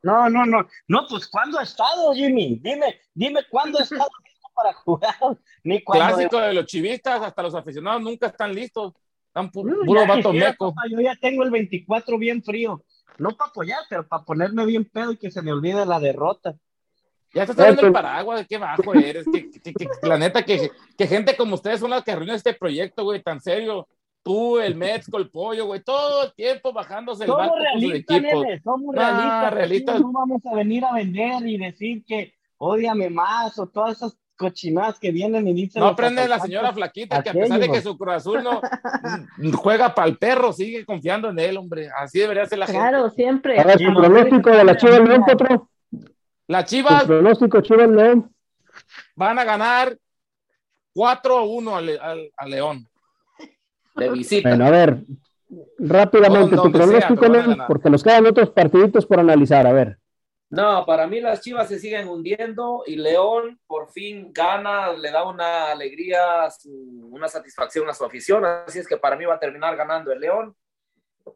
No, 0.03 0.31
no, 0.31 0.47
no. 0.47 0.67
No, 0.87 1.07
pues 1.09 1.27
¿cuándo 1.29 1.59
ha 1.59 1.63
estado, 1.65 2.13
Jimmy? 2.15 2.61
Dime, 2.63 3.01
dime 3.15 3.41
cuándo 3.51 3.79
ha 3.81 3.83
estado 3.83 4.09
listo 4.25 4.49
para 4.55 4.73
jugar. 4.75 5.15
Ni 5.65 5.83
cuando. 5.83 6.07
Clásico 6.07 6.39
de 6.39 6.55
los 6.55 6.67
chivistas, 6.67 7.21
hasta 7.23 7.43
los 7.43 7.55
aficionados 7.55 8.01
nunca 8.03 8.29
están 8.29 8.55
listos. 8.55 8.95
Están 9.27 9.51
pu- 9.51 9.65
No, 9.65 9.85
puro 9.85 10.03
ya 10.03 10.07
vato 10.09 10.31
quisiera, 10.31 10.51
meco. 10.51 10.75
papá, 10.75 10.83
yo 10.91 11.01
ya 11.01 11.15
tengo 11.21 11.43
el 11.43 11.51
24 11.51 12.17
bien 12.19 12.43
frío. 12.43 12.83
No 13.17 13.31
para 13.37 13.51
apoyar, 13.51 13.79
pero 13.89 14.07
para 14.07 14.25
ponerme 14.25 14.67
bien 14.67 14.85
pedo 14.85 15.13
y 15.13 15.17
que 15.17 15.31
se 15.31 15.43
me 15.43 15.53
olvide 15.53 15.85
la 15.87 15.99
derrota. 15.99 16.55
Ya 17.35 17.43
estás 17.43 17.59
hablando 17.59 17.83
del 17.83 17.93
paraguas, 17.93 18.47
qué 18.49 18.59
bajo 18.59 18.95
eres. 18.95 19.27
Que, 19.33 19.51
que- 19.51 19.89
la 20.03 20.17
neta, 20.19 20.43
que, 20.45 20.71
que 20.97 21.07
gente 21.07 21.37
como 21.37 21.55
ustedes 21.57 21.81
son 21.81 21.91
las 21.91 22.03
que 22.05 22.13
arruinan 22.13 22.37
este 22.37 22.55
proyecto, 22.55 23.05
güey, 23.05 23.23
tan 23.23 23.41
serio. 23.41 23.89
Tú, 24.23 24.59
el 24.59 24.75
Mezco, 24.75 25.17
el 25.19 25.31
Pollo, 25.31 25.67
güey, 25.67 25.83
todo 25.83 26.25
el 26.25 26.35
tiempo 26.35 26.73
bajándose 26.73 27.25
el 27.25 27.29
Somos 27.31 27.41
barco 27.49 27.55
con 27.57 27.63
sus 27.65 27.81
realistas, 27.81 28.17
equipos. 28.19 28.43
nene, 28.45 28.61
somos 28.63 28.95
realistas. 28.95 29.55
realistas. 29.55 30.01
No 30.01 30.13
vamos 30.13 30.47
a 30.47 30.55
venir 30.55 30.85
a 30.85 30.93
vender 30.93 31.47
y 31.47 31.57
decir 31.59 32.05
que 32.05 32.35
ódiame 32.59 33.09
más 33.11 33.59
o 33.59 33.69
todas 33.69 33.97
esas 33.99 34.19
cochinadas 34.39 34.99
que 34.99 35.11
vienen 35.11 35.47
y 35.49 35.53
dicen. 35.53 35.81
No 35.81 35.89
aprende 35.89 36.27
la 36.27 36.39
señora 36.39 36.73
Flaquita, 36.73 37.23
que 37.23 37.29
a 37.31 37.33
pesar 37.35 37.61
de 37.61 37.71
que 37.71 37.83
su 37.83 37.99
Cruz 37.99 38.15
Azul 38.15 38.43
no 38.43 38.63
mm, 39.37 39.53
juega 39.53 39.95
para 39.95 40.09
el 40.09 40.17
perro, 40.17 40.53
sigue 40.55 40.87
confiando 40.87 41.29
en 41.29 41.39
él, 41.39 41.57
hombre. 41.59 41.91
Así 41.99 42.21
debería 42.21 42.47
ser 42.47 42.59
la 42.61 42.67
gente. 42.67 42.81
Claro, 42.81 43.11
siempre. 43.11 43.59
A 43.61 43.65
ver, 43.65 43.77
tu 43.79 43.93
pronóstico 43.93 44.51
de 44.51 44.65
la 44.65 44.77
Chivas 44.77 45.01
León, 45.01 45.25
Potro. 45.27 45.69
Las 46.47 46.65
Tu 46.65 46.77
Chivas 46.77 47.05
pronóstico 47.05 47.61
Chivas 47.61 47.89
León. 47.91 48.33
van 49.17 49.39
a 49.39 49.45
ganar 49.45 49.99
4 50.95 51.37
a 51.39 51.43
1 51.43 51.77
al, 51.77 51.89
al- 52.01 52.31
al 52.37 52.51
León. 52.51 52.89
De 53.97 54.09
visita. 54.11 54.49
Bueno, 54.49 54.67
a 54.67 54.71
ver, 54.71 54.99
rápidamente 55.79 56.57
tu 56.57 56.71
pronóstico, 56.71 57.27
León, 57.27 57.59
porque 57.67 57.91
nos 57.91 58.03
quedan 58.03 58.27
otros 58.27 58.51
partiditos 58.51 59.05
por 59.05 59.19
analizar. 59.21 59.67
A 59.67 59.73
ver, 59.73 59.99
No, 60.51 60.87
para 60.87 61.07
mí 61.07 61.21
las 61.21 61.43
Chivas 61.43 61.69
se 61.69 61.79
siguen 61.79 62.09
hundiendo 62.09 62.83
y 62.87 62.97
León 62.97 63.61
por 63.67 63.91
fin 63.91 64.33
gana, 64.33 64.93
le 64.93 65.11
da 65.11 65.29
una 65.29 65.71
alegría, 65.71 66.49
una 67.11 67.29
satisfacción 67.29 67.89
a 67.89 67.93
su 67.95 68.05
afición, 68.05 68.45
así 68.47 68.79
es 68.79 68.89
que 68.89 68.97
para 68.97 69.17
mí 69.17 69.27
va 69.27 69.35
a 69.35 69.39
terminar 69.39 69.77
ganando 69.77 70.11
el 70.11 70.21
León. 70.21 70.55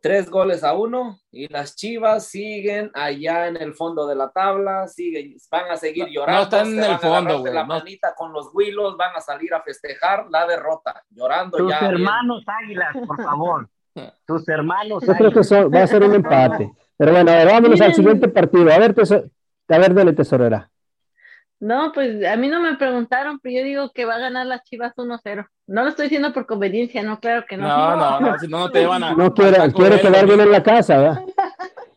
Tres 0.01 0.31
goles 0.31 0.65
a 0.65 0.73
uno 0.73 1.19
y 1.31 1.49
las 1.49 1.77
Chivas 1.77 2.27
siguen 2.29 2.91
allá 2.95 3.47
en 3.49 3.59
el 3.59 3.75
fondo 3.75 4.07
de 4.07 4.15
la 4.15 4.31
tabla, 4.31 4.89
siguen, 4.89 5.37
van 5.51 5.71
a 5.71 5.77
seguir 5.77 6.07
llorando. 6.09 6.45
están 6.45 6.69
en 6.69 6.79
el 6.79 6.89
van 6.89 6.95
a 6.95 6.99
fondo, 6.99 7.39
güey, 7.41 7.53
La 7.53 7.61
no. 7.63 7.67
manita 7.69 8.15
con 8.17 8.33
los 8.33 8.49
huilos, 8.55 8.97
van 8.97 9.15
a 9.15 9.21
salir 9.21 9.53
a 9.53 9.61
festejar 9.61 10.25
la 10.31 10.47
derrota, 10.47 11.03
llorando 11.11 11.59
Tus 11.59 11.71
ya. 11.71 11.81
bien. 11.81 11.93
hermanos 11.93 12.43
águilas, 12.47 12.97
por 13.07 13.23
favor. 13.23 13.69
Tus 14.27 14.49
hermanos 14.49 15.03
yo 15.07 15.13
creo 15.13 15.31
que 15.31 15.41
águilas. 15.41 15.53
eso 15.53 15.71
va 15.71 15.83
a 15.83 15.87
ser 15.87 16.03
un 16.03 16.15
empate. 16.15 16.73
Pero 17.03 17.15
bueno, 17.15 17.33
a 17.33 17.35
ver, 17.35 17.47
vámonos 17.49 17.81
al 17.81 17.95
siguiente 17.95 18.29
partido. 18.29 18.73
A 18.73 18.79
ver, 18.79 18.95
teso- 18.95 19.29
a 19.69 19.79
ver, 19.79 19.93
dele 19.93 20.13
tesorera. 20.13 20.71
No, 21.59 21.91
pues 21.93 22.25
a 22.25 22.37
mí 22.37 22.47
no 22.47 22.61
me 22.61 22.77
preguntaron, 22.77 23.41
pero 23.43 23.57
yo 23.59 23.65
digo 23.65 23.91
que 23.93 24.05
va 24.05 24.15
a 24.15 24.19
ganar 24.21 24.47
las 24.47 24.63
Chivas 24.63 24.93
1-0. 24.97 25.49
No 25.67 25.83
lo 25.83 25.89
estoy 25.89 26.05
diciendo 26.05 26.33
por 26.33 26.47
conveniencia, 26.47 27.03
no, 27.03 27.19
claro 27.19 27.45
que 27.49 27.57
no. 27.57 27.67
No, 27.67 27.97
no, 27.97 28.21
no, 28.21 28.39
si 28.39 28.47
no, 28.47 28.59
no 28.61 28.71
te 28.71 28.79
llevan 28.83 29.03
a. 29.03 29.15
No 29.15 29.35
quiere, 29.35 29.51
de 29.97 30.01
quedar 30.01 30.27
bien 30.27 30.43
en 30.43 30.53
la 30.53 30.63
casa, 30.63 30.97
¿verdad? 30.99 31.23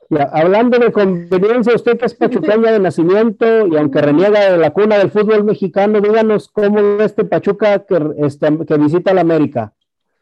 Ya, 0.10 0.24
hablando 0.34 0.80
de 0.80 0.92
conveniencia, 0.92 1.76
usted 1.76 2.00
que 2.00 2.06
es 2.08 2.16
pachuqueña 2.16 2.72
de 2.72 2.80
nacimiento 2.80 3.68
y 3.68 3.78
aunque 3.78 4.02
reniega 4.02 4.54
de 4.54 4.58
la 4.58 4.72
cuna 4.72 4.98
del 4.98 5.12
fútbol 5.12 5.44
mexicano, 5.44 6.02
díganos 6.02 6.50
cómo 6.50 6.98
ve 6.98 7.06
este 7.06 7.26
Pachuca 7.26 7.86
que, 7.86 8.00
este, 8.24 8.58
que 8.66 8.78
visita 8.78 9.14
la 9.14 9.22
América, 9.22 9.72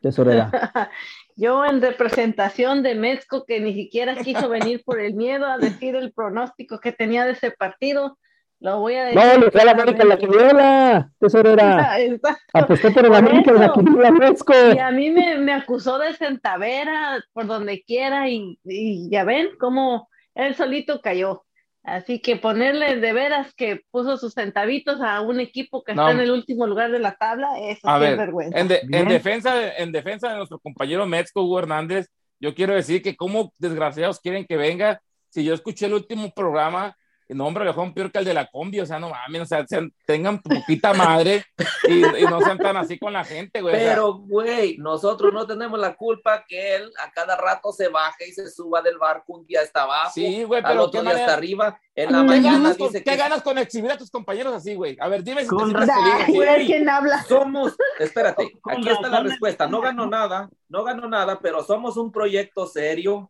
tesorera. 0.02 0.52
Yo 1.36 1.66
en 1.66 1.82
representación 1.82 2.84
de 2.84 2.96
Mezco, 2.96 3.46
que 3.46 3.60
ni 3.60 3.74
siquiera 3.74 4.16
quiso 4.16 4.50
venir 4.50 4.84
por 4.86 5.00
el 5.00 5.14
miedo 5.14 5.46
a 5.46 5.58
decir 5.58 5.96
el 5.96 6.14
pronóstico 6.14 6.80
que 6.80 6.92
tenía 6.92 7.26
de 7.26 7.32
ese 7.32 7.52
partido, 7.52 8.18
lo 8.60 8.80
voy 8.80 8.96
a 8.96 9.06
decir. 9.06 9.20
No, 9.20 9.38
le 9.38 9.52
fue 9.52 9.62
a 9.62 9.66
la 9.66 9.72
América 9.72 10.06
la 10.06 10.18
quiniela, 10.18 11.12
tesorera. 11.20 12.00
Exacto. 12.00 12.42
Apostó 12.54 12.94
por 12.94 13.06
el 13.06 13.14
América 13.14 13.52
en 13.52 13.60
la 13.60 13.74
quiniela, 13.74 14.12
Mezco. 14.12 14.54
Y 14.74 14.80
a 14.80 14.92
mí 14.92 15.12
me, 15.12 15.38
me 15.38 15.54
acusó 15.54 15.98
de 15.98 16.14
centavera 16.14 17.24
por 17.34 17.48
donde 17.48 17.84
quiera 17.84 18.30
y, 18.30 18.60
y 18.64 19.10
ya 19.10 19.24
ven 19.24 19.50
cómo 19.60 20.08
él 20.36 20.56
solito 20.56 21.02
cayó. 21.02 21.44
Así 21.84 22.20
que 22.22 22.38
ponerle 22.38 22.96
de 22.96 23.12
veras 23.14 23.54
que 23.56 23.82
puso 23.92 24.16
sus 24.18 24.34
centavitos 24.34 25.02
a 25.02 25.20
un 25.22 25.40
equipo 25.42 25.84
que 25.84 25.94
No. 25.94 26.04
está 26.04 26.14
en 26.14 26.22
el 26.22 26.32
último 26.32 26.66
lugar 26.66 26.92
de 26.92 27.00
la 27.00 27.16
tabla, 27.16 27.60
eso 27.60 27.88
A 27.90 28.00
sí 28.00 28.06
es 28.06 28.10
ver, 28.12 28.18
vergüenza. 28.18 28.58
En, 28.60 28.68
de- 28.70 28.82
en 28.90 29.08
defensa 29.10 29.54
de, 29.56 29.74
en 29.78 29.92
defensa 29.92 30.30
de 30.30 30.38
nuestro 30.38 30.60
compañero 30.60 31.06
Metzco 31.06 31.44
Hugo 31.44 31.60
Hernández, 31.60 32.08
yo 32.40 32.56
quiero 32.56 32.74
decir 32.74 33.02
que 33.02 33.16
como 33.18 33.54
desgraciados 33.58 34.20
quieren 34.22 34.46
que 34.46 34.56
venga, 34.58 35.02
si 35.30 35.44
yo 35.44 35.54
escuché 35.54 35.88
el 35.88 35.94
último 35.96 36.32
programa, 36.34 36.96
no, 37.34 37.46
hombre, 37.48 37.66
dejó 37.66 37.94
peor 37.94 38.12
que 38.12 38.20
el 38.20 38.26
de 38.26 38.34
la 38.34 38.48
combi, 38.50 38.80
o 38.80 38.86
sea, 38.86 39.00
no 39.00 39.10
mames, 39.10 39.42
o 39.42 39.46
sea, 39.46 39.66
sean- 39.68 39.94
tengan 40.06 40.42
poquita 40.42 40.94
madre 40.94 41.46
y, 41.88 42.00
y 42.06 42.24
no 42.24 42.40
sean 42.42 42.58
tan 42.58 42.78
así 42.78 42.98
con 43.00 43.14
la 43.14 43.24
gente, 43.24 43.62
güey. 43.62 43.74
Pero, 43.76 44.14
güey, 44.14 44.78
nosotros 44.78 45.34
no 45.34 45.46
tenemos 45.48 45.80
la 45.80 45.96
culpa 45.96 46.44
que 46.48 46.76
él 46.76 46.92
a 47.04 47.12
cada 47.12 47.36
rato 47.36 47.72
se 47.72 47.88
baje 47.90 48.28
y 48.28 48.32
se 48.32 48.50
suba 48.50 48.82
del 48.82 48.98
barco, 48.98 49.34
un 49.34 49.46
día 49.46 49.62
está 49.62 49.84
abajo, 49.84 50.12
sí, 50.14 50.44
güey, 50.44 50.62
al 50.64 50.68
pero 50.72 50.84
otro 50.84 50.92
qué 50.92 50.98
día 51.02 51.10
manera- 51.14 51.26
está 51.26 51.34
arriba, 51.38 51.80
en 51.96 52.12
la 52.12 52.18
¿Qué 52.22 52.24
mañana 52.28 52.58
ganas, 52.58 52.78
con, 52.78 52.88
dice 52.88 53.04
qué 53.04 53.12
que 53.12 53.18
ganas 53.18 53.42
con 53.44 53.58
exhibir 53.58 53.92
a 53.92 53.98
tus 53.98 54.10
compañeros 54.10 54.54
así, 54.54 54.74
güey? 54.76 54.98
A 55.00 55.08
ver, 55.08 55.24
dime 55.24 55.42
si 55.44 55.50
te 55.50 55.56
Con 55.56 55.74
ver 55.74 55.88
güey. 56.28 56.66
quién 56.66 56.90
habla. 56.90 57.24
somos, 57.24 57.76
espérate, 58.00 58.52
Con 58.62 58.74
aquí 58.74 58.90
está 58.90 59.10
la 59.10 59.22
respuesta, 59.22 59.68
no 59.68 59.80
ganó 59.82 60.08
nada, 60.08 60.50
no 60.70 60.84
ganó 60.84 61.08
nada, 61.08 61.40
pero 61.40 61.64
somos 61.64 61.98
un 61.98 62.12
proyecto 62.12 62.66
serio, 62.68 63.30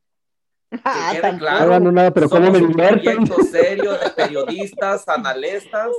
Ah, 0.84 1.10
quede 1.12 1.22
tampoco. 1.22 1.40
claro. 1.52 1.80
No 1.80 1.92
nada, 1.92 2.12
pero 2.12 2.30
cómo 2.30 2.46
somos 2.46 2.60
me 2.62 2.66
un 2.68 2.72
divierten. 2.74 3.16
proyecto 3.26 3.44
serio 3.44 3.92
de 3.94 4.10
periodistas, 4.12 5.08
analistas, 5.08 5.90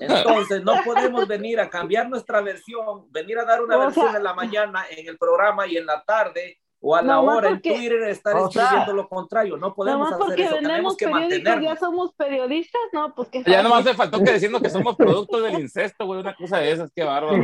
entonces 0.00 0.62
no 0.62 0.74
podemos 0.84 1.26
venir 1.28 1.60
a 1.60 1.68
cambiar 1.70 2.08
nuestra 2.08 2.40
versión, 2.40 3.10
venir 3.10 3.38
a 3.38 3.44
dar 3.44 3.62
una 3.62 3.76
O 3.76 3.80
versión 3.80 4.08
sea- 4.08 4.16
en 4.18 4.24
la 4.24 4.34
mañana, 4.34 4.84
en 4.90 5.06
el 5.08 5.16
programa 5.18 5.66
y 5.66 5.76
en 5.76 5.86
la 5.86 6.02
tarde, 6.04 6.58
o 6.86 6.94
a 6.94 7.00
la 7.02 7.14
Nomás 7.14 7.36
hora 7.38 7.48
porque- 7.50 7.70
en 7.72 7.76
Twitter 7.80 8.02
estar 8.08 8.36
O 8.36 8.50
sea- 8.50 8.62
escribiendo 8.64 8.92
lo 8.92 9.08
contrario, 9.08 9.56
no 9.56 9.74
podemos 9.74 10.00
Nomás 10.10 10.12
hacer 10.14 10.26
porque 10.26 10.42
eso, 10.42 10.54
tenemos 10.56 10.68
vendemos 10.70 10.96
que 10.98 11.04
periódicos, 11.06 11.38
ya 11.38 11.44
mantenernos. 11.44 11.78
somos 11.78 12.12
periodistas, 12.14 12.80
no, 12.92 13.14
pues 13.14 13.28
que 13.30 13.42
Ya 13.44 13.62
nomás 13.62 13.84
te 13.84 13.94
faltó 13.94 14.22
que 14.22 14.32
diciendo 14.34 14.60
que 14.60 14.68
somos 14.70 14.94
productos 14.96 15.42
del 15.44 15.60
incesto, 15.60 16.04
güey, 16.04 16.20
una 16.20 16.34
cosa 16.34 16.58
de 16.58 16.72
esas, 16.72 16.90
qué 16.94 17.04
bárbaro. 17.04 17.42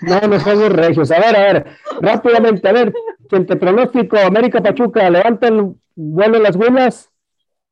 No, 0.00 0.20
no 0.28 0.40
somos 0.40 0.72
regios. 0.72 1.10
A 1.10 1.18
ver, 1.20 1.36
a 1.36 1.40
ver, 1.52 1.66
rápidamente, 2.00 2.66
a 2.68 2.72
ver, 2.72 2.92
quien 3.28 3.46
te 3.46 3.56
pronóstico, 3.56 4.16
América 4.18 4.62
Pachuca, 4.62 5.10
levanta 5.10 5.48
el 5.48 5.74
vuelo 5.94 6.38
las 6.38 6.56
huelas. 6.56 7.12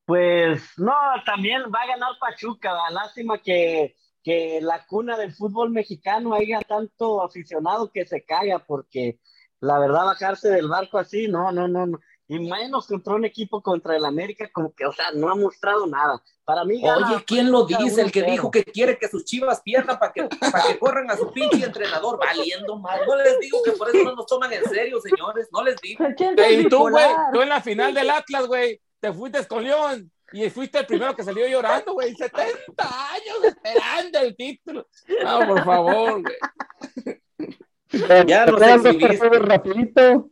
Pues 0.04 0.62
no, 0.78 0.92
también 1.26 1.62
va 1.74 1.80
a 1.82 1.86
ganar 1.86 2.10
Pachuca. 2.20 2.72
¿verdad? 2.72 2.92
Lástima 3.04 3.38
que, 3.38 3.94
que 4.22 4.58
la 4.62 4.84
cuna 4.86 5.16
del 5.16 5.32
fútbol 5.32 5.70
mexicano 5.70 6.34
haya 6.34 6.60
tanto 6.60 7.22
aficionado 7.22 7.90
que 7.90 8.04
se 8.06 8.22
caiga, 8.24 8.58
porque 8.58 9.18
la 9.60 9.78
verdad 9.78 10.04
bajarse 10.04 10.48
del 10.50 10.68
barco 10.68 10.98
así, 10.98 11.28
no, 11.28 11.50
no, 11.52 11.66
no, 11.66 11.86
no. 11.86 12.00
y 12.28 12.38
menos 12.38 12.86
contra 12.86 13.14
un 13.14 13.24
equipo 13.24 13.62
contra 13.62 13.96
el 13.96 14.04
América, 14.04 14.48
como 14.52 14.72
que, 14.72 14.86
o 14.86 14.92
sea, 14.92 15.10
no 15.12 15.30
ha 15.30 15.34
mostrado 15.34 15.86
nada. 15.86 16.22
Para 16.44 16.64
mí, 16.64 16.82
Oye, 16.82 17.24
¿quién 17.26 17.50
lo 17.50 17.66
dice? 17.66 18.00
El 18.00 18.10
que 18.10 18.22
dijo 18.22 18.50
que 18.50 18.64
quiere 18.64 18.98
que 18.98 19.08
sus 19.08 19.24
chivas 19.24 19.60
pierdan 19.60 19.98
para 19.98 20.12
que, 20.12 20.24
para 20.24 20.62
que 20.66 20.78
corran 20.78 21.10
a 21.10 21.16
su 21.16 21.30
pinche 21.32 21.64
entrenador, 21.64 22.18
valiendo 22.18 22.78
mal. 22.78 23.00
No 23.06 23.16
les 23.16 23.38
digo 23.38 23.58
que 23.62 23.72
por 23.72 23.88
eso 23.88 24.04
no 24.04 24.14
nos 24.14 24.26
toman 24.26 24.52
en 24.52 24.64
serio, 24.64 24.98
señores, 25.00 25.48
no 25.52 25.62
les 25.62 25.76
digo. 25.80 26.04
Y 26.50 26.68
tú, 26.68 26.88
güey, 26.88 27.06
tú 27.32 27.42
en 27.42 27.48
la 27.48 27.60
final 27.60 27.92
del 27.92 28.10
Atlas, 28.10 28.46
güey, 28.46 28.80
te 29.00 29.12
fuiste 29.12 29.46
con 29.46 29.62
León 29.62 30.10
y 30.32 30.48
fuiste 30.50 30.78
el 30.78 30.86
primero 30.86 31.14
que 31.14 31.24
salió 31.24 31.46
llorando, 31.46 31.92
güey. 31.92 32.14
70 32.14 32.52
años 32.78 33.44
esperando 33.44 34.18
el 34.20 34.36
título. 34.36 34.86
No, 35.24 35.46
por 35.46 35.64
favor, 35.64 36.22
güey. 36.22 36.36
Ya 37.90 38.46
no 38.46 38.58
sé 38.58 39.28
rapidito. 39.40 40.30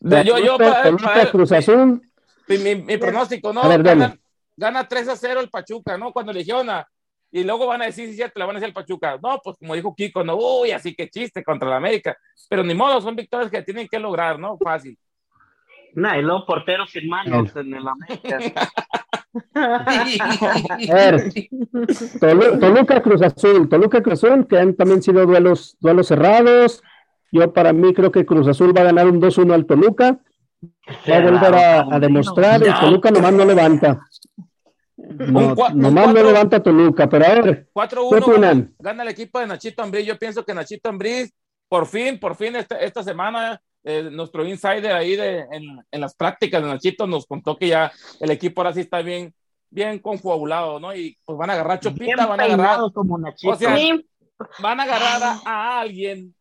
Yo, 0.00 0.38
yo, 0.38 0.58
para, 0.58 1.30
Cruz 1.30 1.52
Azul. 1.52 2.00
Mi, 2.48 2.76
mi, 2.76 2.96
pronóstico, 2.96 3.52
¿no? 3.52 3.62
gana, 3.62 4.16
gana, 4.56 4.88
3 4.88 5.08
a 5.08 5.16
0 5.16 5.40
el 5.40 5.50
Pachuca, 5.50 5.98
¿no? 5.98 6.12
Cuando 6.12 6.32
eligiona. 6.32 6.86
Y 7.30 7.44
luego 7.44 7.66
van 7.66 7.82
a 7.82 7.86
decir, 7.86 8.08
sí, 8.08 8.14
cierto, 8.14 8.38
le 8.38 8.46
van 8.46 8.56
a 8.56 8.58
decir 8.58 8.68
el 8.68 8.74
Pachuca. 8.74 9.18
No, 9.22 9.38
pues 9.44 9.58
como 9.58 9.74
dijo 9.74 9.94
Kiko, 9.94 10.24
no, 10.24 10.36
uy, 10.36 10.70
así 10.70 10.94
que 10.94 11.10
chiste 11.10 11.44
contra 11.44 11.68
la 11.68 11.76
América. 11.76 12.16
Pero 12.48 12.64
ni 12.64 12.72
modo, 12.72 13.00
son 13.02 13.14
victorias 13.14 13.50
que 13.50 13.62
tienen 13.62 13.86
que 13.86 13.98
lograr, 13.98 14.38
¿no? 14.38 14.56
Fácil. 14.56 14.98
Nah, 15.94 16.16
y 16.16 16.22
luego 16.22 16.46
porteros 16.46 16.90
firmados 16.90 17.54
en 17.56 17.74
el 17.74 17.86
América. 17.86 18.38
A 19.54 19.84
ver, 20.94 21.30
Toluca 22.60 23.02
Cruz 23.02 23.22
Azul, 23.22 23.68
Toluca 23.68 24.02
Cruz 24.02 24.24
Azul, 24.24 24.46
que 24.46 24.58
han 24.58 24.74
también 24.74 25.02
sido 25.02 25.26
duelos, 25.26 25.76
duelos 25.80 26.08
cerrados. 26.08 26.82
Yo 27.30 27.52
para 27.52 27.72
mí 27.72 27.92
creo 27.92 28.10
que 28.10 28.24
Cruz 28.24 28.48
Azul 28.48 28.76
va 28.76 28.82
a 28.82 28.84
ganar 28.84 29.06
un 29.06 29.20
2-1 29.20 29.52
al 29.52 29.66
Toluca. 29.66 30.18
Va 31.08 31.16
a 31.16 31.20
volver 31.20 31.54
a, 31.54 32.00
demostrar, 32.00 32.62
el 32.62 32.74
Toluca 32.74 33.10
nomás 33.10 33.32
no 33.32 33.44
levanta. 33.44 34.00
No, 34.96 35.54
nomás 35.74 36.14
no 36.14 36.22
levanta 36.22 36.62
Toluca, 36.62 37.08
pero 37.08 37.26
a 37.26 37.34
ver. 37.34 37.68
4-1 37.72 38.72
gana, 38.78 39.02
el 39.02 39.08
equipo 39.10 39.38
de 39.38 39.46
Nachito 39.46 39.82
Ambriz. 39.82 40.06
Yo 40.06 40.18
pienso 40.18 40.44
que 40.44 40.54
Nachito 40.54 40.88
Ambriz, 40.88 41.32
por 41.68 41.86
fin, 41.86 42.18
por 42.18 42.34
fin 42.34 42.56
esta, 42.56 42.76
esta 42.80 43.02
semana 43.02 43.60
eh, 43.84 44.08
nuestro 44.10 44.46
insider 44.46 44.92
ahí 44.92 45.16
de, 45.16 45.40
en, 45.50 45.84
en, 45.90 46.00
las 46.00 46.14
prácticas 46.14 46.62
de 46.62 46.68
Nachito 46.68 47.06
nos 47.06 47.26
contó 47.26 47.56
que 47.56 47.68
ya 47.68 47.92
el 48.20 48.30
equipo 48.30 48.60
ahora 48.60 48.74
sí 48.74 48.80
está 48.80 49.02
bien, 49.02 49.34
bien 49.70 49.98
confabulado, 49.98 50.80
¿no? 50.80 50.94
Y 50.94 51.16
pues 51.24 51.38
van 51.38 51.50
a 51.50 51.52
agarrar 51.54 51.80
Chopita, 51.80 52.26
van 52.26 52.40
a 52.40 52.44
agarrar. 52.44 52.80
Como 52.92 53.14
o 53.14 53.56
sea, 53.56 53.76
van 54.58 54.80
a 54.80 54.82
agarrar 54.82 55.38
a, 55.44 55.80
alguien 55.80 56.34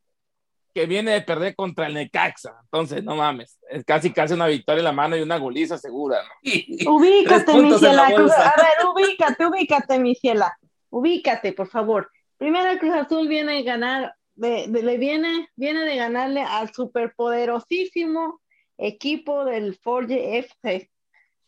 que 0.74 0.86
viene 0.86 1.12
de 1.12 1.22
perder 1.22 1.56
contra 1.56 1.88
el 1.88 1.94
Necaxa. 1.94 2.60
Entonces, 2.64 3.04
no 3.04 3.16
mames, 3.16 3.58
es 3.70 3.84
casi 3.86 4.12
casi 4.12 4.34
una 4.34 4.48
victoria 4.48 4.80
en 4.80 4.86
la 4.86 4.92
mano 4.92 5.16
y 5.16 5.22
una 5.22 5.38
goliza 5.38 5.78
segura, 5.78 6.20
¿no? 6.24 6.92
Ubícate, 6.96 7.54
mi 7.54 7.74
ciela. 7.78 8.06
A 8.06 8.10
ver, 8.10 8.26
ubícate, 8.94 9.46
ubícate, 9.46 10.00
mi 10.00 10.16
ciela. 10.16 10.58
Ubícate, 10.90 11.54
por 11.54 11.68
favor. 11.68 12.10
Primero 12.38 12.78
Cruz 12.80 12.94
Azul 12.94 13.28
viene 13.28 13.60
a 13.60 13.62
ganar 13.64 14.16
de, 14.38 14.68
le 14.68 14.98
viene, 14.98 15.50
viene 15.56 15.84
de 15.84 15.96
ganarle 15.96 16.42
al 16.42 16.74
superpoderosísimo 16.74 18.42
equipo 18.78 19.46
del 19.46 19.76
Forge 19.76 20.38
FC. 20.38 20.90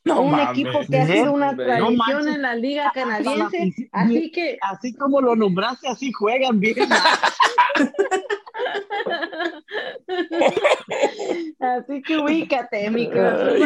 un 0.05 0.39
equipo 0.39 0.79
que 0.89 0.99
ha 0.99 1.05
sido 1.05 1.31
una 1.31 1.55
tradición 1.55 2.27
en 2.27 2.41
la 2.41 2.55
liga 2.55 2.91
canadiense, 2.93 3.89
así 3.91 4.31
que 4.31 4.57
así 4.61 4.95
como 4.95 5.21
lo 5.21 5.35
nombraste, 5.35 5.87
así 5.87 6.11
juegan 6.11 6.59
bien. 6.59 6.77
así 11.59 12.01
que 12.01 12.17
ubícate, 12.17 12.89
mi 12.89 13.07
corazón. 13.07 13.59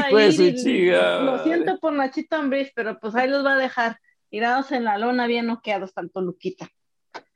Lo 1.25 1.41
siento 1.43 1.79
por 1.79 1.93
Nachito 1.93 2.35
Ambriz, 2.35 2.73
pero 2.75 2.99
pues 2.99 3.15
ahí 3.15 3.29
los 3.29 3.45
va 3.45 3.53
a 3.53 3.57
dejar 3.57 3.99
tirados 4.29 4.73
en 4.73 4.83
la 4.83 4.97
lona 4.97 5.27
bien 5.27 5.45
noqueados, 5.45 5.93
tanto 5.93 6.19
Luquita. 6.19 6.69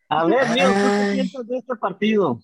A 0.09 0.25
ver, 0.25 0.47
¿qué 0.53 1.13
piensas 1.13 1.47
de 1.47 1.57
este 1.57 1.75
partido? 1.75 2.39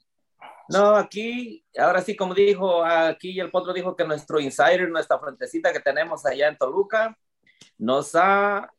No, 0.70 0.95
aquí, 0.95 1.64
ahora 1.78 2.01
sí, 2.01 2.16
como 2.16 2.34
dijo, 2.34 2.84
aquí 2.84 3.39
el 3.39 3.51
Potro 3.51 3.74
dijo 3.74 3.95
que 3.95 4.05
nuestro 4.05 4.39
insider, 4.39 4.89
nuestra 4.89 5.20
frentecita 5.20 5.74
que 5.74 5.80
tenemos 5.80 6.26
allá 6.26 6.47
en 6.47 6.57
Toluca, 6.57 7.18
nos 7.78 8.16
ha 8.16 8.72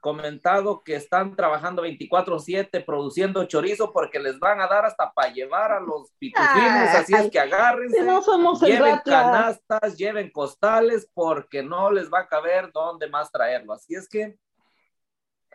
comentado 0.00 0.82
que 0.82 0.96
están 0.96 1.36
trabajando 1.36 1.82
24/7 1.82 2.84
produciendo 2.84 3.44
chorizo 3.44 3.92
porque 3.92 4.18
les 4.18 4.38
van 4.40 4.60
a 4.60 4.66
dar 4.66 4.84
hasta 4.84 5.12
para 5.12 5.32
llevar 5.32 5.70
a 5.70 5.80
los 5.80 6.10
pitufinos, 6.18 6.88
así 6.88 7.14
es 7.14 7.30
que 7.30 7.38
agárrense, 7.38 8.02
no 8.02 8.20
somos 8.20 8.60
lleven 8.60 8.98
canastas, 9.04 9.96
lleven 9.96 10.30
costales 10.30 11.08
porque 11.14 11.62
no 11.62 11.92
les 11.92 12.12
va 12.12 12.20
a 12.20 12.26
caber 12.26 12.72
dónde 12.72 13.08
más 13.08 13.30
traerlo, 13.30 13.74
así 13.74 13.94
es 13.94 14.08
que 14.08 14.36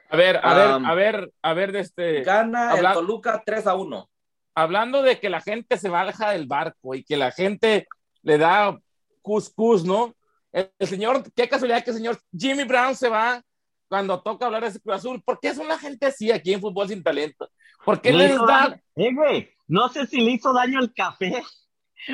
a 0.10 0.16
ver, 0.16 0.40
a 0.42 0.54
ver, 0.54 0.86
a 0.86 0.94
ver, 0.94 1.34
a 1.42 1.54
ver, 1.54 1.72
de 1.72 1.80
este. 1.82 2.24
Gana 2.24 2.76
el 2.76 2.94
Toluca 2.94 3.44
3 3.46 3.68
a 3.68 3.76
1. 3.76 4.10
Hablando 4.56 5.02
de 5.02 5.20
que 5.20 5.30
la 5.30 5.42
gente 5.42 5.78
se 5.78 5.90
baja 5.90 6.32
del 6.32 6.48
barco 6.48 6.96
y 6.96 7.04
que 7.04 7.18
la 7.18 7.32
gente 7.32 7.88
le 8.22 8.38
da 8.38 8.78
cuscús, 9.22 9.84
¿no? 9.84 10.16
El, 10.52 10.72
señor, 10.80 11.24
qué 11.34 11.48
casualidad 11.50 11.84
que 11.84 11.92
el 11.92 11.98
señor 11.98 12.20
Jimmy 12.36 12.64
Brown 12.64 12.96
se 12.96 13.10
va 13.10 13.42
cuando 13.90 14.22
toca 14.22 14.46
hablar 14.46 14.64
de 14.64 14.70
ese 14.70 14.80
Cruz 14.80 14.96
Azul. 14.96 15.22
¿Por 15.24 15.40
qué 15.40 15.54
son 15.54 15.68
la 15.68 15.78
gente 15.78 16.08
así 16.08 16.32
aquí 16.32 16.54
en 16.54 16.62
Fútbol 16.62 16.88
Sin 16.88 17.04
Talento? 17.04 17.50
¿Por 17.86 18.02
qué 18.02 18.14
les 18.14 18.36
da...? 18.36 18.82
Eh, 18.96 19.14
güey, 19.14 19.50
no 19.68 19.90
sé 19.90 20.08
si 20.08 20.22
le 20.22 20.32
hizo 20.32 20.54
daño 20.54 20.80
el 20.80 20.94
café 20.94 21.44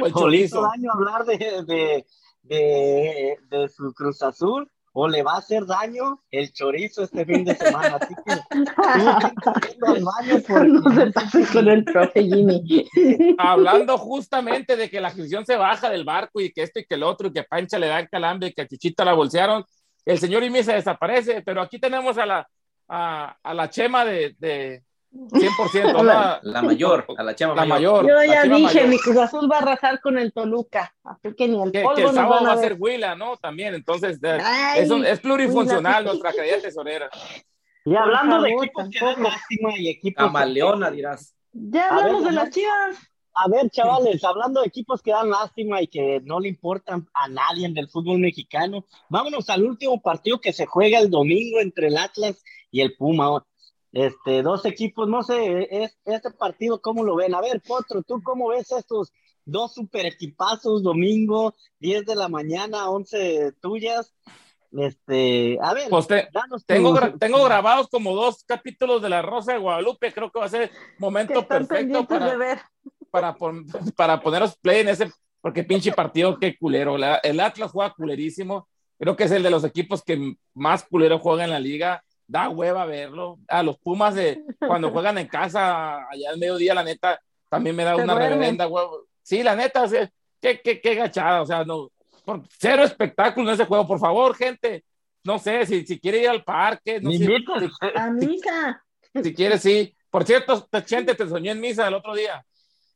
o, 0.02 0.28
le 0.28 0.38
hizo 0.38 0.62
daño 0.62 0.92
hablar 0.92 1.26
de, 1.26 1.38
de, 1.38 2.06
de, 2.42 3.38
de 3.50 3.70
su 3.70 3.94
Cruz 3.94 4.22
Azul 4.22 4.70
o 4.94 5.08
le 5.08 5.24
va 5.24 5.34
a 5.34 5.38
hacer 5.40 5.66
daño 5.66 6.22
el 6.30 6.54
chorizo 6.54 7.04
este 7.04 7.26
fin 7.26 7.44
de 7.44 7.56
semana. 7.56 7.98
Así 8.00 8.14
que 8.26 8.34
con 11.52 11.68
el 11.68 11.84
profe 11.84 12.24
Jimmy. 12.24 12.88
Hablando 13.40 13.98
justamente 13.98 14.76
de 14.78 14.90
que 14.90 15.02
la 15.02 15.08
afición 15.08 15.46
se 15.46 15.56
baja 15.58 15.90
del 15.90 16.06
barco 16.06 16.40
y 16.40 16.52
que 16.54 16.62
esto 16.62 16.80
y 16.80 16.86
que 16.86 16.96
el 16.96 17.04
otro, 17.04 17.28
y 17.28 17.34
que 17.34 17.44
Pancha 17.44 17.80
le 17.80 17.88
da 17.88 18.00
el 18.00 18.10
calambre 18.10 18.50
y 18.50 18.54
que 18.54 18.62
a 18.62 18.68
Chichita 18.68 19.04
la 19.04 19.14
bolsearon, 19.14 19.66
el 20.06 20.20
señor 20.20 20.44
Imi 20.44 20.64
se 20.64 20.74
desaparece, 20.74 21.42
pero 21.42 21.62
aquí 21.62 21.80
tenemos 21.80 22.18
a 22.20 22.26
la, 22.26 22.48
a, 22.88 23.36
a 23.42 23.54
la 23.54 23.70
chema 23.70 24.06
de, 24.06 24.36
de 24.38 24.84
100%. 25.14 26.04
la, 26.04 26.40
la, 26.42 26.62
mayor, 26.64 27.06
a 27.16 27.24
la 27.24 27.36
chema 27.36 27.54
la 27.54 27.66
mayor. 27.66 28.08
Yo 28.08 28.24
ya 28.24 28.44
dije, 28.44 28.88
mi 28.88 28.98
Cruz 28.98 29.18
Azul 29.18 29.50
va 29.52 29.58
a 29.58 29.62
arrasar 29.62 30.02
con 30.02 30.18
el 30.18 30.34
Toluca, 30.34 30.96
así 31.04 31.34
que 31.36 31.48
ni 31.48 31.62
el 31.62 31.72
polvo 31.72 31.96
que 31.96 32.04
el 32.04 32.14
sábado 32.14 32.46
va 32.46 32.54
a 32.54 32.58
ser 32.58 32.76
Huila, 32.80 33.16
¿no? 33.16 33.38
También, 33.38 33.76
entonces 33.76 34.20
es, 34.22 34.90
es, 34.90 35.20
plurifuncional 35.20 36.06
nuestra 36.06 36.32
querida 36.32 36.60
tesorera. 36.62 37.10
Y 37.86 37.96
hablando 37.96 38.42
de 38.42 38.52
equipos 38.52 38.90
que 38.90 39.06
dan 39.06 39.22
lástima 39.22 39.78
y 39.78 39.90
equipos... 39.90 40.24
Camaleona, 40.24 40.90
dirás. 40.90 41.36
Ya 41.52 41.90
hablamos 41.90 42.24
de 42.24 42.32
las 42.32 42.50
chivas. 42.50 42.98
A 43.36 43.48
ver, 43.48 43.70
chavales, 43.72 44.24
hablando 44.24 44.62
de 44.62 44.68
equipos 44.68 45.02
que 45.02 45.12
dan 45.12 45.30
lástima 45.30 45.82
y 45.82 45.88
que 45.88 46.22
no 46.24 46.40
le 46.40 46.50
importan 46.50 47.08
a 47.14 47.28
nadie 47.28 47.68
del 47.70 47.90
fútbol 47.90 48.20
mexicano, 48.20 48.86
vámonos 49.10 49.50
al 49.50 49.64
último 49.64 50.00
partido 50.02 50.40
que 50.40 50.54
se 50.54 50.68
juega 50.68 51.00
el 51.00 51.10
domingo 51.10 51.60
entre 51.60 51.88
el 51.88 51.98
Atlas 51.98 52.44
y 52.72 52.82
el 52.82 52.96
Puma. 52.96 53.44
Este, 53.94 54.42
dos 54.42 54.66
equipos, 54.66 55.08
no 55.08 55.22
sé, 55.22 55.68
es, 55.70 55.96
este 56.04 56.32
partido, 56.32 56.82
¿cómo 56.82 57.04
lo 57.04 57.16
ven? 57.16 57.36
A 57.36 57.42
ver, 57.42 57.62
Potro, 57.62 58.02
¿tú 58.02 58.24
cómo 58.24 58.48
ves 58.48 58.72
estos 58.72 59.14
dos 59.46 59.76
super 59.76 60.08
equipazos 60.08 60.82
domingo, 60.82 61.54
10 61.80 62.08
de 62.08 62.16
la 62.16 62.28
mañana, 62.28 62.90
11 62.90 63.52
tuyas? 63.62 64.12
Este, 64.72 65.60
a 65.62 65.76
ver, 65.76 65.90
pues 65.92 66.08
tengo, 66.66 66.96
tengo 67.20 67.44
grabados 67.44 67.88
como 67.90 68.16
dos 68.16 68.44
capítulos 68.44 69.00
de 69.04 69.10
La 69.10 69.22
Rosa 69.22 69.54
de 69.54 69.60
Guadalupe, 69.60 70.12
creo 70.12 70.32
que 70.32 70.40
va 70.40 70.46
a 70.46 70.50
ser 70.50 70.72
momento 70.98 71.48
perfecto 71.48 72.08
para, 72.08 72.36
para, 73.12 73.38
para 73.96 74.20
poneros 74.20 74.58
play 74.58 74.82
en 74.82 74.90
ese, 74.90 75.12
porque 75.40 75.64
pinche 75.64 75.92
partido, 75.92 76.40
qué 76.40 76.58
culero. 76.58 76.96
el 76.96 77.40
Atlas 77.40 77.72
juega 77.72 77.94
culerísimo, 77.94 78.68
creo 78.98 79.16
que 79.16 79.26
es 79.26 79.32
el 79.32 79.44
de 79.44 79.52
los 79.52 79.64
equipos 79.64 80.02
que 80.02 80.36
más 80.56 80.84
culero 80.84 81.20
juega 81.20 81.44
en 81.44 81.52
la 81.52 81.60
liga 81.60 82.04
da 82.28 82.50
hueva 82.50 82.86
verlo. 82.86 83.40
A 83.48 83.64
los 83.64 83.78
Pumas 83.78 84.16
de 84.16 84.44
cuando 84.60 84.90
juegan 84.92 85.18
en 85.18 85.28
casa 85.28 86.08
allá 86.10 86.30
al 86.30 86.40
mediodía, 86.40 86.74
la 86.74 86.84
neta, 86.84 87.20
también 87.50 87.76
me 87.76 87.84
da 87.84 87.96
una 87.96 88.16
reverenda 88.16 88.68
huevo. 88.68 89.06
Sí, 89.22 89.44
la 89.44 89.56
neta, 89.56 89.86
qué, 90.42 90.62
qué, 90.62 90.82
qué 90.82 90.96
gachada, 90.96 91.42
o 91.42 91.46
sea, 91.46 91.64
no, 91.64 91.90
por, 92.26 92.42
cero 92.58 92.84
espectáculo 92.84 93.50
en 93.50 93.56
ese 93.56 93.66
juego, 93.66 93.88
por 93.88 94.00
favor, 94.00 94.36
gente. 94.36 94.84
No 95.24 95.40
sé, 95.40 95.66
si, 95.66 95.86
si 95.86 96.00
quiere 96.00 96.20
ir 96.20 96.30
al 96.30 96.44
parque, 96.44 97.00
no 97.00 97.12
sé, 97.12 97.18
si, 97.18 97.34
a 97.96 98.12
misa. 98.12 98.84
Si 99.24 99.34
quiere, 99.34 99.58
sí. 99.58 99.96
Por 100.10 100.26
cierto, 100.26 100.68
gente, 100.86 101.16
te 101.16 101.28
soñé 101.28 101.52
en 101.52 101.62
misa 101.62 101.88
el 101.88 101.94
otro 101.94 102.14
día. 102.14 102.46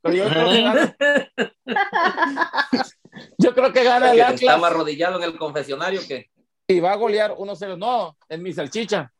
Pero 0.01 0.15
yo 0.15 0.29
creo 0.29 0.49
que 0.49 0.61
gana. 0.61 0.97
yo 3.37 3.53
creo 3.53 3.73
que 3.73 3.83
gana 3.83 4.11
el 4.11 4.21
Atlas. 4.21 4.41
Estaba 4.41 4.67
arrodillado 4.67 5.17
en 5.17 5.23
el 5.23 5.37
confesionario 5.37 6.01
que. 6.07 6.29
Y 6.67 6.79
va 6.79 6.91
a 6.91 6.97
golear 6.97 7.31
1-0. 7.31 7.77
No, 7.77 8.17
en 8.27 8.43
mi 8.43 8.51
salchicha. 8.51 9.11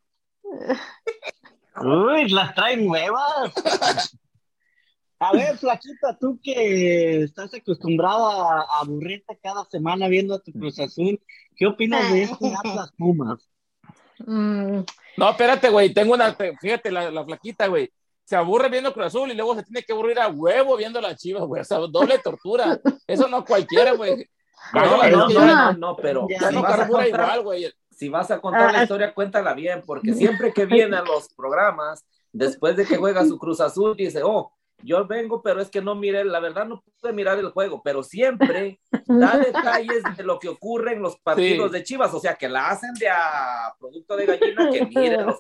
Uy, 1.82 2.30
las 2.30 2.56
traen 2.56 2.86
nuevas. 2.86 3.54
A 5.20 5.32
ver, 5.32 5.58
Flaquita, 5.58 6.18
tú 6.20 6.40
que 6.44 7.24
estás 7.24 7.54
acostumbrada 7.54 8.62
a 8.62 8.82
aburrirte 8.82 9.38
cada 9.42 9.66
semana 9.66 10.08
viendo 10.08 10.36
a 10.36 10.40
tu 10.40 10.52
Cruz 10.52 10.80
Azul, 10.80 11.20
¿qué 11.56 11.66
opinas 11.66 12.12
de 12.12 12.24
este 12.24 12.54
Atlas 12.56 12.92
Pumas? 12.98 13.50
Mm. 14.20 14.82
No, 15.18 15.30
espérate, 15.30 15.70
güey, 15.70 15.94
tengo 15.94 16.14
una, 16.14 16.36
fíjate, 16.36 16.92
la, 16.92 17.10
la 17.10 17.26
flaquita, 17.26 17.66
güey, 17.68 17.92
se 18.24 18.36
aburre 18.36 18.70
viendo 18.70 18.94
Cruz 18.94 19.08
Azul 19.08 19.32
y 19.32 19.36
luego 19.36 19.56
se 19.56 19.64
tiene 19.64 19.82
que 19.84 19.94
aburrir 19.94 20.20
a 20.20 20.28
huevo 20.28 20.78
viendo 20.78 21.02
la 21.02 21.16
chivas, 21.16 21.44
güey, 21.44 21.62
o 21.62 21.66
sea, 21.66 21.78
doble 21.78 22.20
tortura, 22.20 22.80
eso 23.08 23.28
no 23.28 23.44
cualquiera, 23.46 23.94
güey. 23.94 24.30
No, 24.74 25.30
no, 25.30 25.74
no, 25.74 25.96
pero 25.96 26.28
si 26.28 26.56
vas, 26.56 26.80
a 26.80 26.88
contar, 26.88 27.42
si 27.98 28.10
vas 28.10 28.30
a 28.30 28.40
contar 28.40 28.72
la 28.72 28.84
historia, 28.84 29.12
cuéntala 29.12 29.56
bien, 29.56 29.82
porque 29.84 30.14
siempre 30.14 30.54
que 30.54 30.68
vienen 30.68 31.04
los 31.04 31.34
programas, 31.34 32.06
después 32.32 32.76
de 32.76 32.86
que 32.86 32.96
juega 32.96 33.26
su 33.26 33.40
Cruz 33.40 33.60
Azul, 33.60 33.96
dice, 33.98 34.22
oh, 34.24 34.54
yo 34.84 35.06
vengo, 35.08 35.42
pero 35.42 35.62
es 35.62 35.70
que 35.70 35.82
no 35.82 35.96
mire, 35.96 36.24
la 36.24 36.40
verdad 36.40 36.68
no 36.68 36.84
pude 37.00 37.14
mirar 37.14 37.40
el 37.40 37.50
juego, 37.50 37.82
pero 37.84 38.04
siempre 38.04 38.80
da 39.08 39.38
detalles 39.38 40.04
de 40.16 40.24
lo 40.24 40.40
que 40.40 40.50
ocurre 40.50 40.94
en 40.94 41.02
los 41.02 41.18
partidos 41.20 41.72
de 41.72 41.84
Chivas, 41.84 42.14
o 42.14 42.20
sea, 42.20 42.36
que 42.36 42.48
la 42.48 42.70
hacen 42.70 42.94
de 42.94 43.10
a 43.10 43.74
producto 43.80 44.16
de 44.16 44.26
gallina 44.26 44.70
que 44.72 44.86
miren 44.86 45.26
los, 45.26 45.40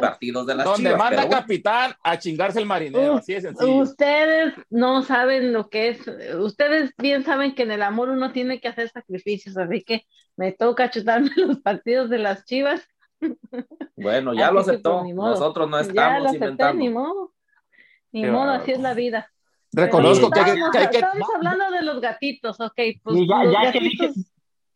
partidos 0.00 0.46
de 0.46 0.54
las 0.54 0.64
Donde 0.64 0.90
Chivas. 0.90 0.98
Donde 0.98 1.16
manda 1.16 1.28
capitán 1.28 1.92
a 2.02 2.18
chingarse 2.18 2.60
el 2.60 2.66
marinero, 2.66 3.16
así 3.16 3.34
es 3.34 3.42
sencillo. 3.42 3.78
Ustedes 3.78 4.54
no 4.70 5.02
saben 5.02 5.52
lo 5.52 5.68
que 5.68 5.88
es, 5.88 6.00
ustedes 6.38 6.92
bien 6.96 7.24
saben 7.24 7.54
que 7.54 7.64
en 7.64 7.72
el 7.72 7.82
amor 7.82 8.10
uno 8.10 8.32
tiene 8.32 8.60
que 8.60 8.68
hacer 8.68 8.88
sacrificios, 8.90 9.56
así 9.56 9.82
que 9.82 10.06
me 10.36 10.52
toca 10.52 10.90
chutarme 10.90 11.30
los 11.36 11.58
partidos 11.60 12.10
de 12.10 12.18
las 12.18 12.44
Chivas. 12.44 12.88
Bueno, 13.96 14.32
ya 14.32 14.52
lo 14.52 14.58
pues, 14.58 14.68
aceptó, 14.68 15.04
nosotros 15.12 15.68
no 15.68 15.80
estamos 15.80 16.32
inventando. 16.32 16.78
Ni 16.78 16.88
modo, 16.88 17.32
así 18.12 18.72
es 18.72 18.80
la 18.80 18.94
vida. 18.94 19.30
Reconozco 19.72 20.30
que, 20.30 20.40
hay 20.40 20.88
que... 20.90 20.98
Estamos 20.98 21.28
hablando 21.34 21.70
de 21.70 21.82
los 21.82 22.00
gatitos, 22.00 22.58
ok. 22.60 22.80
Pues 23.02 23.18
ya, 23.28 23.72
que 23.72 23.80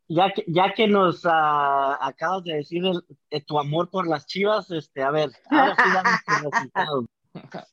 ya, 0.08 0.30
que, 0.32 0.44
ya 0.46 0.74
que 0.74 0.86
nos 0.86 1.24
uh, 1.24 1.96
acabas 2.00 2.44
de 2.44 2.56
decir 2.56 2.82
el, 3.30 3.44
tu 3.46 3.58
amor 3.58 3.88
por 3.90 4.06
las 4.06 4.26
chivas, 4.26 4.70
este, 4.70 5.02
a 5.02 5.10
ver, 5.10 5.30
ahora 5.50 5.76
sí 5.76 6.32
resultados. 6.42 7.04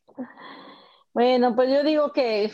Bueno, 1.12 1.56
pues 1.56 1.70
yo 1.70 1.84
digo 1.84 2.14
que 2.14 2.52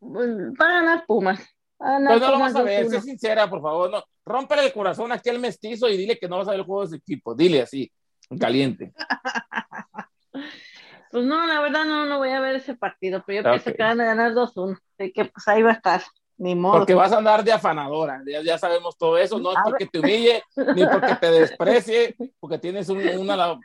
pues, 0.00 0.28
van 0.56 0.70
a 0.70 0.80
ganar 0.80 1.06
Pumas. 1.06 1.38
Pues 1.76 2.00
no 2.00 2.18
lo 2.18 2.38
vas 2.38 2.56
a 2.56 2.62
ver, 2.62 2.88
sé 2.88 3.00
sincera, 3.02 3.48
por 3.50 3.60
favor. 3.60 3.90
No, 3.90 4.02
rómpele 4.24 4.64
el 4.64 4.72
corazón 4.72 5.12
aquí 5.12 5.28
al 5.28 5.38
mestizo 5.38 5.88
y 5.88 5.96
dile 5.96 6.18
que 6.18 6.26
no 6.26 6.38
vas 6.38 6.48
a 6.48 6.52
ver 6.52 6.60
el 6.60 6.66
juego 6.66 6.80
de 6.80 6.86
ese 6.86 6.96
equipo. 6.96 7.34
Dile 7.34 7.62
así, 7.62 7.92
caliente. 8.40 8.92
Pues 11.10 11.24
no, 11.24 11.46
la 11.46 11.60
verdad 11.60 11.84
no, 11.84 12.06
no 12.06 12.18
voy 12.18 12.30
a 12.30 12.40
ver 12.40 12.56
ese 12.56 12.74
partido, 12.74 13.22
pero 13.26 13.42
yo 13.42 13.50
pienso 13.50 13.72
que 13.72 13.82
van 13.82 14.00
a 14.00 14.04
ganar 14.04 14.32
2-1, 14.32 14.78
así 14.98 15.12
que 15.12 15.24
pues 15.26 15.48
ahí 15.48 15.62
va 15.62 15.70
a 15.70 15.74
estar. 15.74 16.02
Ni 16.38 16.54
modo. 16.54 16.78
Porque 16.78 16.94
vas 16.94 17.12
a 17.12 17.18
andar 17.18 17.42
de 17.42 17.52
afanadora, 17.52 18.22
ya, 18.26 18.42
ya 18.42 18.58
sabemos 18.58 18.98
todo 18.98 19.16
eso, 19.16 19.38
no 19.38 19.52
es 19.52 19.58
porque 19.64 19.86
te 19.86 20.00
humille, 20.00 20.42
ni 20.74 20.84
porque 20.86 21.14
te 21.14 21.30
desprecie, 21.30 22.14
porque 22.38 22.58
tienes 22.58 22.90
un, 22.90 22.98
una, 23.18 23.58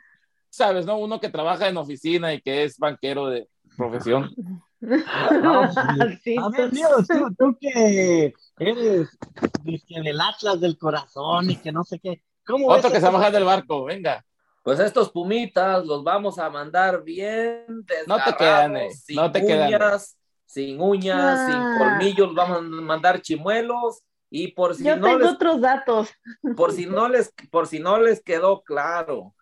sabes, 0.48 0.86
¿no? 0.86 0.98
Uno 0.98 1.20
que 1.20 1.28
trabaja 1.28 1.68
en 1.68 1.76
oficina 1.76 2.32
y 2.32 2.40
que 2.40 2.64
es 2.64 2.78
banquero 2.78 3.26
de 3.26 3.48
profesión. 3.76 4.30
No, 4.82 5.72
sí, 6.24 6.34
a 6.36 6.48
ver, 6.48 6.72
Dios, 6.72 7.06
tú, 7.06 7.32
tú 7.38 7.56
que 7.60 8.34
eres 8.58 9.16
del 9.64 10.20
Atlas 10.20 10.60
del 10.60 10.76
corazón 10.76 11.50
y 11.52 11.56
que 11.56 11.70
no 11.70 11.84
sé 11.84 12.00
qué. 12.00 12.20
¿Cómo 12.44 12.66
Otro 12.66 12.90
que 12.90 13.00
se 13.00 13.08
baja 13.08 13.30
del 13.30 13.44
barco, 13.44 13.84
venga. 13.84 14.24
Pues 14.62 14.78
estos 14.78 15.10
pumitas 15.10 15.84
los 15.84 16.04
vamos 16.04 16.38
a 16.38 16.48
mandar 16.48 17.02
bien 17.02 17.66
no 18.06 18.16
te 18.24 18.36
quedan, 18.36 18.76
eh, 18.76 18.90
sin 18.92 19.16
no 19.16 19.32
te 19.32 19.44
uñas, 19.44 20.16
sin 20.46 20.80
uñas, 20.80 21.46
sin 21.46 21.56
ah. 21.56 21.76
colmillos, 21.78 22.34
vamos 22.34 22.58
a 22.58 22.60
mandar 22.60 23.20
chimuelos 23.20 24.02
y 24.30 24.52
por 24.52 24.74
si 24.74 24.84
Yo 24.84 24.96
no 24.96 25.08
tengo 25.08 25.18
les, 25.18 25.28
otros 25.32 25.60
datos. 25.60 26.10
Por 26.56 26.72
si 26.72 26.86
no 26.86 27.08
les, 27.08 27.34
por 27.50 27.66
si 27.66 27.80
no 27.80 28.00
les 28.00 28.22
quedó 28.22 28.62
claro 28.62 29.34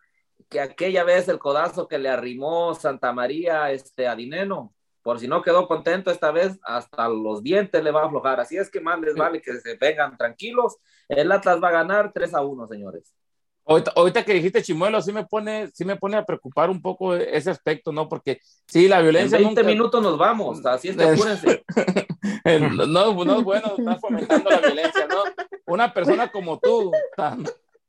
que 0.49 0.61
aquella 0.61 1.05
vez 1.05 1.29
el 1.29 1.39
codazo 1.39 1.87
que 1.87 1.99
le 1.99 2.09
arrimó 2.09 2.75
Santa 2.75 3.13
María 3.13 3.71
este, 3.71 4.09
a 4.09 4.17
Dineno, 4.17 4.75
por 5.03 5.21
si 5.21 5.29
no 5.29 5.43
quedó 5.43 5.69
contento 5.69 6.11
esta 6.11 6.33
vez, 6.33 6.59
hasta 6.65 7.09
los 7.09 7.43
dientes 7.43 7.83
le 7.85 7.91
va 7.91 8.03
a 8.03 8.07
aflojar. 8.07 8.41
Así 8.41 8.57
es 8.57 8.71
que 8.71 8.81
más 8.81 8.99
les 9.01 9.15
vale 9.15 9.41
que 9.41 9.53
se 9.61 9.77
vengan 9.77 10.17
tranquilos. 10.17 10.79
El 11.09 11.31
Atlas 11.31 11.63
va 11.63 11.69
a 11.69 11.73
ganar 11.73 12.13
3 12.13 12.35
a 12.35 12.43
1, 12.43 12.67
señores. 12.67 13.15
Ahorita, 13.95 14.25
que 14.25 14.35
dijiste 14.35 14.63
Chimuelo, 14.63 15.01
sí 15.01 15.13
me 15.13 15.25
pone, 15.25 15.69
sí 15.73 15.85
me 15.85 15.95
pone 15.95 16.17
a 16.17 16.25
preocupar 16.25 16.71
un 16.71 16.83
poco 16.83 17.15
ese 17.15 17.51
aspecto, 17.51 17.93
¿no? 17.93 18.09
Porque 18.09 18.41
sí, 18.67 18.89
la 18.89 19.01
violencia. 19.01 19.39
En 19.39 19.45
20 19.45 19.63
minutos 19.63 20.03
nos 20.03 20.19
vamos, 20.19 20.67
así 20.67 20.89
es 20.89 20.99
apúrense. 20.99 21.63
no, 22.89 23.15
no 23.25 23.39
es 23.39 23.45
bueno 23.45 23.75
estar 23.79 24.01
fomentando 24.01 24.51
la 24.51 24.59
violencia, 24.59 25.07
¿no? 25.07 25.23
Una 25.67 25.95
persona 25.95 26.33
como 26.33 26.59
tú, 26.59 26.91
tan, 27.17 27.45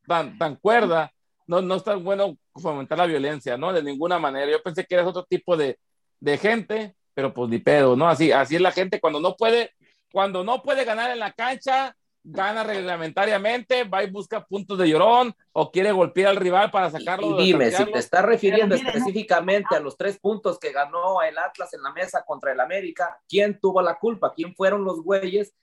tan, 0.06 0.38
tan 0.38 0.56
cuerda, 0.58 1.12
no, 1.48 1.64
no 1.64 1.76
está 1.76 1.96
bueno 1.96 2.38
fomentar 2.56 3.00
la 3.00 3.08
violencia, 3.08 3.58
¿no? 3.58 3.74
De 3.74 3.82
ninguna 3.82 4.20
manera. 4.20 4.52
Yo 4.52 4.62
pensé 4.62 4.86
que 4.86 4.94
eres 4.94 5.08
otro 5.08 5.24
tipo 5.24 5.58
de, 5.58 5.80
de 6.20 6.38
gente, 6.38 6.96
pero 7.16 7.34
pues 7.34 7.50
ni 7.50 7.58
pedo, 7.58 7.96
¿no? 7.96 8.08
Así, 8.08 8.32
así 8.32 8.56
es 8.56 8.62
la 8.62 8.72
gente 8.72 9.00
cuando 9.00 9.20
no 9.20 9.36
puede, 9.36 9.72
cuando 10.12 10.44
no 10.44 10.62
puede 10.62 10.86
ganar 10.86 11.10
en 11.10 11.18
la 11.18 11.32
cancha, 11.32 11.96
gana 12.24 12.64
reglamentariamente, 12.64 13.84
va 13.84 14.04
y 14.04 14.10
busca 14.10 14.46
puntos 14.46 14.78
de 14.78 14.90
llorón 14.90 15.34
o 15.54 15.72
quiere 15.72 15.92
golpear 15.92 16.30
al 16.30 16.36
rival 16.38 16.70
para 16.70 16.90
sacarlo. 16.90 17.40
Y 17.40 17.46
dime, 17.46 17.72
si 17.72 17.86
te 17.86 18.00
estás 18.00 18.24
refiriendo 18.24 18.76
específicamente 18.76 19.76
a 19.76 19.80
los 19.80 19.98
tres 19.98 20.20
puntos 20.20 20.60
que 20.60 20.72
ganó 20.72 21.22
el 21.22 21.38
Atlas 21.38 21.74
en 21.74 21.82
la 21.82 21.92
mesa 21.92 22.24
contra 22.26 22.52
el 22.52 22.60
América, 22.60 23.20
¿quién 23.28 23.60
tuvo 23.60 23.82
la 23.82 23.98
culpa? 23.98 24.34
¿Quién 24.36 24.56
fueron 24.56 24.84
los 24.84 25.02
güeyes 25.02 25.54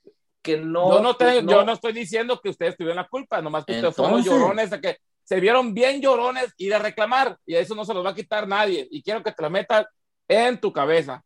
que 0.42 0.56
no... 0.56 0.90
Yo 0.90 1.00
no, 1.00 1.16
yo 1.42 1.64
no 1.64 1.72
estoy 1.72 1.92
diciendo 1.92 2.40
que 2.40 2.50
ustedes 2.50 2.76
tuvieron 2.76 2.96
la 2.96 3.08
culpa, 3.08 3.40
nomás 3.40 3.64
que 3.64 3.74
ustedes 3.74 3.94
fueron 3.94 4.22
llorones, 4.22 4.70
de 4.70 4.80
que 4.80 4.96
se 5.22 5.40
vieron 5.40 5.74
bien 5.74 6.00
llorones 6.00 6.54
y 6.56 6.68
de 6.68 6.78
reclamar, 6.78 7.36
y 7.44 7.54
a 7.54 7.60
eso 7.60 7.74
no 7.74 7.84
se 7.84 7.92
los 7.92 8.04
va 8.04 8.10
a 8.10 8.14
quitar 8.14 8.48
nadie, 8.48 8.88
y 8.90 9.02
quiero 9.02 9.22
que 9.22 9.30
te 9.30 9.42
lo 9.42 9.50
metas 9.50 9.86
en 10.26 10.58
tu 10.58 10.72
cabeza. 10.72 11.22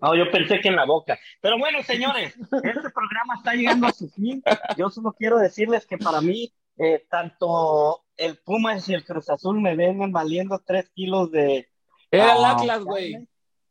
No, 0.00 0.14
yo 0.14 0.30
pensé 0.30 0.60
que 0.60 0.68
en 0.68 0.76
la 0.76 0.84
boca. 0.84 1.18
Pero 1.40 1.58
bueno, 1.58 1.82
señores, 1.82 2.34
este 2.36 2.90
programa 2.90 3.34
está 3.36 3.54
llegando 3.54 3.86
a 3.86 3.92
su 3.92 4.08
fin. 4.08 4.42
Yo 4.76 4.90
solo 4.90 5.12
quiero 5.12 5.38
decirles 5.38 5.86
que 5.86 5.98
para 5.98 6.20
mí, 6.20 6.52
eh, 6.76 7.04
tanto 7.10 8.04
el 8.16 8.36
Pumas 8.38 8.88
y 8.88 8.94
el 8.94 9.04
Cruz 9.04 9.28
Azul 9.28 9.60
me 9.60 9.74
ven 9.74 10.12
valiendo 10.12 10.62
tres 10.64 10.88
kilos 10.94 11.30
de. 11.32 11.68
Era 12.10 12.36
el 12.36 12.44
ah, 12.44 12.50
Atlas, 12.52 12.84
güey. 12.84 13.28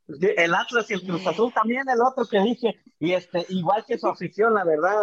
El 0.07 0.55
Atlas 0.55 0.89
y 0.89 0.93
el 0.93 1.03
Cruz 1.03 1.25
Azul 1.25 1.53
también, 1.53 1.87
el 1.89 2.01
otro 2.01 2.25
que 2.25 2.39
dije. 2.41 2.79
Y 2.99 3.13
este, 3.13 3.45
igual 3.49 3.85
que 3.85 3.97
su 3.97 4.07
afición, 4.07 4.53
la 4.53 4.63
verdad, 4.63 4.95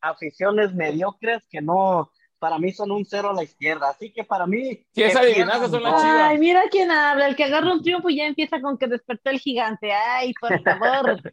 aficiones 0.00 0.74
mediocres 0.74 1.42
que 1.50 1.60
no, 1.60 2.10
para 2.38 2.58
mí 2.58 2.72
son 2.72 2.90
un 2.90 3.04
cero 3.04 3.30
a 3.30 3.34
la 3.34 3.42
izquierda. 3.42 3.90
Así 3.90 4.12
que 4.12 4.24
para 4.24 4.46
mí. 4.46 4.84
Si 4.92 5.02
esa 5.02 5.20
adivinanza 5.20 5.68
son 5.68 5.82
las 5.82 6.00
chivas. 6.00 6.20
Ay, 6.30 6.38
mira 6.38 6.62
quién 6.70 6.90
habla. 6.90 7.28
El 7.28 7.36
que 7.36 7.44
agarra 7.44 7.72
un 7.72 7.82
triunfo 7.82 8.10
y 8.10 8.16
ya 8.16 8.26
empieza 8.26 8.60
con 8.60 8.78
que 8.78 8.86
despertó 8.86 9.30
el 9.30 9.40
gigante. 9.40 9.92
Ay, 9.92 10.32
por 10.40 10.60
favor. 10.62 11.20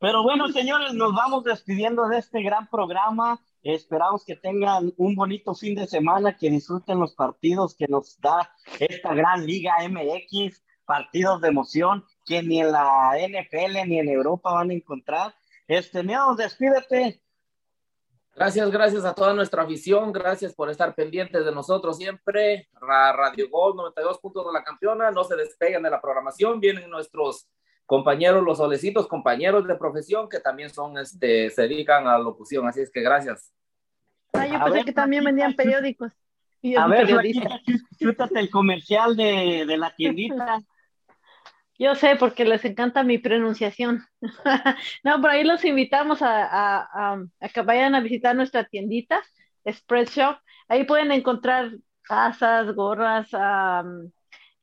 Pero 0.00 0.22
bueno, 0.22 0.48
señores, 0.48 0.94
nos 0.94 1.14
vamos 1.14 1.44
despidiendo 1.44 2.08
de 2.08 2.18
este 2.18 2.42
gran 2.42 2.68
programa. 2.68 3.40
Esperamos 3.62 4.24
que 4.24 4.36
tengan 4.36 4.92
un 4.96 5.14
bonito 5.14 5.54
fin 5.54 5.74
de 5.74 5.86
semana, 5.86 6.36
que 6.36 6.50
disfruten 6.50 7.00
los 7.00 7.14
partidos 7.14 7.76
que 7.76 7.86
nos 7.88 8.18
da 8.20 8.52
esta 8.78 9.14
gran 9.14 9.44
Liga 9.44 9.74
MX, 9.88 10.62
partidos 10.84 11.40
de 11.40 11.48
emoción 11.48 12.04
que 12.24 12.42
ni 12.42 12.60
en 12.60 12.72
la 12.72 13.12
NFL 13.18 13.88
ni 13.88 13.98
en 13.98 14.08
Europa 14.08 14.52
van 14.52 14.70
a 14.70 14.74
encontrar. 14.74 15.34
Este, 15.66 16.02
Neo, 16.02 16.34
despídete. 16.34 17.20
Gracias, 18.38 18.70
gracias 18.70 19.04
a 19.04 19.14
toda 19.14 19.34
nuestra 19.34 19.64
afición, 19.64 20.12
gracias 20.12 20.54
por 20.54 20.70
estar 20.70 20.94
pendientes 20.94 21.44
de 21.44 21.50
nosotros 21.50 21.96
siempre. 21.96 22.68
Radio 22.80 23.50
Gol 23.50 23.74
92 23.74 24.20
puntos 24.20 24.46
de 24.46 24.52
la 24.52 24.62
campeona, 24.62 25.10
no 25.10 25.24
se 25.24 25.34
despeguen 25.34 25.82
de 25.82 25.90
la 25.90 26.00
programación, 26.00 26.60
vienen 26.60 26.88
nuestros 26.88 27.48
compañeros, 27.84 28.44
los 28.44 28.58
solecitos, 28.58 29.08
compañeros 29.08 29.66
de 29.66 29.74
profesión 29.74 30.28
que 30.28 30.38
también 30.38 30.70
son, 30.70 30.98
este, 30.98 31.50
se 31.50 31.62
dedican 31.62 32.06
a 32.06 32.16
locución, 32.16 32.68
así 32.68 32.80
es 32.80 32.92
que 32.92 33.00
gracias. 33.00 33.52
Ah, 34.34 34.46
yo 34.46 34.64
pensé 34.66 34.84
que 34.84 34.92
también 34.92 35.24
vendían 35.24 35.54
periódicos. 35.54 36.12
a 36.76 36.86
ver, 36.86 37.08
chútate 37.98 38.38
el 38.38 38.50
comercial 38.50 39.16
de, 39.16 39.64
de 39.66 39.76
la 39.76 39.92
tiendita. 39.96 40.60
Yo 41.78 41.94
sé, 41.94 42.16
porque 42.16 42.44
les 42.44 42.64
encanta 42.64 43.04
mi 43.04 43.18
pronunciación. 43.18 44.04
no, 45.04 45.20
por 45.20 45.30
ahí 45.30 45.44
los 45.44 45.64
invitamos 45.64 46.18
a, 46.22 47.20
que 47.54 47.62
vayan 47.62 47.94
a 47.94 48.00
visitar 48.00 48.34
nuestra 48.34 48.64
tiendita, 48.64 49.22
Spread 49.70 50.08
Shop. 50.08 50.38
Ahí 50.66 50.84
pueden 50.84 51.12
encontrar 51.12 51.70
tazas, 52.08 52.74
gorras, 52.74 53.28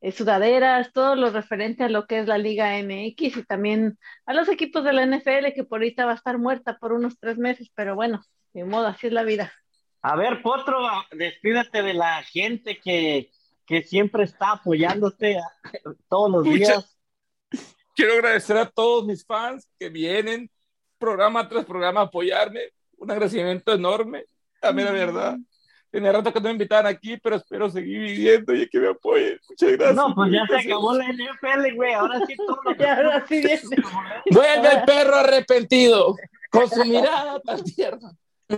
eh, 0.01 0.11
sudaderas, 0.11 0.91
todo 0.91 1.15
lo 1.15 1.29
referente 1.29 1.85
a 1.85 1.89
lo 1.89 2.05
que 2.05 2.19
es 2.19 2.27
la 2.27 2.37
Liga 2.37 2.77
MX 2.83 3.37
y 3.37 3.43
también 3.45 3.97
a 4.25 4.33
los 4.33 4.49
equipos 4.49 4.83
de 4.83 4.91
la 4.91 5.05
NFL, 5.05 5.53
que 5.55 5.63
por 5.63 5.79
ahorita 5.79 6.05
va 6.05 6.11
a 6.11 6.15
estar 6.15 6.37
muerta 6.37 6.77
por 6.77 6.91
unos 6.91 7.17
tres 7.17 7.37
meses, 7.37 7.71
pero 7.73 7.95
bueno, 7.95 8.23
de 8.53 8.65
modo, 8.65 8.87
así 8.87 9.07
es 9.07 9.13
la 9.13 9.23
vida. 9.23 9.53
A 10.01 10.17
ver, 10.17 10.41
Potro, 10.41 10.85
despídete 11.13 11.81
de 11.81 11.93
la 11.93 12.21
gente 12.23 12.77
que, 12.79 13.31
que 13.65 13.83
siempre 13.83 14.25
está 14.25 14.51
apoyándote 14.51 15.39
todos 16.09 16.29
los 16.29 16.43
días 16.43 16.94
quiero 17.95 18.13
agradecer 18.13 18.57
a 18.57 18.69
todos 18.69 19.05
mis 19.05 19.25
fans 19.25 19.67
que 19.79 19.89
vienen 19.89 20.49
programa 20.97 21.47
tras 21.47 21.65
programa 21.65 22.01
a 22.01 22.05
apoyarme. 22.05 22.61
Un 22.97 23.11
agradecimiento 23.11 23.73
enorme. 23.73 24.25
A 24.61 24.71
mí 24.71 24.83
la 24.83 24.91
verdad. 24.91 25.37
Tenía 25.89 26.11
rato 26.11 26.33
que 26.33 26.39
no 26.41 26.45
me 26.45 26.51
invitaban 26.51 26.87
aquí, 26.87 27.15
pero 27.17 27.37
espero 27.37 27.69
seguir 27.69 27.99
viviendo 27.99 28.53
y 28.53 28.67
que 28.67 28.79
me 28.79 28.89
apoyen. 28.89 29.39
Muchas 29.47 29.71
gracias. 29.71 29.95
No, 29.95 30.13
pues 30.13 30.31
ya 30.31 30.45
se 30.45 30.67
acabó 30.67 30.93
la 30.93 31.05
NFL, 31.07 31.75
güey. 31.75 31.93
Ahora 31.93 32.19
sí 32.25 32.35
todo 32.35 32.59
lo 32.65 32.75
que 32.77 32.85
ahora 32.85 33.25
sí 33.27 33.39
viene. 33.39 33.61
Vuelve 34.29 34.73
el 34.73 34.83
perro 34.83 35.15
arrepentido 35.15 36.15
con 36.49 36.69
su 36.69 36.83
mirada 36.83 37.39
tan 37.39 37.63
tierna. 37.63 38.11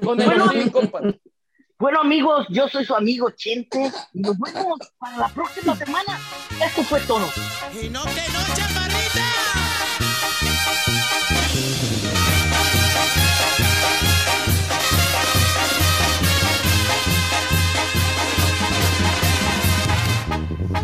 Con 0.04 0.20
el 0.20 0.72
Bueno. 0.92 1.14
Bueno, 1.80 2.02
amigos, 2.02 2.48
yo 2.50 2.68
soy 2.68 2.84
su 2.86 2.96
amigo 2.96 3.30
Chente 3.30 3.92
y 4.12 4.20
nos 4.22 4.36
vemos 4.40 4.80
para 4.98 5.18
la 5.18 5.30
próxima 5.30 5.76
semana. 5.76 6.20
Esto 6.60 6.82
fue 6.84 7.00
todo. 7.02 7.28
Y 7.72 7.88
no 7.90 8.02
que 8.04 8.24
no, 8.34 8.56
chaparrita. 8.56 9.24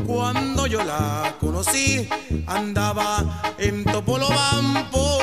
Cuando 0.06 0.68
yo 0.68 0.84
la 0.84 1.36
conocí, 1.39 2.08
andaba 2.46 3.41
en 3.58 3.84
Topolobampo. 3.84 5.18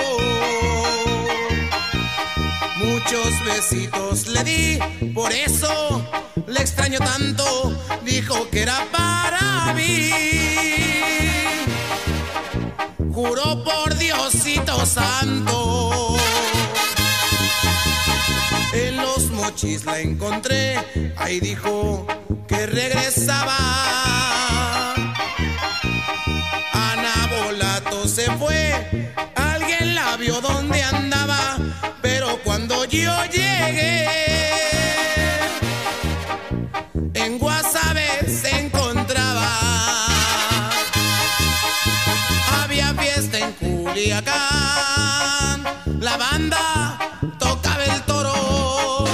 Muchos 2.84 3.44
besitos 3.44 4.26
le 4.28 4.44
di, 4.44 4.78
por 5.12 5.30
eso 5.32 5.70
le 6.46 6.60
extraño 6.60 6.98
tanto. 6.98 7.44
Dijo 8.04 8.48
que 8.50 8.62
era 8.62 8.86
para 8.90 9.74
mí. 9.74 10.10
Juró 13.12 13.62
por 13.64 13.96
Diosito 13.96 14.86
Santo. 14.86 16.16
En 18.72 18.96
los 18.96 19.30
mochis 19.30 19.84
la 19.84 19.98
encontré, 20.00 20.78
ahí 21.16 21.40
dijo 21.40 22.06
que 22.46 22.66
regresaba. 22.66 23.56
Ana 26.72 27.28
Volato 27.30 28.06
se 28.06 28.30
fue, 28.36 29.12
alguien 29.34 29.94
la 29.96 30.16
vio 30.16 30.40
donde 30.40 30.82
andaba, 30.82 31.09
yo 33.02 33.24
llegué, 33.26 34.06
en 37.14 37.38
Guasave 37.38 38.08
se 38.28 38.50
encontraba. 38.60 39.48
Había 42.62 42.94
fiesta 42.94 43.38
en 43.38 43.52
Culiacán, 43.52 44.38
la 46.00 46.16
banda 46.16 46.98
tocaba 47.38 47.84
el 47.84 48.02
toro. 48.02 49.04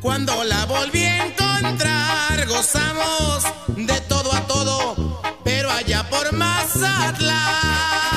Cuando 0.00 0.44
la 0.44 0.64
volví 0.66 1.04
a 1.04 1.26
encontrar, 1.26 2.46
gozamos 2.46 3.44
de 3.76 4.00
todo 4.02 4.32
a 4.32 4.40
todo, 4.46 5.22
pero 5.44 5.70
allá 5.70 6.02
por 6.10 6.32
Mazatlán 6.32 8.13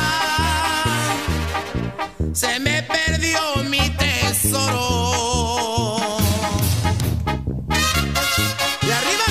se 2.38 2.60
me 2.60 2.84
perdió 2.84 3.40
mi 3.68 3.80
tesoro. 3.98 5.18
Y 8.84 8.92
arriba. 8.92 9.24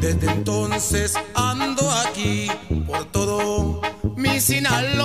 Desde 0.00 0.30
entonces 0.32 1.14
ando 1.34 1.90
aquí 1.90 2.50
por 2.86 3.04
todo 3.06 3.80
mi 4.16 4.40
Sinaloa, 4.40 4.99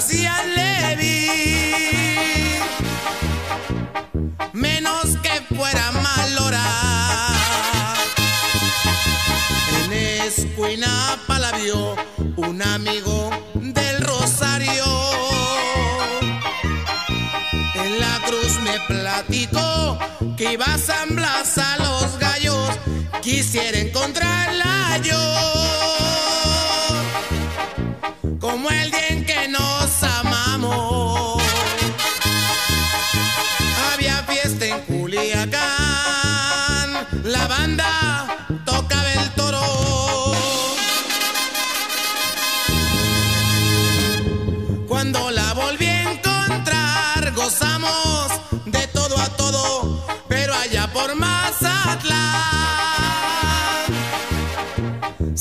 todas 0.00 0.14
las 0.14 0.40
gracias 0.40 0.46
le 0.56 0.96
vi, 0.96 1.26
menos 4.52 5.16
que 5.22 5.54
fuera 5.54 5.90
mal 5.92 6.38
hora. 6.38 6.64
En 9.84 9.92
Escuinapa 9.92 11.38
la 11.38 11.52
vio 11.52 11.96
un 12.36 12.62
amigo 12.62 13.30
del 13.54 14.00
Rosario. 14.00 14.84
En 17.74 18.00
la 18.00 18.20
cruz 18.26 18.58
me 18.62 18.80
platicó 18.86 19.98
que 20.36 20.52
iba 20.52 20.66
a 20.66 20.78
San 20.78 21.14
Blas 21.14 21.58
a 21.58 21.76
los 21.78 22.18
gallos. 22.18 22.70
Quisiera 23.22 23.78
encontrarla 23.78 24.98
yo. 25.02 26.09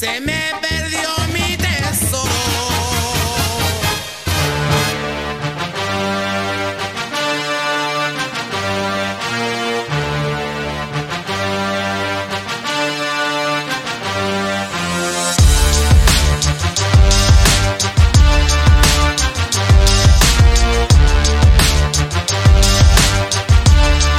Allá 0.03 0.13
por 0.13 0.19
Mazatlán 0.19 0.19
se 0.19 0.21
me 0.21 0.38